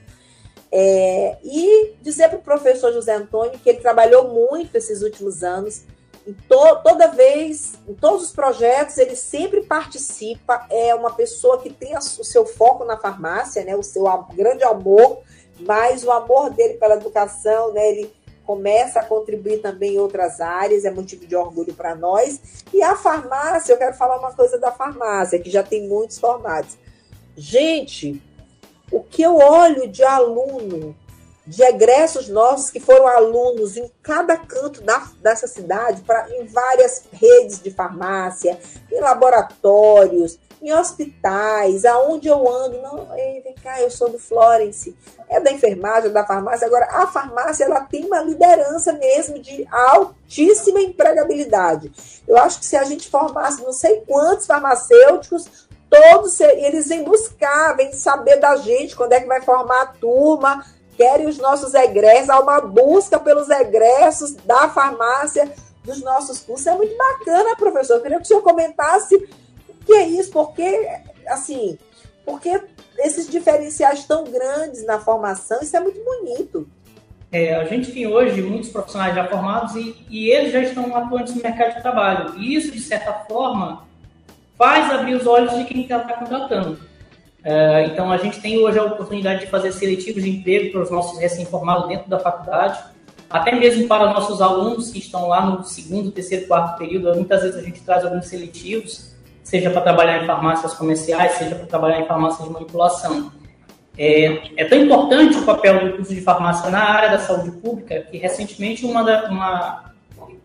É, 0.73 1.37
e 1.43 1.95
dizer 2.01 2.29
para 2.29 2.39
o 2.39 2.43
professor 2.43 2.93
José 2.93 3.15
Antônio 3.15 3.59
que 3.59 3.69
ele 3.69 3.81
trabalhou 3.81 4.29
muito 4.29 4.77
esses 4.77 5.03
últimos 5.03 5.43
anos 5.43 5.85
to, 6.49 6.83
toda 6.83 7.09
vez, 7.09 7.75
em 7.89 7.95
todos 7.95 8.25
os 8.25 8.33
projetos, 8.33 8.99
ele 8.99 9.17
sempre 9.17 9.63
participa, 9.63 10.67
é 10.71 10.95
uma 10.95 11.13
pessoa 11.13 11.61
que 11.61 11.71
tem 11.71 11.95
a, 11.95 11.99
o 11.99 12.25
seu 12.25 12.45
foco 12.45 12.85
na 12.85 12.97
farmácia, 12.97 13.65
né, 13.65 13.75
o 13.77 13.83
seu 13.83 14.05
grande 14.35 14.65
amor, 14.65 15.23
mas 15.67 16.05
o 16.05 16.11
amor 16.11 16.51
dele 16.51 16.75
pela 16.75 16.95
educação, 16.95 17.73
né, 17.73 17.91
ele 17.91 18.13
começa 18.45 19.01
a 19.01 19.05
contribuir 19.05 19.59
também 19.59 19.95
em 19.95 19.99
outras 19.99 20.41
áreas, 20.41 20.85
é 20.85 20.91
motivo 20.91 21.27
de 21.27 21.37
orgulho 21.37 21.73
para 21.73 21.95
nós. 21.95 22.41
E 22.73 22.83
a 22.83 22.97
farmácia, 22.97 23.73
eu 23.73 23.79
quero 23.79 23.95
falar 23.95 24.19
uma 24.19 24.33
coisa 24.33 24.59
da 24.59 24.73
farmácia, 24.73 25.39
que 25.39 25.51
já 25.51 25.63
tem 25.63 25.89
muitos 25.89 26.19
formatos. 26.19 26.77
Gente, 27.37 28.21
o 28.91 29.03
que 29.03 29.23
eu 29.23 29.37
olho 29.37 29.87
de 29.87 30.03
aluno 30.03 30.97
de 31.47 31.63
egressos 31.63 32.29
nossos 32.29 32.71
que 32.71 32.79
foram 32.79 33.07
alunos 33.09 33.77
em 33.77 33.91
cada 34.03 34.37
canto 34.37 34.83
da, 34.83 35.11
dessa 35.21 35.47
cidade, 35.47 36.03
pra, 36.03 36.29
em 36.31 36.45
várias 36.47 37.05
redes 37.13 37.61
de 37.61 37.71
farmácia, 37.71 38.59
em 38.91 39.01
laboratórios, 39.01 40.39
em 40.63 40.73
hospitais, 40.73 41.85
aonde 41.85 42.29
eu 42.29 42.49
ando. 42.49 42.81
Não, 42.81 43.17
ei, 43.17 43.41
vem 43.41 43.55
cá, 43.55 43.81
eu 43.81 43.91
sou 43.91 44.11
do 44.11 44.19
Florence, 44.19 44.97
é 45.29 45.41
da 45.41 45.53
enfermagem, 45.53 46.13
da 46.13 46.27
farmácia. 46.27 46.67
Agora, 46.67 46.87
a 46.91 47.07
farmácia 47.07 47.65
ela 47.65 47.81
tem 47.81 48.05
uma 48.05 48.23
liderança 48.23 48.93
mesmo 48.93 49.39
de 49.39 49.67
altíssima 49.71 50.81
empregabilidade. 50.81 51.91
Eu 52.27 52.37
acho 52.37 52.61
que 52.61 52.67
se 52.67 52.77
a 52.77 52.85
gente 52.85 53.09
formasse 53.09 53.63
não 53.63 53.73
sei 53.73 54.03
quantos 54.07 54.47
farmacêuticos, 54.47 55.69
todos 55.89 56.39
eles 56.41 56.89
vêm 56.89 57.03
buscar, 57.03 57.77
vêm 57.77 57.93
saber 57.93 58.37
da 58.37 58.57
gente 58.57 58.95
quando 58.95 59.13
é 59.13 59.21
que 59.21 59.27
vai 59.27 59.41
formar 59.41 59.83
a 59.83 59.87
turma 59.87 60.65
querem 61.01 61.27
os 61.27 61.39
nossos 61.39 61.73
egressos, 61.73 62.29
há 62.29 62.39
uma 62.39 62.61
busca 62.61 63.19
pelos 63.19 63.49
egressos 63.49 64.35
da 64.35 64.69
farmácia 64.69 65.51
dos 65.83 66.03
nossos 66.03 66.41
cursos. 66.41 66.67
É 66.67 66.75
muito 66.75 66.95
bacana, 66.95 67.57
professor. 67.57 67.95
Eu 67.95 68.03
queria 68.03 68.19
que 68.19 68.25
o 68.25 68.27
senhor 68.27 68.43
comentasse 68.43 69.27
que 69.85 69.93
é 69.93 70.07
isso, 70.09 70.31
porque, 70.31 70.89
assim, 71.27 71.79
porque 72.25 72.61
esses 72.99 73.29
diferenciais 73.29 74.05
tão 74.05 74.25
grandes 74.25 74.85
na 74.87 75.01
formação, 75.01 75.59
isso 75.63 75.77
é 75.77 75.81
muito 75.81 76.01
bonito. 76.03 76.69
É, 77.33 77.55
a 77.55 77.65
gente 77.65 77.93
tem 77.93 78.07
hoje 78.07 78.43
muitos 78.43 78.71
profissionais 78.71 79.15
já 79.15 79.27
formados 79.27 79.77
e, 79.77 80.05
e 80.09 80.31
eles 80.31 80.53
já 80.53 80.61
estão 80.61 80.95
atuantes 80.97 81.35
no 81.35 81.43
mercado 81.43 81.77
de 81.77 81.83
trabalho. 81.83 82.35
E 82.39 82.55
isso, 82.55 82.73
de 82.73 82.81
certa 82.81 83.13
forma, 83.29 83.87
faz 84.59 84.91
abrir 84.91 85.15
os 85.15 85.27
olhos 85.27 85.57
de 85.57 85.65
quem 85.65 85.83
está 85.83 86.01
contratando. 86.01 86.79
É, 87.43 87.87
então, 87.87 88.11
a 88.11 88.17
gente 88.17 88.41
tem 88.41 88.59
hoje 88.59 88.79
a 88.79 88.85
oportunidade 88.85 89.41
de 89.41 89.47
fazer 89.47 89.73
seletivos 89.73 90.23
de 90.23 90.31
emprego 90.31 90.73
para 90.73 90.83
os 90.83 90.91
nossos 90.91 91.19
recém-formados 91.19 91.89
dentro 91.89 92.11
da 92.11 92.19
faculdade, 92.19 92.83
até 93.31 93.55
mesmo 93.55 93.87
para 93.87 94.13
nossos 94.13 94.43
alunos 94.43 94.91
que 94.91 94.99
estão 94.99 95.29
lá 95.29 95.47
no 95.47 95.65
segundo, 95.65 96.11
terceiro, 96.11 96.49
quarto 96.49 96.79
período. 96.79 97.15
Muitas 97.15 97.43
vezes 97.43 97.57
a 97.57 97.63
gente 97.63 97.81
traz 97.81 98.05
alguns 98.05 98.27
seletivos, 98.27 99.10
seja 99.43 99.71
para 99.71 99.81
trabalhar 99.81 100.23
em 100.23 100.27
farmácias 100.27 100.75
comerciais, 100.75 101.33
seja 101.33 101.55
para 101.55 101.67
trabalhar 101.67 102.01
em 102.01 102.07
farmácias 102.07 102.47
de 102.47 102.53
manipulação. 102.53 103.33
É, 103.99 104.63
é, 104.63 104.65
tão 104.65 104.79
importante 104.79 105.37
o 105.37 105.45
papel 105.45 105.89
do 105.89 105.97
curso 105.97 106.15
de 106.15 106.21
farmácia 106.21 106.71
na 106.71 106.83
área 106.83 107.11
da 107.11 107.19
saúde 107.19 107.51
pública 107.51 108.01
que 108.11 108.17
recentemente 108.17 108.87
uma, 108.87 109.03
da, 109.03 109.29
uma, 109.29 109.93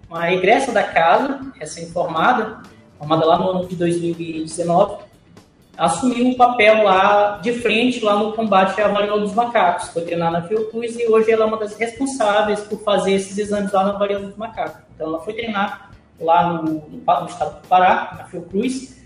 uma 0.09 0.31
egressa 0.33 0.71
da 0.71 0.83
casa, 0.83 1.39
recém-formada, 1.57 2.63
formada 2.97 3.25
lá 3.25 3.37
no 3.37 3.49
ano 3.51 3.67
de 3.67 3.75
2019, 3.75 5.05
assumiu 5.77 6.25
um 6.27 6.35
papel 6.35 6.83
lá 6.83 7.39
de 7.41 7.53
frente 7.53 8.03
lá 8.03 8.17
no 8.17 8.33
combate 8.33 8.81
à 8.81 8.87
varíola 8.87 9.21
dos 9.21 9.33
macacos. 9.33 9.89
Foi 9.89 10.03
treinar 10.03 10.31
na 10.31 10.41
Fiocruz 10.41 10.97
e 10.97 11.07
hoje 11.07 11.31
ela 11.31 11.45
é 11.45 11.47
uma 11.47 11.57
das 11.57 11.77
responsáveis 11.77 12.61
por 12.61 12.79
fazer 12.79 13.13
esses 13.13 13.37
exames 13.37 13.71
lá 13.71 13.83
na 13.83 13.91
varíola 13.93 14.27
dos 14.27 14.37
macacos. 14.37 14.81
Então 14.93 15.07
ela 15.07 15.19
foi 15.19 15.33
treinar 15.33 15.91
lá 16.19 16.53
no, 16.53 16.63
no, 16.63 16.81
no 16.81 17.25
estado 17.27 17.61
do 17.61 17.67
Pará, 17.67 18.15
na 18.17 18.25
Fiocruz, 18.25 19.03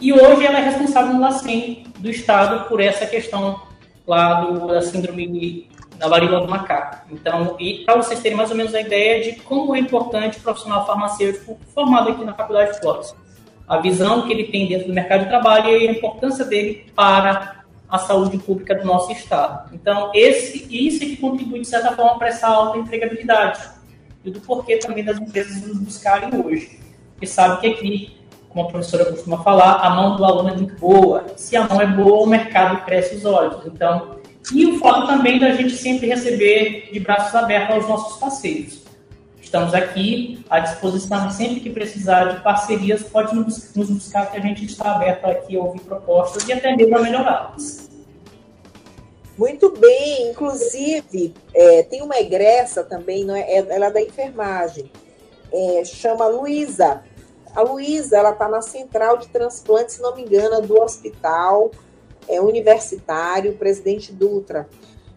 e 0.00 0.12
hoje 0.12 0.46
ela 0.46 0.58
é 0.58 0.64
responsável 0.64 1.14
no 1.14 1.20
LACEN 1.20 1.84
do 1.98 2.10
estado 2.10 2.68
por 2.68 2.80
essa 2.80 3.06
questão 3.06 3.60
lá 4.06 4.40
do, 4.40 4.66
da 4.66 4.82
síndrome 4.82 5.68
da 5.96 6.08
varíola 6.08 6.40
do 6.40 6.50
macaco. 6.50 7.06
Então, 7.10 7.56
e 7.58 7.84
para 7.84 7.96
vocês 7.96 8.20
terem 8.20 8.36
mais 8.36 8.50
ou 8.50 8.56
menos 8.56 8.74
a 8.74 8.80
ideia 8.80 9.22
de 9.22 9.40
como 9.40 9.76
é 9.76 9.78
importante 9.78 10.38
o 10.38 10.40
profissional 10.40 10.86
farmacêutico 10.86 11.58
formado 11.74 12.10
aqui 12.10 12.24
na 12.24 12.32
Faculdade 12.32 12.72
de 12.72 12.80
Flores 12.80 13.14
a 13.70 13.78
visão 13.78 14.26
que 14.26 14.32
ele 14.32 14.46
tem 14.46 14.66
dentro 14.66 14.88
do 14.88 14.92
mercado 14.92 15.20
de 15.20 15.28
trabalho 15.28 15.68
e 15.68 15.86
a 15.86 15.92
importância 15.92 16.44
dele 16.44 16.86
para 16.92 17.62
a 17.88 17.98
saúde 17.98 18.36
pública 18.36 18.74
do 18.74 18.84
nosso 18.84 19.12
estado. 19.12 19.72
Então, 19.72 20.10
esse, 20.12 20.66
isso 20.68 21.04
é 21.04 21.06
que 21.06 21.16
contribui, 21.16 21.60
de 21.60 21.68
certa 21.68 21.92
forma, 21.92 22.18
para 22.18 22.28
essa 22.28 22.48
alta 22.48 22.78
empregabilidade. 22.78 23.60
E 24.24 24.30
do 24.30 24.40
porquê 24.40 24.76
também 24.76 25.04
das 25.04 25.18
empresas 25.18 25.62
nos 25.62 25.78
buscarem 25.78 26.28
hoje. 26.40 26.78
Porque 27.12 27.26
sabe 27.26 27.60
que 27.60 27.66
aqui, 27.66 28.16
como 28.48 28.66
a 28.66 28.70
professora 28.70 29.06
costuma 29.06 29.42
falar, 29.42 29.74
a 29.76 29.90
mão 29.90 30.16
do 30.16 30.24
aluno 30.24 30.48
é 30.50 30.56
muito 30.56 30.74
boa. 30.76 31.26
Se 31.36 31.56
a 31.56 31.66
mão 31.66 31.80
é 31.80 31.86
boa, 31.86 32.22
o 32.22 32.26
mercado 32.26 32.84
cresce 32.84 33.16
os 33.16 33.24
olhos. 33.24 33.64
Então, 33.66 34.16
e 34.52 34.66
o 34.66 34.78
fato 34.78 35.06
também 35.06 35.38
da 35.38 35.52
gente 35.52 35.76
sempre 35.76 36.08
receber 36.08 36.90
de 36.92 37.00
braços 37.00 37.34
abertos 37.34 37.76
aos 37.76 37.88
nossos 37.88 38.18
parceiros. 38.18 38.82
Estamos 39.40 39.74
aqui 39.74 40.44
à 40.48 40.60
disposição 40.60 41.28
sempre 41.30 41.60
que 41.60 41.70
precisar 41.70 42.24
de 42.26 42.40
parcerias, 42.40 43.02
pode 43.02 43.34
nos 43.34 43.90
buscar 43.90 44.30
que 44.30 44.36
a 44.36 44.40
gente 44.40 44.64
está 44.64 44.92
aberto 44.94 45.24
aqui 45.26 45.56
a 45.56 45.60
ouvir 45.60 45.80
propostas 45.80 46.46
e 46.48 46.52
até 46.52 46.76
mesmo 46.76 46.96
a 46.96 47.02
melhorá-las. 47.02 47.89
Muito 49.40 49.70
bem, 49.70 50.28
inclusive 50.28 51.32
é, 51.54 51.82
tem 51.84 52.02
uma 52.02 52.18
egressa 52.18 52.84
também, 52.84 53.24
não 53.24 53.34
é? 53.34 53.40
é 53.40 53.56
ela 53.70 53.86
é 53.86 53.90
da 53.90 54.02
enfermagem, 54.02 54.92
é, 55.50 55.82
chama 55.82 56.26
Luísa. 56.26 57.02
A 57.54 57.62
Luísa, 57.62 58.18
ela 58.18 58.32
está 58.32 58.46
na 58.50 58.60
central 58.60 59.16
de 59.16 59.28
transplante, 59.28 59.94
se 59.94 60.02
não 60.02 60.14
me 60.14 60.24
engano, 60.24 60.60
do 60.60 60.78
hospital 60.78 61.70
é, 62.28 62.38
universitário 62.38 63.56
Presidente 63.56 64.12
Dutra. 64.12 64.68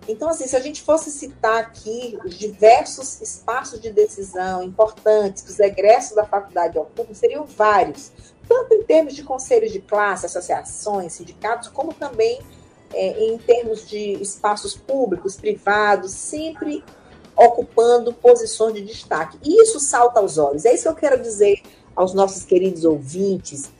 Então, 0.07 0.29
assim, 0.29 0.47
se 0.47 0.55
a 0.55 0.61
gente 0.61 0.81
fosse 0.81 1.11
citar 1.11 1.57
aqui 1.57 2.17
os 2.23 2.35
diversos 2.35 3.19
espaços 3.19 3.81
de 3.81 3.91
decisão 3.91 4.63
importantes 4.63 5.43
que 5.43 5.51
os 5.51 5.59
egressos 5.59 6.15
da 6.15 6.23
faculdade 6.23 6.77
ocupam, 6.77 7.13
seriam 7.13 7.43
vários, 7.43 8.09
tanto 8.47 8.73
em 8.73 8.83
termos 8.83 9.15
de 9.15 9.23
conselhos 9.23 9.73
de 9.73 9.81
classe, 9.81 10.25
associações, 10.25 11.11
sindicatos, 11.11 11.67
como 11.67 11.93
também 11.93 12.39
é, 12.93 13.25
em 13.25 13.37
termos 13.37 13.87
de 13.87 14.13
espaços 14.21 14.75
públicos, 14.75 15.35
privados, 15.35 16.11
sempre 16.11 16.83
ocupando 17.35 18.13
posições 18.13 18.75
de 18.75 18.81
destaque. 18.81 19.37
E 19.43 19.61
isso 19.61 19.79
salta 19.79 20.19
aos 20.19 20.37
olhos. 20.37 20.65
É 20.65 20.73
isso 20.73 20.83
que 20.83 20.89
eu 20.89 20.95
quero 20.95 21.21
dizer 21.21 21.61
aos 21.95 22.13
nossos 22.13 22.43
queridos 22.43 22.85
ouvintes, 22.85 23.71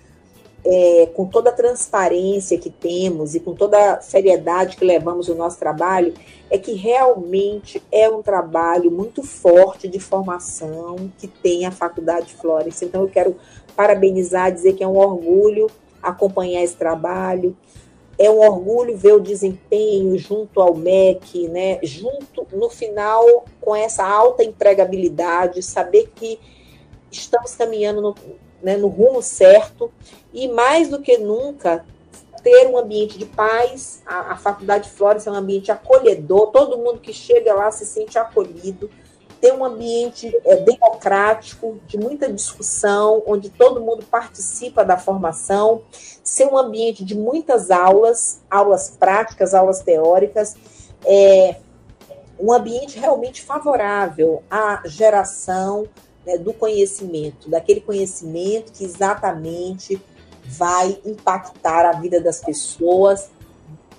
é, 0.66 1.10
com 1.14 1.26
toda 1.26 1.50
a 1.50 1.54
transparência 1.54 2.58
que 2.58 2.70
temos 2.70 3.36
e 3.36 3.40
com 3.40 3.54
toda 3.54 3.96
a 3.96 4.02
seriedade 4.02 4.78
que 4.78 4.86
levamos 4.86 5.28
o 5.28 5.36
nosso 5.36 5.60
trabalho, 5.60 6.14
é 6.50 6.58
que 6.58 6.74
realmente 6.74 7.84
é 7.92 8.10
um 8.10 8.22
trabalho 8.22 8.90
muito 8.90 9.24
forte 9.24 9.88
de 9.88 10.00
formação 10.00 11.12
que 11.18 11.28
tem 11.28 11.66
a 11.66 11.72
Faculdade 11.72 12.34
Florence. 12.34 12.86
Então, 12.86 13.02
eu 13.02 13.10
quero 13.10 13.36
parabenizar, 13.76 14.52
dizer 14.52 14.74
que 14.74 14.84
é 14.84 14.88
um 14.88 14.98
orgulho 14.98 15.70
acompanhar 16.02 16.62
esse 16.62 16.76
trabalho, 16.76 17.56
é 18.18 18.30
um 18.30 18.40
orgulho 18.40 18.96
ver 18.96 19.14
o 19.14 19.20
desempenho 19.20 20.18
junto 20.18 20.62
ao 20.62 20.76
MEC, 20.76 21.48
né? 21.48 21.80
junto 21.84 22.48
no 22.52 22.70
final 22.70 23.46
com 23.60 23.76
essa 23.76 24.06
alta 24.06 24.44
empregabilidade, 24.44 25.64
saber 25.64 26.12
que 26.16 26.40
estamos 27.12 27.56
caminhando 27.56 28.02
no, 28.02 28.16
né, 28.62 28.78
no 28.78 28.88
rumo 28.88 29.22
certo 29.22 29.92
e 30.34 30.48
mais 30.48 30.90
do 30.90 31.02
que 31.02 31.18
nunca 31.18 31.86
ter 32.44 32.68
um 32.68 32.78
ambiente 32.78 33.18
de 33.18 33.26
paz. 33.26 34.02
A, 34.06 34.34
a 34.34 34.36
Faculdade 34.36 34.90
Flores 34.90 35.26
é 35.26 35.32
um 35.32 35.36
ambiente 35.36 35.72
acolhedor, 35.72 36.52
todo 36.52 36.78
mundo 36.78 37.00
que 37.00 37.14
chega 37.14 37.54
lá 37.54 37.72
se 37.72 37.86
sente 37.86 38.18
acolhido 38.18 38.90
ter 39.44 39.52
um 39.52 39.66
ambiente 39.66 40.34
é, 40.46 40.56
democrático, 40.56 41.78
de 41.86 41.98
muita 41.98 42.32
discussão, 42.32 43.22
onde 43.28 43.50
todo 43.50 43.82
mundo 43.82 44.06
participa 44.10 44.86
da 44.86 44.98
formação, 44.98 45.82
ser 46.24 46.46
um 46.46 46.58
ambiente 46.58 47.04
de 47.04 47.14
muitas 47.14 47.70
aulas, 47.70 48.40
aulas 48.50 48.96
práticas, 48.98 49.54
aulas 49.54 49.82
teóricas, 49.82 50.56
é, 51.06 51.58
um 52.40 52.54
ambiente 52.54 52.98
realmente 52.98 53.42
favorável 53.42 54.42
à 54.50 54.82
geração 54.86 55.90
né, 56.26 56.38
do 56.38 56.54
conhecimento, 56.54 57.50
daquele 57.50 57.82
conhecimento 57.82 58.72
que 58.72 58.86
exatamente 58.86 60.02
vai 60.46 60.98
impactar 61.04 61.86
a 61.86 62.00
vida 62.00 62.22
das 62.22 62.40
pessoas 62.40 63.30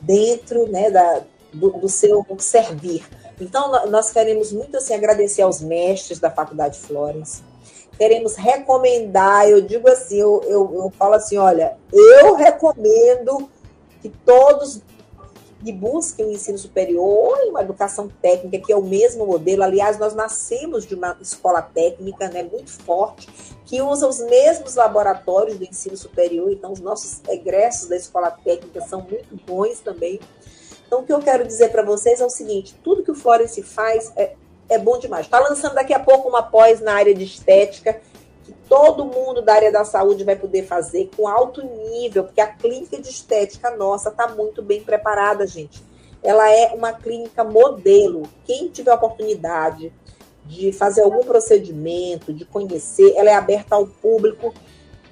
dentro 0.01 0.66
né, 0.70 0.90
da, 0.90 1.20
do, 1.53 1.70
do 1.72 1.88
seu 1.90 2.24
servir 2.38 3.05
então, 3.41 3.87
nós 3.89 4.11
queremos 4.11 4.53
muito 4.53 4.76
assim, 4.76 4.95
agradecer 4.95 5.43
aos 5.43 5.61
mestres 5.61 6.18
da 6.18 6.30
Faculdade 6.30 6.78
Florence. 6.78 7.43
Queremos 7.97 8.35
recomendar, 8.35 9.49
eu 9.49 9.61
digo 9.61 9.89
assim, 9.89 10.18
eu, 10.18 10.43
eu, 10.45 10.74
eu 10.74 10.93
falo 10.99 11.14
assim, 11.14 11.37
olha, 11.37 11.76
eu 11.93 12.35
recomendo 12.35 13.49
que 14.03 14.09
todos 14.09 14.82
que 15.64 15.72
busquem 15.72 16.26
o 16.26 16.30
ensino 16.30 16.59
superior 16.59 17.39
e 17.43 17.49
uma 17.49 17.62
educação 17.62 18.07
técnica, 18.20 18.59
que 18.59 18.70
é 18.70 18.76
o 18.76 18.82
mesmo 18.82 19.26
modelo. 19.26 19.62
Aliás, 19.62 19.99
nós 19.99 20.14
nascemos 20.14 20.85
de 20.85 20.95
uma 20.95 21.16
escola 21.22 21.62
técnica 21.62 22.28
né, 22.28 22.43
muito 22.43 22.70
forte, 22.70 23.26
que 23.64 23.80
usa 23.80 24.07
os 24.07 24.20
mesmos 24.20 24.74
laboratórios 24.74 25.57
do 25.57 25.64
ensino 25.64 25.97
superior, 25.97 26.53
então 26.53 26.70
os 26.70 26.80
nossos 26.80 27.22
egressos 27.26 27.89
da 27.89 27.97
escola 27.97 28.30
técnica 28.30 28.82
são 28.82 29.01
muito 29.01 29.35
bons 29.47 29.80
também. 29.80 30.20
Então, 30.95 31.03
o 31.03 31.07
que 31.07 31.12
eu 31.12 31.20
quero 31.20 31.45
dizer 31.45 31.70
para 31.72 31.82
vocês 31.82 32.20
é 32.20 32.24
o 32.24 32.30
seguinte: 32.30 32.76
tudo 32.84 33.03
que 33.03 33.11
o 33.11 33.16
Florence 33.16 33.61
faz 33.64 34.12
é, 34.14 34.34
é 34.68 34.78
bom 34.78 34.97
demais. 34.97 35.26
Está 35.26 35.40
lançando 35.40 35.74
daqui 35.74 35.92
a 35.92 35.99
pouco 35.99 36.28
uma 36.28 36.42
pós 36.42 36.80
na 36.80 36.95
área 36.95 37.12
de 37.12 37.24
estética, 37.24 38.01
que 38.45 38.53
todo 38.68 39.05
mundo 39.05 39.42
da 39.42 39.55
área 39.55 39.72
da 39.72 39.84
saúde 39.84 40.22
vai 40.22 40.36
poder 40.36 40.64
fazer 40.64 41.11
com 41.16 41.26
alto 41.26 41.62
nível, 41.66 42.22
porque 42.22 42.40
a 42.40 42.47
clínica 42.47 43.01
de 43.01 43.09
estética 43.09 43.70
nossa 43.72 44.11
está 44.11 44.28
muito 44.28 44.62
bem 44.62 44.84
preparada, 44.84 45.45
gente. 45.49 45.82
Ela 46.22 46.49
é 46.49 46.72
uma 46.72 46.92
clínica 46.92 47.42
modelo. 47.42 48.22
Quem 48.45 48.68
tiver 48.68 48.95
oportunidade 48.95 49.92
de 50.45 50.70
fazer 50.72 51.03
algum 51.03 51.24
procedimento, 51.24 52.32
de 52.32 52.45
conhecer, 52.45 53.14
ela 53.16 53.30
é 53.30 53.34
aberta 53.34 53.74
ao 53.74 53.86
público 53.86 54.55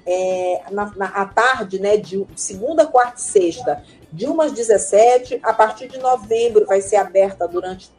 é, 0.05 0.61
na, 0.71 0.91
na, 0.95 1.05
à 1.07 1.25
tarde, 1.25 1.79
né, 1.79 1.97
de 1.97 2.25
segunda, 2.35 2.85
quarta 2.85 3.19
e 3.19 3.21
sexta, 3.21 3.83
de 4.11 4.25
umas 4.25 4.51
17, 4.51 5.39
a 5.41 5.53
partir 5.53 5.87
de 5.87 5.97
novembro 5.97 6.65
vai 6.65 6.81
ser 6.81 6.97
aberta 6.97 7.47
durante 7.47 7.91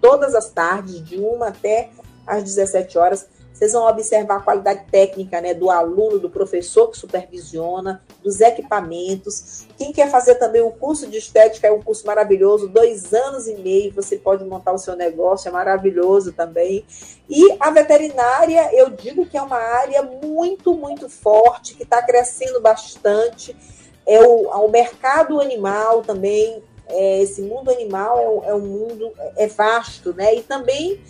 todas 0.00 0.34
as 0.34 0.50
tardes, 0.50 1.02
de 1.04 1.16
uma 1.16 1.48
até 1.48 1.90
às 2.26 2.42
17 2.42 2.98
horas. 2.98 3.26
Vocês 3.62 3.74
vão 3.74 3.86
observar 3.86 4.38
a 4.38 4.40
qualidade 4.40 4.86
técnica 4.90 5.40
né, 5.40 5.54
do 5.54 5.70
aluno, 5.70 6.18
do 6.18 6.28
professor 6.28 6.90
que 6.90 6.98
supervisiona, 6.98 8.02
dos 8.20 8.40
equipamentos. 8.40 9.68
Quem 9.78 9.92
quer 9.92 10.10
fazer 10.10 10.34
também 10.34 10.60
o 10.60 10.72
curso 10.72 11.06
de 11.06 11.18
estética 11.18 11.68
é 11.68 11.70
um 11.70 11.80
curso 11.80 12.04
maravilhoso, 12.04 12.66
dois 12.66 13.14
anos 13.14 13.46
e 13.46 13.54
meio, 13.54 13.92
você 13.92 14.16
pode 14.16 14.44
montar 14.44 14.72
o 14.72 14.78
seu 14.78 14.96
negócio, 14.96 15.48
é 15.48 15.52
maravilhoso 15.52 16.32
também. 16.32 16.84
E 17.30 17.56
a 17.60 17.70
veterinária, 17.70 18.68
eu 18.74 18.90
digo 18.90 19.24
que 19.26 19.36
é 19.36 19.42
uma 19.42 19.60
área 19.60 20.02
muito, 20.02 20.74
muito 20.74 21.08
forte, 21.08 21.76
que 21.76 21.84
está 21.84 22.02
crescendo 22.02 22.60
bastante 22.60 23.56
é 24.04 24.20
o, 24.20 24.48
o 24.48 24.68
mercado 24.68 25.40
animal 25.40 26.02
também, 26.02 26.60
é, 26.88 27.22
esse 27.22 27.40
mundo 27.40 27.70
animal 27.70 28.42
é, 28.44 28.48
é 28.48 28.54
um 28.54 28.66
mundo 28.66 29.12
é 29.36 29.46
vasto, 29.46 30.12
né? 30.12 30.34
E 30.34 30.42
também 30.42 31.00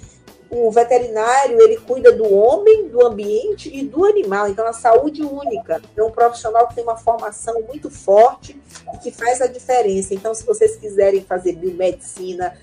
o 0.55 0.71
veterinário 0.71 1.61
ele 1.61 1.79
cuida 1.79 2.13
do 2.13 2.31
homem, 2.31 2.89
do 2.89 3.05
ambiente 3.07 3.75
e 3.75 3.83
do 3.83 4.05
animal. 4.05 4.49
Então 4.49 4.67
a 4.67 4.73
saúde 4.73 5.23
única 5.23 5.81
é 5.97 6.03
um 6.03 6.11
profissional 6.11 6.69
que 6.69 6.75
tem 6.75 6.85
uma 6.85 6.97
formação 6.97 7.63
muito 7.63 7.91
forte 7.91 8.61
e 8.95 8.99
que 8.99 9.11
faz 9.11 9.41
a 9.41 9.47
diferença. 9.47 10.13
Então 10.13 10.35
se 10.35 10.45
vocês 10.45 10.77
quiserem 10.77 11.23
fazer 11.23 11.55
biomedicina 11.55 12.55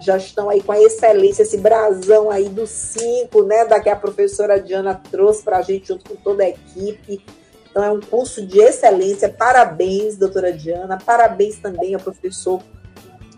já 0.00 0.16
estão 0.16 0.48
aí 0.48 0.62
com 0.62 0.72
a 0.72 0.80
excelência, 0.80 1.42
esse 1.42 1.56
brasão 1.56 2.30
aí 2.30 2.48
dos 2.48 2.70
cinco, 2.70 3.42
né, 3.42 3.64
da 3.64 3.80
que 3.80 3.88
a 3.88 3.96
professora 3.96 4.60
Diana 4.60 4.94
trouxe 5.10 5.42
para 5.42 5.58
a 5.58 5.62
gente 5.62 5.88
junto 5.88 6.08
com 6.08 6.16
toda 6.16 6.44
a 6.44 6.48
equipe. 6.48 7.24
Então, 7.70 7.82
é 7.82 7.90
um 7.90 8.00
curso 8.00 8.44
de 8.46 8.58
excelência. 8.60 9.28
Parabéns, 9.28 10.16
doutora 10.16 10.52
Diana. 10.52 10.98
Parabéns 11.04 11.58
também 11.58 11.94
ao 11.94 12.00
professor 12.00 12.62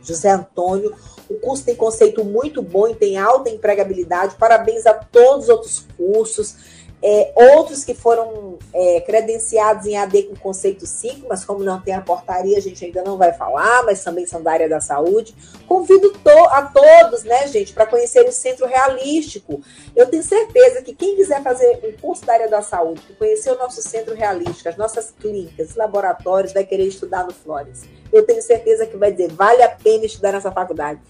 José 0.02 0.30
Antônio. 0.30 0.94
O 1.30 1.34
curso 1.36 1.64
tem 1.64 1.76
conceito 1.76 2.24
muito 2.24 2.60
bom 2.60 2.88
e 2.88 2.94
tem 2.96 3.16
alta 3.16 3.48
empregabilidade. 3.48 4.34
Parabéns 4.36 4.84
a 4.84 4.92
todos 4.92 5.44
os 5.44 5.48
outros 5.48 5.86
cursos. 5.96 6.56
É, 7.02 7.32
outros 7.54 7.82
que 7.82 7.94
foram 7.94 8.58
é, 8.74 9.00
credenciados 9.00 9.86
em 9.86 9.96
AD 9.96 10.24
com 10.24 10.36
conceito 10.36 10.86
5, 10.86 11.26
mas 11.28 11.44
como 11.44 11.64
não 11.64 11.80
tem 11.80 11.94
a 11.94 12.02
portaria, 12.02 12.58
a 12.58 12.60
gente 12.60 12.84
ainda 12.84 13.02
não 13.02 13.16
vai 13.16 13.32
falar, 13.32 13.84
mas 13.84 14.04
também 14.04 14.26
são 14.26 14.42
da 14.42 14.52
área 14.52 14.68
da 14.68 14.80
saúde. 14.80 15.34
Convido 15.66 16.12
to 16.12 16.38
a 16.50 16.62
todos, 16.62 17.24
né, 17.24 17.46
gente, 17.48 17.72
para 17.72 17.86
conhecer 17.86 18.28
o 18.28 18.32
Centro 18.32 18.66
Realístico. 18.66 19.62
Eu 19.96 20.06
tenho 20.06 20.22
certeza 20.22 20.82
que 20.82 20.94
quem 20.94 21.16
quiser 21.16 21.42
fazer 21.42 21.80
um 21.82 21.92
curso 22.00 22.26
da 22.26 22.34
área 22.34 22.48
da 22.48 22.60
saúde, 22.60 23.00
conhecer 23.18 23.50
o 23.50 23.58
nosso 23.58 23.80
Centro 23.80 24.14
Realístico, 24.14 24.68
as 24.68 24.76
nossas 24.76 25.10
clínicas, 25.18 25.74
laboratórios, 25.76 26.52
vai 26.52 26.64
querer 26.64 26.84
estudar 26.84 27.24
no 27.24 27.32
Flores. 27.32 27.82
Eu 28.12 28.26
tenho 28.26 28.42
certeza 28.42 28.86
que 28.86 28.96
vai 28.96 29.10
dizer, 29.10 29.32
vale 29.32 29.62
a 29.62 29.70
pena 29.70 30.04
estudar 30.04 30.32
nessa 30.32 30.52
faculdade. 30.52 31.00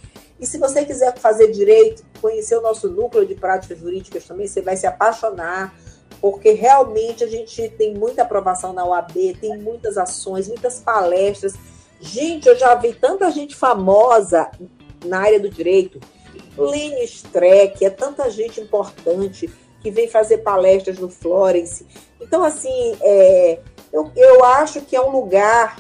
E 0.41 0.47
se 0.47 0.57
você 0.57 0.85
quiser 0.85 1.17
fazer 1.19 1.51
direito, 1.51 2.03
conhecer 2.21 2.57
o 2.57 2.63
nosso 2.63 2.89
núcleo 2.89 3.27
de 3.27 3.35
práticas 3.35 3.79
jurídicas 3.79 4.25
também, 4.25 4.47
você 4.47 4.63
vai 4.63 4.77
se 4.77 4.87
apaixonar, 4.87 5.75
porque 6.21 6.53
realmente 6.53 7.23
a 7.23 7.27
gente 7.27 7.69
tem 7.71 7.95
muita 7.95 8.23
aprovação 8.23 8.73
na 8.73 8.85
UAB, 8.85 9.37
tem 9.39 9.59
muitas 9.59 9.99
ações, 9.99 10.49
muitas 10.49 10.81
palestras. 10.81 11.55
Gente, 12.01 12.49
eu 12.49 12.57
já 12.57 12.75
vi 12.75 12.95
tanta 12.95 13.31
gente 13.31 13.55
famosa 13.55 14.51
na 15.05 15.21
área 15.21 15.39
do 15.39 15.51
direito. 15.51 16.01
Lênin 16.57 17.05
Streck, 17.05 17.85
é 17.85 17.91
tanta 17.91 18.31
gente 18.31 18.61
importante 18.61 19.51
que 19.83 19.91
vem 19.91 20.09
fazer 20.09 20.39
palestras 20.39 20.99
no 20.99 21.09
Florence. 21.09 21.87
Então, 22.21 22.45
assim, 22.45 22.97
é, 23.03 23.61
eu, 23.93 24.11
eu 24.17 24.45
acho 24.45 24.83
que 24.83 24.97
é 24.97 25.01
um 25.01 25.11
lugar 25.11 25.79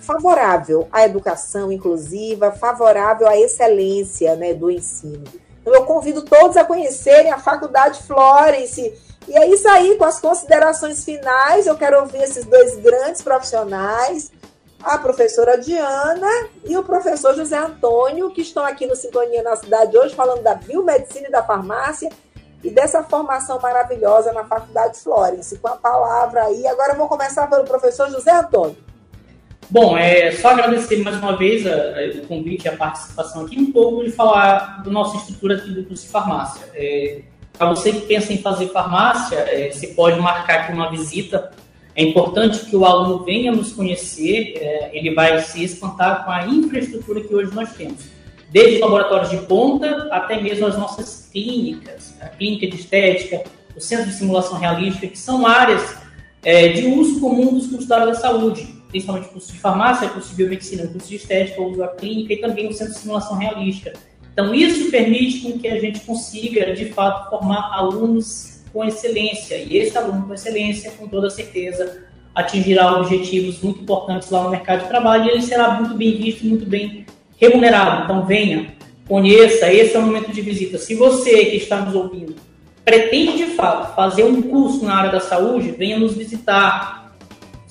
favorável 0.00 0.88
à 0.92 1.04
educação 1.04 1.72
inclusiva, 1.72 2.52
favorável 2.52 3.28
à 3.28 3.36
excelência 3.36 4.36
né, 4.36 4.54
do 4.54 4.70
ensino. 4.70 5.24
Então, 5.60 5.74
eu 5.74 5.84
convido 5.84 6.22
todos 6.22 6.56
a 6.56 6.64
conhecerem 6.64 7.32
a 7.32 7.38
Faculdade 7.38 8.02
Florence. 8.04 8.94
E 9.26 9.36
é 9.36 9.48
isso 9.48 9.68
aí, 9.68 9.96
com 9.96 10.04
as 10.04 10.20
considerações 10.20 11.04
finais, 11.04 11.66
eu 11.66 11.76
quero 11.76 12.00
ouvir 12.00 12.22
esses 12.22 12.44
dois 12.44 12.76
grandes 12.76 13.20
profissionais, 13.22 14.30
a 14.80 14.96
professora 14.98 15.58
Diana 15.58 16.30
e 16.64 16.76
o 16.76 16.84
professor 16.84 17.34
José 17.34 17.58
Antônio, 17.58 18.30
que 18.30 18.42
estão 18.42 18.64
aqui 18.64 18.86
no 18.86 18.94
Sintonia 18.94 19.42
na 19.42 19.56
Cidade 19.56 19.98
hoje, 19.98 20.14
falando 20.14 20.42
da 20.42 20.54
biomedicina 20.54 21.26
e 21.26 21.32
da 21.32 21.42
farmácia 21.42 22.08
e 22.62 22.70
dessa 22.70 23.02
formação 23.02 23.58
maravilhosa 23.60 24.32
na 24.32 24.44
Faculdade 24.44 24.98
Florence. 25.00 25.58
Com 25.58 25.68
a 25.68 25.76
palavra 25.76 26.44
aí, 26.44 26.66
agora 26.68 26.92
eu 26.92 26.96
vou 26.96 27.08
começar 27.08 27.48
pelo 27.48 27.64
professor 27.64 28.08
José 28.10 28.30
Antônio. 28.30 28.76
Bom, 29.68 29.98
é 29.98 30.30
só 30.30 30.50
agradecer 30.50 31.02
mais 31.02 31.16
uma 31.16 31.36
vez 31.36 31.66
a, 31.66 31.72
a, 31.72 32.22
o 32.22 32.26
convite 32.28 32.66
e 32.66 32.68
a 32.68 32.76
participação 32.76 33.44
aqui, 33.44 33.58
um 33.58 33.72
pouco 33.72 34.04
de 34.04 34.10
falar 34.12 34.82
da 34.84 34.90
nossa 34.90 35.16
estrutura 35.16 35.56
aqui 35.56 35.70
do 35.70 35.82
curso 35.84 36.04
de 36.04 36.08
farmácia. 36.08 36.64
É, 36.72 37.22
Para 37.58 37.70
você 37.70 37.90
que 37.90 38.02
pensa 38.02 38.32
em 38.32 38.38
fazer 38.38 38.68
farmácia, 38.68 39.36
é, 39.36 39.72
você 39.72 39.88
pode 39.88 40.20
marcar 40.20 40.60
aqui 40.60 40.72
uma 40.72 40.88
visita. 40.88 41.50
É 41.96 42.02
importante 42.04 42.64
que 42.66 42.76
o 42.76 42.84
aluno 42.84 43.24
venha 43.24 43.50
nos 43.50 43.72
conhecer, 43.72 44.54
é, 44.56 44.90
ele 44.92 45.12
vai 45.12 45.40
se 45.40 45.64
espantar 45.64 46.24
com 46.24 46.30
a 46.30 46.46
infraestrutura 46.46 47.20
que 47.22 47.34
hoje 47.34 47.52
nós 47.52 47.72
temos. 47.72 48.04
Desde 48.50 48.78
laboratórios 48.78 49.30
de 49.30 49.38
ponta 49.38 50.08
até 50.12 50.40
mesmo 50.40 50.64
as 50.66 50.78
nossas 50.78 51.28
clínicas, 51.32 52.14
a 52.20 52.28
clínica 52.28 52.68
de 52.68 52.76
estética, 52.76 53.42
o 53.76 53.80
centro 53.80 54.06
de 54.06 54.12
simulação 54.12 54.58
realística, 54.58 55.08
que 55.08 55.18
são 55.18 55.44
áreas 55.44 55.96
é, 56.44 56.68
de 56.68 56.86
uso 56.86 57.18
comum 57.18 57.52
dos 57.52 57.66
cursos 57.66 57.86
da 57.88 57.96
área 57.96 58.12
da 58.12 58.14
saúde 58.14 58.75
principalmente 58.96 59.28
curso 59.28 59.52
de 59.52 59.58
farmácia, 59.58 60.08
curso 60.08 60.30
de 60.30 60.36
biomedicina, 60.36 60.86
curso 60.86 61.08
de 61.08 61.16
estética, 61.16 61.60
uso 61.60 61.78
da 61.78 61.88
clínica 61.88 62.32
e 62.32 62.36
também 62.38 62.66
o 62.66 62.72
centro 62.72 62.94
de 62.94 63.00
simulação 63.00 63.36
realística. 63.36 63.92
Então, 64.32 64.54
isso 64.54 64.90
permite 64.90 65.40
com 65.40 65.58
que 65.58 65.68
a 65.68 65.78
gente 65.78 66.00
consiga, 66.00 66.74
de 66.74 66.86
fato, 66.86 67.30
formar 67.30 67.72
alunos 67.74 68.62
com 68.72 68.84
excelência. 68.84 69.56
E 69.56 69.76
esse 69.76 69.96
aluno 69.96 70.26
com 70.26 70.34
excelência, 70.34 70.90
com 70.92 71.06
toda 71.08 71.28
certeza, 71.30 72.04
atingirá 72.34 72.98
objetivos 72.98 73.60
muito 73.60 73.82
importantes 73.82 74.30
lá 74.30 74.44
no 74.44 74.50
mercado 74.50 74.82
de 74.82 74.88
trabalho 74.88 75.26
e 75.26 75.30
ele 75.30 75.42
será 75.42 75.72
muito 75.72 75.94
bem 75.94 76.16
visto, 76.16 76.44
muito 76.46 76.66
bem 76.66 77.06
remunerado. 77.38 78.04
Então, 78.04 78.26
venha, 78.26 78.74
conheça, 79.06 79.72
esse 79.72 79.94
é 79.94 79.98
o 79.98 80.02
momento 80.02 80.32
de 80.32 80.40
visita. 80.40 80.78
Se 80.78 80.94
você 80.94 81.46
que 81.46 81.56
está 81.56 81.80
nos 81.80 81.94
ouvindo 81.94 82.34
pretende, 82.84 83.38
de 83.38 83.46
fato, 83.56 83.94
fazer 83.96 84.24
um 84.24 84.40
curso 84.40 84.84
na 84.84 84.94
área 84.94 85.12
da 85.12 85.20
saúde, 85.20 85.72
venha 85.72 85.98
nos 85.98 86.14
visitar 86.14 87.05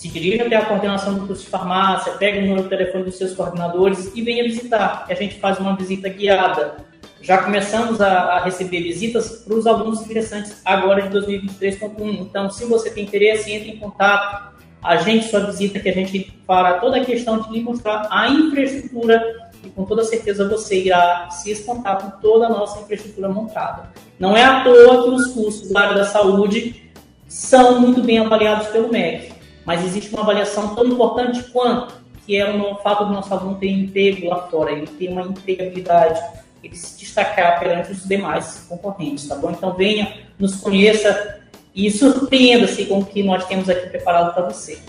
se 0.05 0.11
dirija 0.11 0.45
até 0.45 0.55
a 0.55 0.65
coordenação 0.65 1.15
do 1.15 1.25
curso 1.25 1.43
de 1.43 1.49
farmácia, 1.49 2.13
pega 2.13 2.37
o 2.37 2.41
número 2.41 2.63
de 2.63 2.69
telefone 2.69 3.05
dos 3.05 3.17
seus 3.17 3.33
coordenadores 3.33 4.11
e 4.13 4.21
venha 4.21 4.43
visitar. 4.43 5.05
E 5.09 5.13
a 5.13 5.15
gente 5.15 5.39
faz 5.39 5.57
uma 5.57 5.75
visita 5.75 6.07
guiada. 6.09 6.77
Já 7.21 7.39
começamos 7.39 7.99
a, 8.01 8.07
a 8.07 8.43
receber 8.43 8.83
visitas 8.83 9.43
para 9.43 9.55
os 9.55 9.65
alunos 9.65 10.01
interessantes 10.01 10.61
agora 10.63 11.01
de 11.01 11.09
2023 11.09 11.79
com 11.79 11.87
um. 12.03 12.11
Então, 12.11 12.51
se 12.51 12.65
você 12.65 12.91
tem 12.91 13.03
interesse, 13.03 13.51
entre 13.51 13.71
em 13.71 13.77
contato, 13.77 14.53
agende 14.83 15.25
sua 15.25 15.39
visita 15.39 15.79
que 15.79 15.89
a 15.89 15.93
gente 15.93 16.31
fará 16.45 16.73
toda 16.73 16.97
a 16.97 17.05
questão 17.05 17.41
de 17.41 17.51
lhe 17.51 17.63
mostrar 17.63 18.07
a 18.11 18.29
infraestrutura 18.29 19.49
e 19.63 19.69
com 19.69 19.85
toda 19.85 20.03
certeza 20.03 20.47
você 20.47 20.83
irá 20.83 21.31
se 21.31 21.49
espantar 21.49 21.97
com 21.97 22.21
toda 22.21 22.45
a 22.45 22.49
nossa 22.49 22.79
infraestrutura 22.81 23.27
montada. 23.27 23.89
Não 24.19 24.37
é 24.37 24.43
à 24.43 24.63
toa 24.63 25.03
que 25.03 25.09
os 25.09 25.27
cursos 25.33 25.71
da 25.71 25.81
área 25.81 25.95
da 25.95 26.05
saúde 26.05 26.91
são 27.27 27.79
muito 27.81 28.03
bem 28.03 28.19
avaliados 28.19 28.67
pelo 28.67 28.91
MEC 28.91 29.34
mas 29.65 29.83
existe 29.83 30.13
uma 30.13 30.21
avaliação 30.21 30.75
tão 30.75 30.85
importante 30.85 31.43
quanto, 31.51 31.95
que 32.25 32.37
é 32.37 32.49
o 32.49 32.75
fato 32.77 33.05
do 33.05 33.13
nosso 33.13 33.33
aluno 33.33 33.55
ter 33.55 33.69
emprego 33.69 34.27
lá 34.27 34.47
fora, 34.47 34.71
ele 34.71 34.87
ter 34.87 35.09
uma 35.09 35.23
empregabilidade, 35.23 36.21
ele 36.63 36.75
se 36.75 36.99
destacar 36.99 37.59
perante 37.59 37.91
os 37.91 38.03
demais 38.03 38.65
concorrentes, 38.69 39.27
tá 39.27 39.35
bom? 39.35 39.51
Então 39.51 39.73
venha, 39.73 40.17
nos 40.37 40.55
conheça 40.55 41.39
e 41.73 41.91
surpreenda-se 41.91 42.85
com 42.85 42.99
o 42.99 43.05
que 43.05 43.21
nós 43.21 43.45
temos 43.45 43.69
aqui 43.69 43.89
preparado 43.89 44.33
para 44.33 44.45
você. 44.45 44.79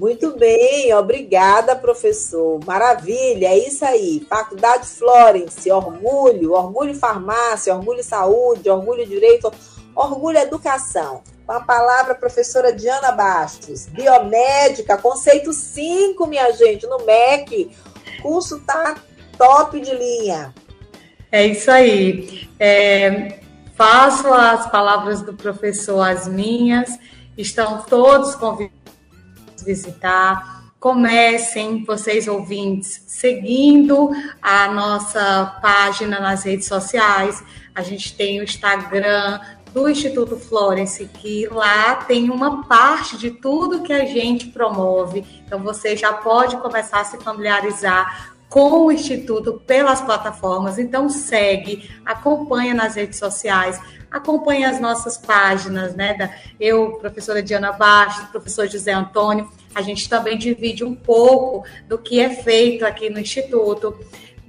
Muito 0.00 0.34
bem, 0.38 0.94
obrigada, 0.94 1.76
professor. 1.76 2.58
Maravilha, 2.64 3.48
é 3.48 3.58
isso 3.58 3.84
aí. 3.84 4.24
Faculdade 4.30 4.86
Florence, 4.86 5.70
orgulho, 5.70 6.52
orgulho 6.52 6.94
farmácia, 6.94 7.74
orgulho 7.74 8.02
saúde, 8.02 8.70
orgulho 8.70 9.06
direito, 9.06 9.52
orgulho 9.94 10.38
educação. 10.38 11.22
Com 11.46 11.52
a 11.52 11.60
palavra, 11.60 12.14
professora 12.14 12.72
Diana 12.72 13.12
Bastos, 13.12 13.86
biomédica, 13.86 14.96
conceito 14.96 15.52
5, 15.52 16.26
minha 16.26 16.52
gente, 16.52 16.86
no 16.86 17.04
MEC. 17.04 17.70
O 18.18 18.22
curso 18.22 18.60
tá 18.60 18.96
top 19.36 19.80
de 19.80 19.94
linha. 19.94 20.54
É 21.32 21.46
isso 21.46 21.70
aí. 21.70 22.48
É, 22.58 23.40
faço 23.74 24.32
as 24.32 24.70
palavras 24.70 25.22
do 25.22 25.34
professor 25.34 26.00
as 26.02 26.28
minhas. 26.28 26.98
Estão 27.36 27.82
todos 27.82 28.34
convidados 28.34 28.78
a 29.60 29.64
visitar. 29.64 30.60
Comecem, 30.78 31.84
vocês 31.84 32.26
ouvintes, 32.26 33.04
seguindo 33.06 34.10
a 34.40 34.68
nossa 34.68 35.58
página 35.60 36.20
nas 36.20 36.44
redes 36.44 36.66
sociais. 36.66 37.42
A 37.74 37.82
gente 37.82 38.16
tem 38.16 38.40
o 38.40 38.44
Instagram, 38.44 39.40
do 39.72 39.88
Instituto 39.88 40.36
Florence, 40.36 41.04
que 41.06 41.46
lá 41.46 41.96
tem 41.96 42.30
uma 42.30 42.64
parte 42.64 43.16
de 43.16 43.30
tudo 43.30 43.82
que 43.82 43.92
a 43.92 44.04
gente 44.04 44.48
promove. 44.48 45.24
Então 45.46 45.60
você 45.60 45.96
já 45.96 46.12
pode 46.12 46.56
começar 46.58 47.00
a 47.00 47.04
se 47.04 47.18
familiarizar 47.18 48.34
com 48.48 48.86
o 48.86 48.92
Instituto 48.92 49.62
pelas 49.64 50.00
plataformas. 50.00 50.78
Então 50.78 51.08
segue, 51.08 51.88
acompanha 52.04 52.74
nas 52.74 52.96
redes 52.96 53.18
sociais, 53.18 53.80
acompanha 54.10 54.68
as 54.68 54.80
nossas 54.80 55.16
páginas, 55.16 55.94
né? 55.94 56.14
Da, 56.14 56.30
eu, 56.58 56.94
professora 56.94 57.42
Diana 57.42 57.70
Bastos, 57.70 58.28
professor 58.28 58.66
José 58.66 58.92
Antônio, 58.92 59.48
a 59.72 59.82
gente 59.82 60.08
também 60.08 60.36
divide 60.36 60.82
um 60.84 60.96
pouco 60.96 61.64
do 61.88 61.96
que 61.96 62.18
é 62.18 62.30
feito 62.30 62.84
aqui 62.84 63.08
no 63.08 63.20
Instituto. 63.20 63.96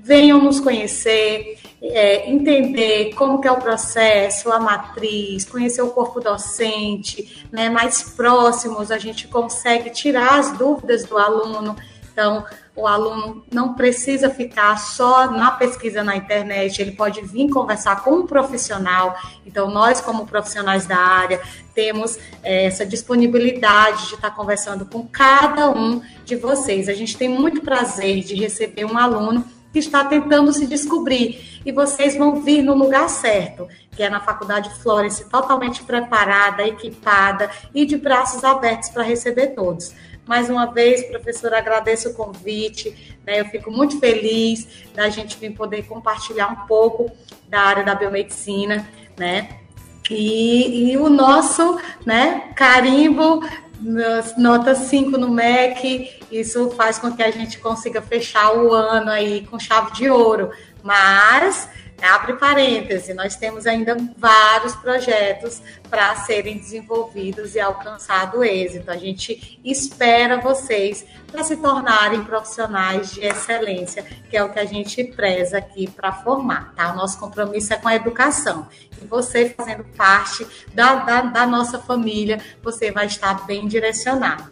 Venham 0.04 0.42
nos 0.42 0.60
conhecer 0.60 1.58
é, 1.82 2.30
entender 2.30 3.14
como 3.16 3.42
que 3.42 3.48
é 3.48 3.52
o 3.52 3.58
processo, 3.58 4.52
a 4.52 4.60
matriz, 4.60 5.46
conhecer 5.46 5.82
o 5.82 5.90
corpo 5.90 6.20
docente, 6.20 7.48
né, 7.52 7.70
mais 7.70 8.04
próximos, 8.04 8.92
a 8.92 9.00
gente 9.00 9.28
consegue 9.28 9.90
tirar 9.90 10.40
as 10.40 10.52
dúvidas 10.58 11.06
do 11.06 11.18
aluno. 11.18 11.76
Então, 12.12 12.46
o 12.76 12.86
aluno 12.86 13.44
não 13.52 13.74
precisa 13.74 14.30
ficar 14.30 14.78
só 14.78 15.32
na 15.32 15.52
pesquisa 15.52 16.04
na 16.04 16.16
internet, 16.16 16.82
ele 16.82 16.92
pode 16.92 17.22
vir 17.22 17.50
conversar 17.50 18.04
com 18.04 18.12
um 18.12 18.28
profissional. 18.28 19.16
Então, 19.46 19.72
nós, 19.72 20.02
como 20.02 20.28
profissionais 20.28 20.86
da 20.86 20.98
área, 20.98 21.42
temos 21.74 22.20
é, 22.44 22.66
essa 22.66 22.86
disponibilidade 22.86 24.10
de 24.10 24.16
estar 24.16 24.32
conversando 24.32 24.86
com 24.86 25.08
cada 25.08 25.72
um 25.72 26.02
de 26.26 26.36
vocês. 26.36 26.90
A 26.90 26.94
gente 26.94 27.18
tem 27.18 27.30
muito 27.30 27.62
prazer 27.62 28.24
de 28.24 28.36
receber 28.36 28.86
um 28.86 28.98
aluno 28.98 29.44
que 29.72 29.80
está 29.80 30.04
tentando 30.06 30.52
se 30.52 30.66
descobrir. 30.66 31.62
E 31.66 31.72
vocês 31.72 32.18
vão 32.18 32.42
vir 32.42 32.62
no 32.62 32.74
lugar 32.74 33.08
certo, 33.10 33.68
que 33.92 34.04
é 34.04 34.10
na 34.10 34.20
Faculdade 34.20 34.74
Florence, 34.82 35.30
totalmente 35.30 35.84
preparada, 35.84 36.68
equipada 36.68 37.50
e 37.74 37.86
de 37.86 37.98
braços 37.98 38.44
abertos 38.44 38.90
para 38.90 39.04
receber 39.04 39.48
todos. 39.48 39.94
Mais 40.26 40.50
uma 40.50 40.66
vez, 40.66 41.04
professora, 41.04 41.58
agradeço 41.58 42.10
o 42.10 42.14
convite. 42.14 43.18
Né? 43.26 43.42
Eu 43.42 43.46
fico 43.46 43.72
muito 43.72 44.00
feliz 44.00 44.68
da 44.94 45.10
gente 45.10 45.38
vir 45.38 45.52
poder 45.54 45.84
compartilhar 45.84 46.48
um 46.48 46.68
pouco 46.68 47.12
da 47.48 47.62
área 47.62 47.84
da 47.84 47.96
biomedicina, 47.96 48.88
né? 49.18 49.58
E, 50.10 50.92
e 50.92 50.98
o 50.98 51.10
nosso 51.10 51.80
né, 52.06 52.52
carimbo 52.56 53.42
nota 54.38 54.76
5 54.76 55.18
no 55.18 55.30
MEC, 55.30 56.12
isso 56.32 56.70
faz 56.72 57.00
com 57.00 57.12
que 57.12 57.24
a 57.24 57.32
gente 57.32 57.58
consiga 57.58 58.02
fechar 58.02 58.56
o 58.56 58.74
ano 58.74 59.10
aí 59.10 59.46
com 59.50 59.60
chave 59.60 59.92
de 59.94 60.10
ouro. 60.10 60.52
Mas, 60.84 61.68
abre 62.02 62.34
parêntese, 62.34 63.14
nós 63.14 63.36
temos 63.36 63.68
ainda 63.68 63.96
vários 64.18 64.76
projetos 64.76 65.62
para 65.90 66.16
serem 66.16 66.58
desenvolvidos 66.58 67.56
e 67.56 67.60
alcançado 67.60 68.44
êxito. 68.44 68.90
A 68.90 68.98
gente 68.98 69.60
espera 69.64 70.38
vocês 70.40 71.06
para 71.32 71.44
se 71.44 71.56
tornarem 71.58 72.24
profissionais 72.24 73.12
de 73.12 73.26
excelência, 73.26 74.04
que 74.30 74.36
é 74.36 74.44
o 74.44 74.52
que 74.52 74.60
a 74.60 74.66
gente 74.66 75.04
preza 75.04 75.58
aqui 75.58 75.90
para 75.90 76.12
formar, 76.12 76.74
tá? 76.76 76.92
O 76.92 76.96
nosso 76.96 77.20
compromisso 77.20 77.74
é 77.74 77.78
com 77.78 77.88
a 77.88 77.96
educação. 77.96 78.68
E 79.02 79.06
você 79.06 79.50
fazendo 79.50 79.84
parte 79.96 80.46
da, 80.74 80.96
da, 80.96 81.22
da 81.22 81.48
nossa 81.48 81.80
família, 81.80 82.42
você 82.62 82.92
vai 82.92 83.06
estar 83.06 83.46
bem 83.46 83.68
direcionado. 83.68 84.52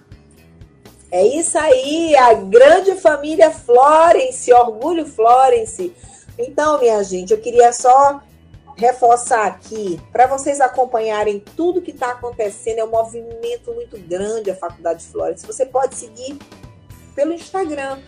É 1.11 1.25
isso 1.25 1.57
aí, 1.57 2.15
a 2.15 2.35
grande 2.35 2.95
família 2.95 3.49
Florence, 3.49 4.53
orgulho 4.53 5.07
Florence. 5.07 5.91
Então, 6.39 6.79
minha 6.79 7.03
gente, 7.03 7.33
eu 7.33 7.37
queria 7.37 7.73
só 7.73 8.21
reforçar 8.77 9.45
aqui 9.45 9.99
para 10.09 10.25
vocês 10.25 10.61
acompanharem 10.61 11.43
tudo 11.53 11.81
que 11.81 11.91
está 11.91 12.11
acontecendo. 12.11 12.79
É 12.79 12.85
um 12.85 12.89
movimento 12.89 13.73
muito 13.73 13.99
grande 13.99 14.49
a 14.49 14.55
Faculdade 14.55 15.01
de 15.01 15.11
Florence. 15.11 15.45
Você 15.45 15.65
pode 15.65 15.95
seguir 15.95 16.39
pelo 17.13 17.33
Instagram. 17.33 17.99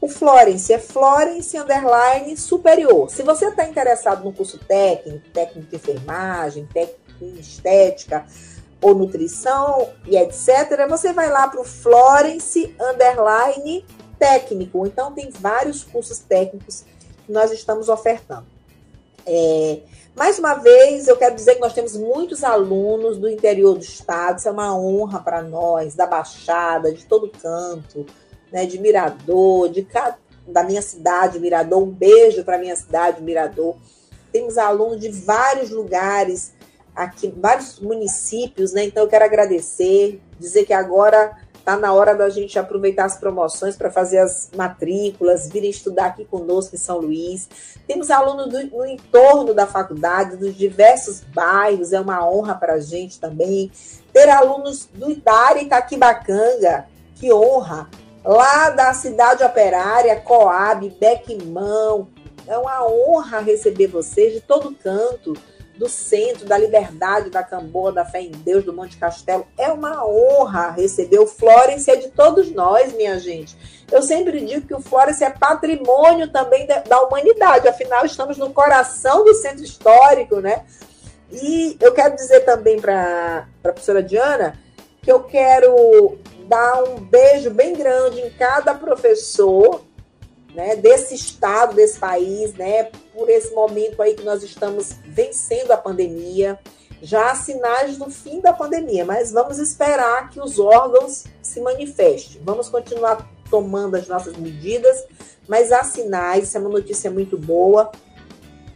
O 0.00 0.08
Florence 0.08 0.72
é 0.72 0.78
Florence 0.78 1.58
Underline 1.58 2.36
Superior. 2.36 3.10
Se 3.10 3.24
você 3.24 3.48
está 3.48 3.64
interessado 3.64 4.24
no 4.24 4.32
curso 4.32 4.56
técnico, 4.56 5.28
técnico 5.30 5.68
de 5.68 5.76
enfermagem, 5.76 6.66
técnico 6.66 7.00
em 7.20 7.40
estética 7.40 8.24
ou 8.80 8.94
nutrição 8.94 9.88
e 10.06 10.16
etc., 10.16 10.88
você 10.88 11.12
vai 11.12 11.28
lá 11.28 11.48
para 11.48 11.60
o 11.60 11.64
Florence 11.64 12.72
Underline 12.80 13.84
Técnico. 14.16 14.86
Então, 14.86 15.12
tem 15.12 15.28
vários 15.30 15.82
cursos 15.82 16.20
técnicos 16.20 16.84
nós 17.30 17.52
estamos 17.52 17.88
ofertando. 17.88 18.46
É, 19.26 19.80
mais 20.16 20.38
uma 20.38 20.54
vez, 20.54 21.08
eu 21.08 21.16
quero 21.16 21.34
dizer 21.34 21.54
que 21.54 21.60
nós 21.60 21.72
temos 21.72 21.96
muitos 21.96 22.42
alunos 22.42 23.16
do 23.16 23.28
interior 23.28 23.74
do 23.74 23.84
estado, 23.84 24.38
isso 24.38 24.48
é 24.48 24.52
uma 24.52 24.76
honra 24.76 25.20
para 25.20 25.42
nós, 25.42 25.94
da 25.94 26.06
Baixada, 26.06 26.92
de 26.92 27.04
todo 27.04 27.30
canto, 27.30 28.04
né, 28.52 28.66
de 28.66 28.78
Mirador, 28.78 29.68
de 29.68 29.86
da 30.46 30.64
minha 30.64 30.82
cidade, 30.82 31.38
Mirador. 31.38 31.82
Um 31.82 31.90
beijo 31.90 32.44
para 32.44 32.58
minha 32.58 32.74
cidade, 32.74 33.22
Mirador. 33.22 33.76
Temos 34.32 34.58
alunos 34.58 35.00
de 35.00 35.10
vários 35.10 35.70
lugares 35.70 36.52
aqui, 36.94 37.32
vários 37.36 37.78
municípios, 37.78 38.72
né? 38.72 38.84
Então 38.84 39.04
eu 39.04 39.08
quero 39.08 39.24
agradecer, 39.24 40.20
dizer 40.38 40.64
que 40.64 40.72
agora 40.72 41.36
Tá 41.64 41.76
na 41.76 41.92
hora 41.92 42.14
da 42.14 42.28
gente 42.28 42.58
aproveitar 42.58 43.04
as 43.04 43.18
promoções 43.18 43.76
para 43.76 43.90
fazer 43.90 44.18
as 44.18 44.50
matrículas, 44.56 45.48
virem 45.48 45.70
estudar 45.70 46.06
aqui 46.06 46.24
conosco 46.24 46.74
em 46.74 46.78
São 46.78 46.98
Luís. 46.98 47.48
Temos 47.86 48.10
alunos 48.10 48.48
do, 48.48 48.76
no 48.76 48.86
entorno 48.86 49.52
da 49.52 49.66
faculdade, 49.66 50.36
dos 50.36 50.56
diversos 50.56 51.20
bairros, 51.20 51.92
é 51.92 52.00
uma 52.00 52.28
honra 52.28 52.54
para 52.54 52.74
a 52.74 52.80
gente 52.80 53.20
também. 53.20 53.70
Ter 54.12 54.28
alunos 54.28 54.88
do 54.92 55.10
Idari 55.10 55.64
Itaquibacanga, 55.64 56.86
que 57.16 57.32
honra. 57.32 57.88
Lá 58.24 58.70
da 58.70 58.92
cidade 58.92 59.42
operária, 59.44 60.20
Coab, 60.20 60.88
Bequimão. 60.98 62.08
É 62.46 62.56
uma 62.58 62.86
honra 62.86 63.40
receber 63.40 63.86
vocês 63.86 64.32
de 64.32 64.40
todo 64.40 64.74
canto 64.74 65.34
do 65.80 65.88
centro, 65.88 66.44
da 66.44 66.58
liberdade, 66.58 67.30
da 67.30 67.42
Camboa, 67.42 67.90
da 67.90 68.04
fé 68.04 68.20
em 68.20 68.30
Deus, 68.30 68.62
do 68.62 68.70
Monte 68.70 68.98
Castelo. 68.98 69.46
É 69.56 69.68
uma 69.68 70.06
honra 70.06 70.72
receber 70.72 71.18
o 71.18 71.26
Florence, 71.26 71.90
é 71.90 71.96
de 71.96 72.08
todos 72.08 72.50
nós, 72.52 72.92
minha 72.92 73.18
gente. 73.18 73.56
Eu 73.90 74.02
sempre 74.02 74.44
digo 74.44 74.66
que 74.66 74.74
o 74.74 74.82
Florence 74.82 75.24
é 75.24 75.30
patrimônio 75.30 76.30
também 76.30 76.66
da 76.66 77.00
humanidade, 77.00 77.66
afinal, 77.66 78.04
estamos 78.04 78.36
no 78.36 78.52
coração 78.52 79.24
do 79.24 79.32
centro 79.32 79.64
histórico, 79.64 80.36
né? 80.36 80.66
E 81.32 81.78
eu 81.80 81.94
quero 81.94 82.14
dizer 82.14 82.40
também 82.40 82.78
para 82.78 83.46
a 83.46 83.62
professora 83.62 84.02
Diana 84.02 84.58
que 85.00 85.10
eu 85.10 85.22
quero 85.22 86.18
dar 86.46 86.84
um 86.84 86.96
beijo 86.96 87.48
bem 87.48 87.72
grande 87.72 88.20
em 88.20 88.28
cada 88.28 88.74
professor 88.74 89.80
né, 90.54 90.76
desse 90.76 91.14
estado, 91.14 91.74
desse 91.74 91.98
país, 91.98 92.54
né, 92.54 92.84
por 93.12 93.28
esse 93.28 93.54
momento 93.54 94.00
aí 94.02 94.14
que 94.14 94.24
nós 94.24 94.42
estamos 94.42 94.92
vencendo 95.04 95.72
a 95.72 95.76
pandemia. 95.76 96.58
Já 97.02 97.30
há 97.30 97.34
sinais 97.34 97.96
do 97.96 98.10
fim 98.10 98.40
da 98.40 98.52
pandemia, 98.52 99.04
mas 99.04 99.32
vamos 99.32 99.58
esperar 99.58 100.28
que 100.28 100.40
os 100.40 100.58
órgãos 100.58 101.24
se 101.42 101.60
manifestem. 101.60 102.40
Vamos 102.44 102.68
continuar 102.68 103.26
tomando 103.50 103.96
as 103.96 104.06
nossas 104.06 104.36
medidas, 104.36 105.04
mas 105.48 105.72
há 105.72 105.82
sinais, 105.82 106.44
isso 106.44 106.56
é 106.58 106.60
uma 106.60 106.68
notícia 106.68 107.10
muito 107.10 107.38
boa. 107.38 107.90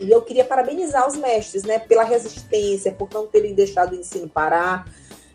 E 0.01 0.11
eu 0.11 0.23
queria 0.23 0.45
parabenizar 0.45 1.07
os 1.07 1.17
mestres, 1.17 1.65
né, 1.65 1.79
pela 1.79 2.03
resistência, 2.03 2.93
por 2.93 3.09
não 3.13 3.27
terem 3.27 3.55
deixado 3.55 3.93
o 3.93 3.97
ensino 3.97 4.29
parar. 4.29 4.91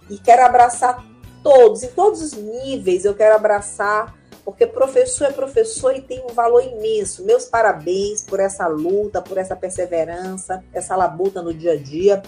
E 0.10 0.18
quero 0.18 0.44
abraçar 0.44 1.06
todos, 1.44 1.84
em 1.84 1.90
todos 1.90 2.22
os 2.22 2.34
níveis, 2.34 3.06
eu 3.06 3.14
quero 3.14 3.36
abraçar 3.36 4.19
porque 4.50 4.66
professor 4.66 5.28
é 5.28 5.32
professor 5.32 5.96
e 5.96 6.02
tem 6.02 6.24
um 6.26 6.34
valor 6.34 6.64
imenso. 6.64 7.24
Meus 7.24 7.46
parabéns 7.46 8.24
por 8.24 8.40
essa 8.40 8.66
luta, 8.66 9.22
por 9.22 9.38
essa 9.38 9.56
perseverança, 9.56 10.64
essa 10.74 10.96
labuta 10.96 11.40
no 11.42 11.54
dia 11.54 11.74
a 11.74 11.78
dia. 11.78 12.24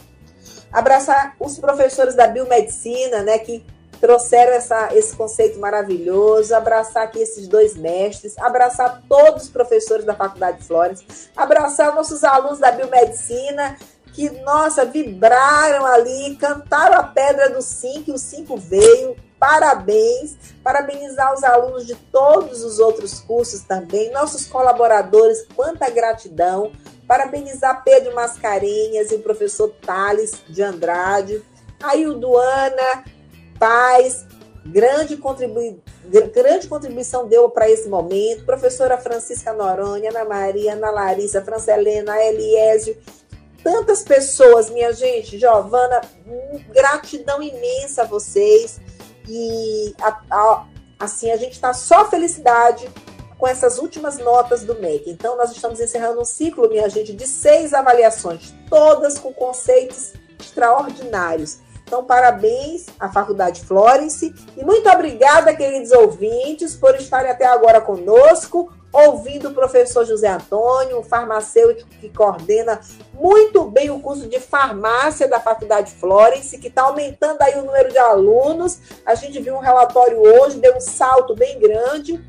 Abraçar 0.71 1.35
os 1.39 1.57
professores 1.57 2.13
da 2.13 2.27
biomedicina, 2.27 3.23
né, 3.23 3.39
que 3.39 3.65
trouxeram 3.99 4.53
essa, 4.53 4.95
esse 4.95 5.15
conceito 5.15 5.59
maravilhoso, 5.59 6.53
abraçar 6.53 7.03
aqui 7.03 7.19
esses 7.19 7.47
dois 7.47 7.75
mestres, 7.75 8.37
abraçar 8.37 9.01
todos 9.09 9.43
os 9.43 9.49
professores 9.49 10.05
da 10.05 10.13
Faculdade 10.13 10.59
de 10.59 10.65
Flores, 10.65 11.29
abraçar 11.35 11.95
nossos 11.95 12.23
alunos 12.23 12.59
da 12.59 12.71
biomedicina, 12.71 13.77
que, 14.13 14.29
nossa, 14.41 14.85
vibraram 14.85 15.85
ali, 15.85 16.35
cantaram 16.35 16.95
a 16.95 17.03
pedra 17.03 17.49
do 17.49 17.61
5, 17.61 18.09
e 18.09 18.13
o 18.13 18.17
5 18.17 18.57
veio, 18.57 19.15
parabéns, 19.39 20.35
parabenizar 20.63 21.33
os 21.33 21.43
alunos 21.43 21.85
de 21.85 21.95
todos 21.95 22.63
os 22.63 22.79
outros 22.79 23.19
cursos 23.19 23.61
também, 23.61 24.11
nossos 24.11 24.45
colaboradores, 24.45 25.45
quanta 25.55 25.89
gratidão, 25.89 26.71
parabenizar 27.07 27.83
Pedro 27.83 28.13
Mascarenhas 28.13 29.11
e 29.11 29.15
o 29.15 29.21
professor 29.21 29.69
Thales 29.81 30.35
de 30.47 30.61
Andrade, 30.61 31.41
a 31.81 31.95
Ilduana 31.95 33.03
Paz, 33.59 34.25
grande, 34.65 35.17
contribui, 35.17 35.79
grande 36.33 36.67
contribuição 36.67 37.27
deu 37.27 37.49
para 37.49 37.69
esse 37.69 37.87
momento, 37.89 38.45
professora 38.45 38.97
Francisca 38.97 39.53
Noronha, 39.53 40.09
Ana 40.09 40.25
Maria, 40.25 40.73
Ana 40.73 40.91
Larissa, 40.91 41.41
Francelena, 41.41 42.19
Eliésio, 42.23 42.97
tantas 43.63 44.03
pessoas, 44.03 44.69
minha 44.69 44.93
gente, 44.93 45.37
Giovana, 45.39 46.01
gratidão 46.69 47.41
imensa 47.41 48.03
a 48.03 48.05
vocês, 48.05 48.79
e 49.27 49.95
a, 50.01 50.21
a, 50.29 50.65
assim, 50.99 51.31
a 51.31 51.37
gente 51.37 51.53
está 51.53 51.73
só 51.73 52.09
felicidade 52.09 52.89
com 53.37 53.47
essas 53.47 53.79
últimas 53.79 54.17
notas 54.17 54.63
do 54.63 54.79
MEC. 54.79 55.09
Então, 55.09 55.35
nós 55.35 55.51
estamos 55.51 55.79
encerrando 55.79 56.21
um 56.21 56.25
ciclo, 56.25 56.69
minha 56.69 56.87
gente, 56.89 57.13
de 57.13 57.25
seis 57.25 57.73
avaliações, 57.73 58.53
todas 58.69 59.17
com 59.17 59.33
conceitos 59.33 60.13
extraordinários. 60.39 61.59
Então, 61.83 62.03
parabéns 62.05 62.85
à 62.99 63.11
Faculdade 63.11 63.61
Florence 63.61 64.33
e 64.55 64.63
muito 64.63 64.87
obrigada, 64.89 65.55
queridos 65.55 65.91
ouvintes, 65.91 66.75
por 66.75 66.95
estarem 66.95 67.31
até 67.31 67.45
agora 67.45 67.81
conosco 67.81 68.71
ouvindo 68.91 69.49
o 69.49 69.53
professor 69.53 70.05
José 70.05 70.27
Antônio, 70.27 70.99
um 70.99 71.03
farmacêutico 71.03 71.89
que 71.99 72.09
coordena 72.09 72.79
muito 73.13 73.65
bem 73.65 73.89
o 73.89 73.99
curso 73.99 74.27
de 74.27 74.39
farmácia 74.39 75.27
da 75.27 75.39
Faculdade 75.39 75.91
Florence, 75.93 76.57
que 76.57 76.67
está 76.67 76.83
aumentando 76.83 77.41
aí 77.41 77.57
o 77.57 77.63
número 77.63 77.89
de 77.89 77.97
alunos. 77.97 78.79
A 79.05 79.15
gente 79.15 79.39
viu 79.39 79.55
um 79.55 79.59
relatório 79.59 80.19
hoje, 80.19 80.59
deu 80.59 80.75
um 80.75 80.81
salto 80.81 81.35
bem 81.35 81.59
grande. 81.59 82.21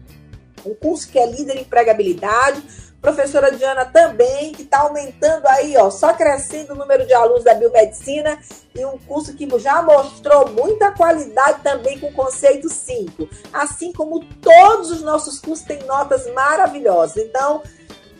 Um 0.64 0.74
curso 0.74 1.08
que 1.08 1.18
é 1.18 1.26
líder 1.26 1.56
em 1.56 1.62
empregabilidade, 1.62 2.62
Professora 3.02 3.50
Diana 3.50 3.84
também, 3.84 4.52
que 4.52 4.62
está 4.62 4.82
aumentando 4.82 5.44
aí, 5.48 5.76
ó, 5.76 5.90
só 5.90 6.14
crescendo 6.14 6.72
o 6.72 6.76
número 6.76 7.04
de 7.04 7.12
alunos 7.12 7.42
da 7.42 7.52
biomedicina 7.52 8.38
e 8.72 8.84
um 8.84 8.96
curso 8.96 9.34
que 9.34 9.48
já 9.58 9.82
mostrou 9.82 10.48
muita 10.50 10.92
qualidade 10.92 11.62
também 11.64 11.98
com 11.98 12.06
o 12.06 12.12
conceito 12.12 12.68
5. 12.68 13.28
Assim 13.52 13.92
como 13.92 14.24
todos 14.36 14.92
os 14.92 15.02
nossos 15.02 15.40
cursos 15.40 15.66
têm 15.66 15.82
notas 15.82 16.32
maravilhosas. 16.32 17.16
Então, 17.16 17.60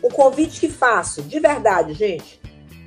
o 0.01 0.09
convite 0.09 0.59
que 0.59 0.69
faço, 0.69 1.21
de 1.21 1.39
verdade, 1.39 1.93
gente, 1.93 2.41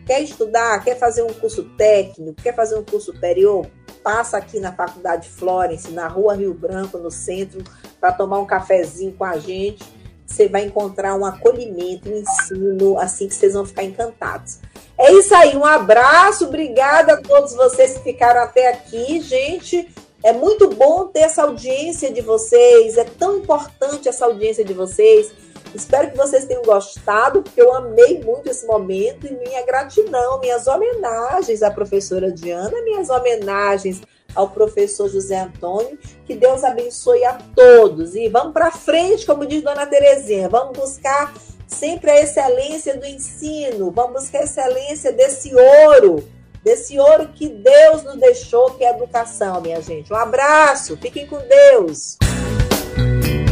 quer 0.06 0.20
estudar, 0.20 0.84
quer 0.84 0.98
fazer 0.98 1.22
um 1.22 1.32
curso 1.32 1.64
técnico, 1.78 2.42
quer 2.42 2.54
fazer 2.54 2.78
um 2.78 2.84
curso 2.84 3.10
superior, 3.10 3.66
passa 4.02 4.36
aqui 4.36 4.60
na 4.60 4.70
Faculdade 4.70 5.30
Florence, 5.30 5.90
na 5.90 6.08
Rua 6.08 6.34
Rio 6.34 6.52
Branco, 6.52 6.98
no 6.98 7.10
centro, 7.10 7.64
para 7.98 8.12
tomar 8.12 8.38
um 8.38 8.44
cafezinho 8.44 9.14
com 9.14 9.24
a 9.24 9.38
gente 9.38 9.96
você 10.26 10.48
vai 10.48 10.64
encontrar 10.64 11.14
um 11.14 11.24
acolhimento, 11.24 12.10
um 12.10 12.16
ensino, 12.16 12.98
assim 12.98 13.28
que 13.28 13.34
vocês 13.34 13.54
vão 13.54 13.64
ficar 13.64 13.84
encantados. 13.84 14.58
É 14.98 15.12
isso 15.12 15.34
aí, 15.34 15.56
um 15.56 15.64
abraço, 15.64 16.46
obrigada 16.46 17.14
a 17.14 17.22
todos 17.22 17.54
vocês 17.54 17.94
que 17.94 18.04
ficaram 18.04 18.40
até 18.40 18.68
aqui, 18.68 19.20
gente. 19.20 19.88
É 20.24 20.32
muito 20.32 20.68
bom 20.70 21.06
ter 21.06 21.20
essa 21.20 21.42
audiência 21.42 22.12
de 22.12 22.20
vocês, 22.20 22.98
é 22.98 23.04
tão 23.04 23.38
importante 23.38 24.08
essa 24.08 24.24
audiência 24.24 24.64
de 24.64 24.72
vocês. 24.72 25.32
Espero 25.74 26.10
que 26.10 26.16
vocês 26.16 26.46
tenham 26.46 26.62
gostado, 26.62 27.42
porque 27.42 27.60
eu 27.60 27.74
amei 27.74 28.22
muito 28.24 28.48
esse 28.48 28.66
momento 28.66 29.26
e 29.26 29.32
minha 29.32 29.64
gratidão, 29.64 30.40
minhas 30.40 30.66
homenagens 30.66 31.62
à 31.62 31.70
professora 31.70 32.32
Diana, 32.32 32.82
minhas 32.82 33.10
homenagens 33.10 34.00
ao 34.36 34.50
professor 34.50 35.08
José 35.08 35.40
Antônio. 35.40 35.98
Que 36.24 36.36
Deus 36.36 36.62
abençoe 36.62 37.24
a 37.24 37.38
todos. 37.54 38.14
E 38.14 38.28
vamos 38.28 38.52
para 38.52 38.70
frente, 38.70 39.26
como 39.26 39.46
diz 39.46 39.62
Dona 39.62 39.86
Terezinha, 39.86 40.48
vamos 40.48 40.78
buscar 40.78 41.34
sempre 41.66 42.10
a 42.10 42.20
excelência 42.20 42.96
do 42.96 43.04
ensino, 43.04 43.90
vamos 43.90 44.22
buscar 44.22 44.40
a 44.40 44.44
excelência 44.44 45.12
desse 45.12 45.52
ouro, 45.54 46.22
desse 46.62 46.98
ouro 46.98 47.28
que 47.34 47.48
Deus 47.48 48.04
nos 48.04 48.16
deixou, 48.16 48.70
que 48.72 48.84
é 48.84 48.92
a 48.92 48.96
educação, 48.96 49.60
minha 49.60 49.80
gente. 49.80 50.12
Um 50.12 50.16
abraço, 50.16 50.96
fiquem 50.96 51.26
com 51.26 51.38
Deus. 51.38 52.18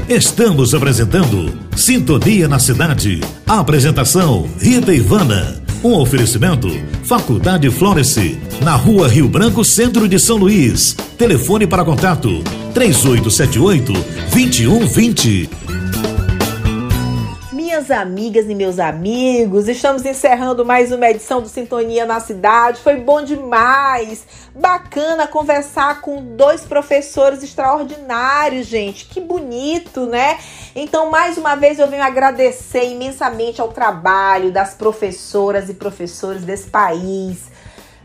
Estamos 0.08 0.74
apresentando 0.74 1.50
Sintonia 1.74 2.46
na 2.46 2.58
Cidade. 2.58 3.20
A 3.46 3.60
apresentação 3.60 4.46
Rita 4.60 4.92
Ivana. 4.92 5.62
Um 5.82 5.94
oferecimento 5.94 6.68
Faculdade 7.04 7.70
Florence, 7.70 8.38
na 8.62 8.74
Rua 8.74 9.08
Rio 9.08 9.26
Branco, 9.28 9.64
Centro 9.64 10.06
de 10.06 10.18
São 10.18 10.36
Luís. 10.36 10.94
Telefone 11.16 11.66
para 11.66 11.86
contato 11.86 12.42
3878 12.74 13.92
2120 14.30 15.48
minhas 17.74 17.90
amigas 17.90 18.48
e 18.48 18.54
meus 18.54 18.78
amigos, 18.78 19.66
estamos 19.66 20.04
encerrando 20.04 20.64
mais 20.64 20.92
uma 20.92 21.10
edição 21.10 21.42
do 21.42 21.48
Sintonia 21.48 22.06
na 22.06 22.20
Cidade. 22.20 22.80
Foi 22.80 22.94
bom 22.94 23.20
demais, 23.20 24.24
bacana 24.54 25.26
conversar 25.26 26.00
com 26.00 26.36
dois 26.36 26.60
professores 26.60 27.42
extraordinários, 27.42 28.68
gente. 28.68 29.06
Que 29.06 29.20
bonito, 29.20 30.06
né? 30.06 30.38
Então, 30.72 31.10
mais 31.10 31.36
uma 31.36 31.56
vez, 31.56 31.80
eu 31.80 31.88
venho 31.88 32.04
agradecer 32.04 32.92
imensamente 32.92 33.60
ao 33.60 33.72
trabalho 33.72 34.52
das 34.52 34.74
professoras 34.74 35.68
e 35.68 35.74
professores 35.74 36.44
desse 36.44 36.70
país 36.70 37.52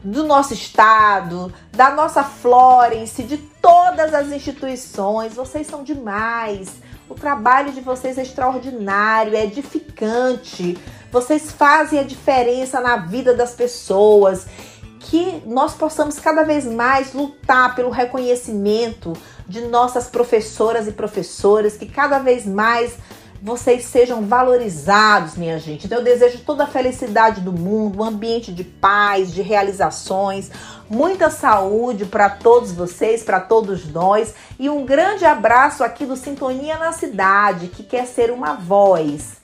do 0.03 0.23
nosso 0.23 0.53
estado, 0.53 1.53
da 1.71 1.91
nossa 1.91 2.23
Florence, 2.23 3.21
de 3.21 3.37
todas 3.37 4.15
as 4.15 4.31
instituições. 4.31 5.35
Vocês 5.35 5.67
são 5.67 5.83
demais. 5.83 6.88
O 7.09 7.15
trabalho 7.15 7.71
de 7.71 7.81
vocês 7.81 8.19
é 8.19 8.21
extraordinário, 8.21 9.35
é 9.35 9.43
edificante. 9.43 10.77
Vocês 11.11 11.51
fazem 11.51 11.99
a 11.99 12.03
diferença 12.03 12.79
na 12.79 12.97
vida 12.97 13.33
das 13.33 13.53
pessoas. 13.53 14.45
Que 14.99 15.41
nós 15.45 15.73
possamos 15.73 16.19
cada 16.19 16.43
vez 16.43 16.65
mais 16.65 17.13
lutar 17.13 17.73
pelo 17.73 17.89
reconhecimento 17.89 19.13
de 19.47 19.61
nossas 19.61 20.07
professoras 20.07 20.87
e 20.87 20.91
professores, 20.91 21.75
que 21.75 21.87
cada 21.87 22.19
vez 22.19 22.45
mais 22.45 22.93
vocês 23.41 23.85
sejam 23.85 24.23
valorizados, 24.23 25.35
minha 25.35 25.57
gente. 25.57 25.85
Então 25.85 25.99
eu 25.99 26.03
desejo 26.03 26.39
toda 26.39 26.65
a 26.65 26.67
felicidade 26.67 27.41
do 27.41 27.53
mundo, 27.53 27.99
um 27.99 28.03
ambiente 28.03 28.51
de 28.51 28.63
paz, 28.63 29.31
de 29.31 29.41
realizações, 29.41 30.51
muita 30.89 31.29
saúde 31.29 32.05
para 32.05 32.29
todos 32.29 32.71
vocês, 32.71 33.23
para 33.23 33.39
todos 33.39 33.89
nós 33.91 34.33
e 34.59 34.69
um 34.69 34.85
grande 34.85 35.23
abraço 35.23 35.83
aqui 35.83 36.05
do 36.05 36.17
Sintonia 36.17 36.77
na 36.77 36.91
Cidade, 36.91 37.67
que 37.67 37.83
quer 37.83 38.05
ser 38.05 38.31
uma 38.31 38.53
voz 38.53 39.37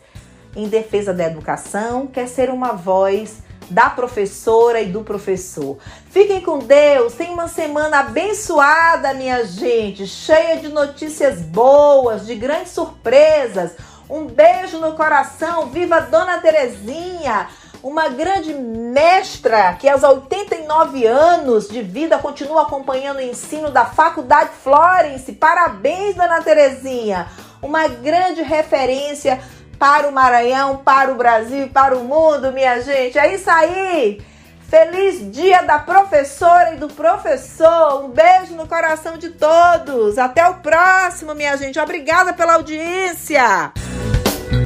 em 0.56 0.68
defesa 0.68 1.14
da 1.14 1.26
educação, 1.26 2.08
quer 2.08 2.28
ser 2.28 2.50
uma 2.50 2.74
voz 2.74 3.45
da 3.70 3.90
professora 3.90 4.82
e 4.82 4.88
do 4.88 5.04
professor. 5.04 5.78
Fiquem 6.10 6.42
com 6.42 6.60
Deus, 6.60 7.14
tem 7.14 7.32
uma 7.32 7.48
semana 7.48 8.00
abençoada, 8.00 9.14
minha 9.14 9.46
gente, 9.46 10.08
cheia 10.08 10.58
de 10.58 10.70
notícias 10.70 11.42
boas, 11.42 12.26
de 12.26 12.36
grandes 12.36 12.72
surpresas. 12.72 13.72
Um 14.10 14.26
beijo 14.26 14.78
no 14.78 14.94
coração, 14.94 15.68
viva 15.68 16.02
Dona 16.02 16.40
Terezinha! 16.40 17.48
uma 17.86 18.10
grande 18.10 18.52
mestra 18.52 19.74
que 19.74 19.88
aos 19.88 20.02
89 20.02 21.06
anos 21.06 21.68
de 21.68 21.84
vida 21.84 22.18
continua 22.18 22.64
acompanhando 22.64 23.18
o 23.18 23.22
ensino 23.22 23.70
da 23.70 23.86
Faculdade 23.86 24.50
Florence. 24.64 25.32
Parabéns, 25.34 26.16
dona 26.16 26.42
Terezinha! 26.42 27.28
Uma 27.62 27.88
grande 27.88 28.42
referência 28.42 29.40
para 29.78 30.08
o 30.08 30.12
Maranhão, 30.12 30.78
para 30.78 31.12
o 31.12 31.16
Brasil 31.16 31.70
para 31.70 31.98
o 31.98 32.04
mundo, 32.04 32.52
minha 32.52 32.82
gente. 32.82 33.18
É 33.18 33.34
isso 33.34 33.50
aí! 33.50 34.22
Feliz 34.68 35.32
dia 35.32 35.62
da 35.62 35.78
professora 35.78 36.74
e 36.74 36.78
do 36.78 36.88
professor. 36.88 38.04
Um 38.04 38.10
beijo 38.10 38.56
no 38.56 38.68
coração 38.68 39.18
de 39.18 39.30
todos. 39.30 40.18
Até 40.18 40.48
o 40.48 40.56
próximo, 40.56 41.36
minha 41.36 41.56
gente. 41.56 41.80
Obrigada 41.80 42.34
pela 42.34 42.56
audiência. 42.56 43.72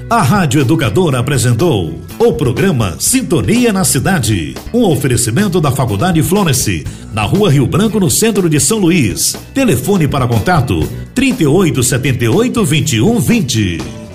A 0.10 0.22
Rádio 0.22 0.62
Educadora 0.62 1.20
apresentou 1.20 1.93
o 2.18 2.34
programa 2.34 2.95
Sintonia 2.99 3.72
na 3.72 3.84
Cidade. 3.84 4.55
Um 4.74 4.84
oferecimento 4.84 5.62
da 5.62 5.72
Faculdade 5.72 6.24
Florence, 6.24 6.84
na 7.14 7.24
Rua 7.24 7.51
Rio 7.51 7.68
Branco, 7.68 7.99
no 7.99 8.10
centro 8.10 8.49
de 8.49 8.60
São 8.60 8.80
Luís. 8.80 9.36
Telefone 9.53 10.07
para 10.07 10.28
contato 10.28 10.80
3878 11.14 12.53
2120. 12.53 14.09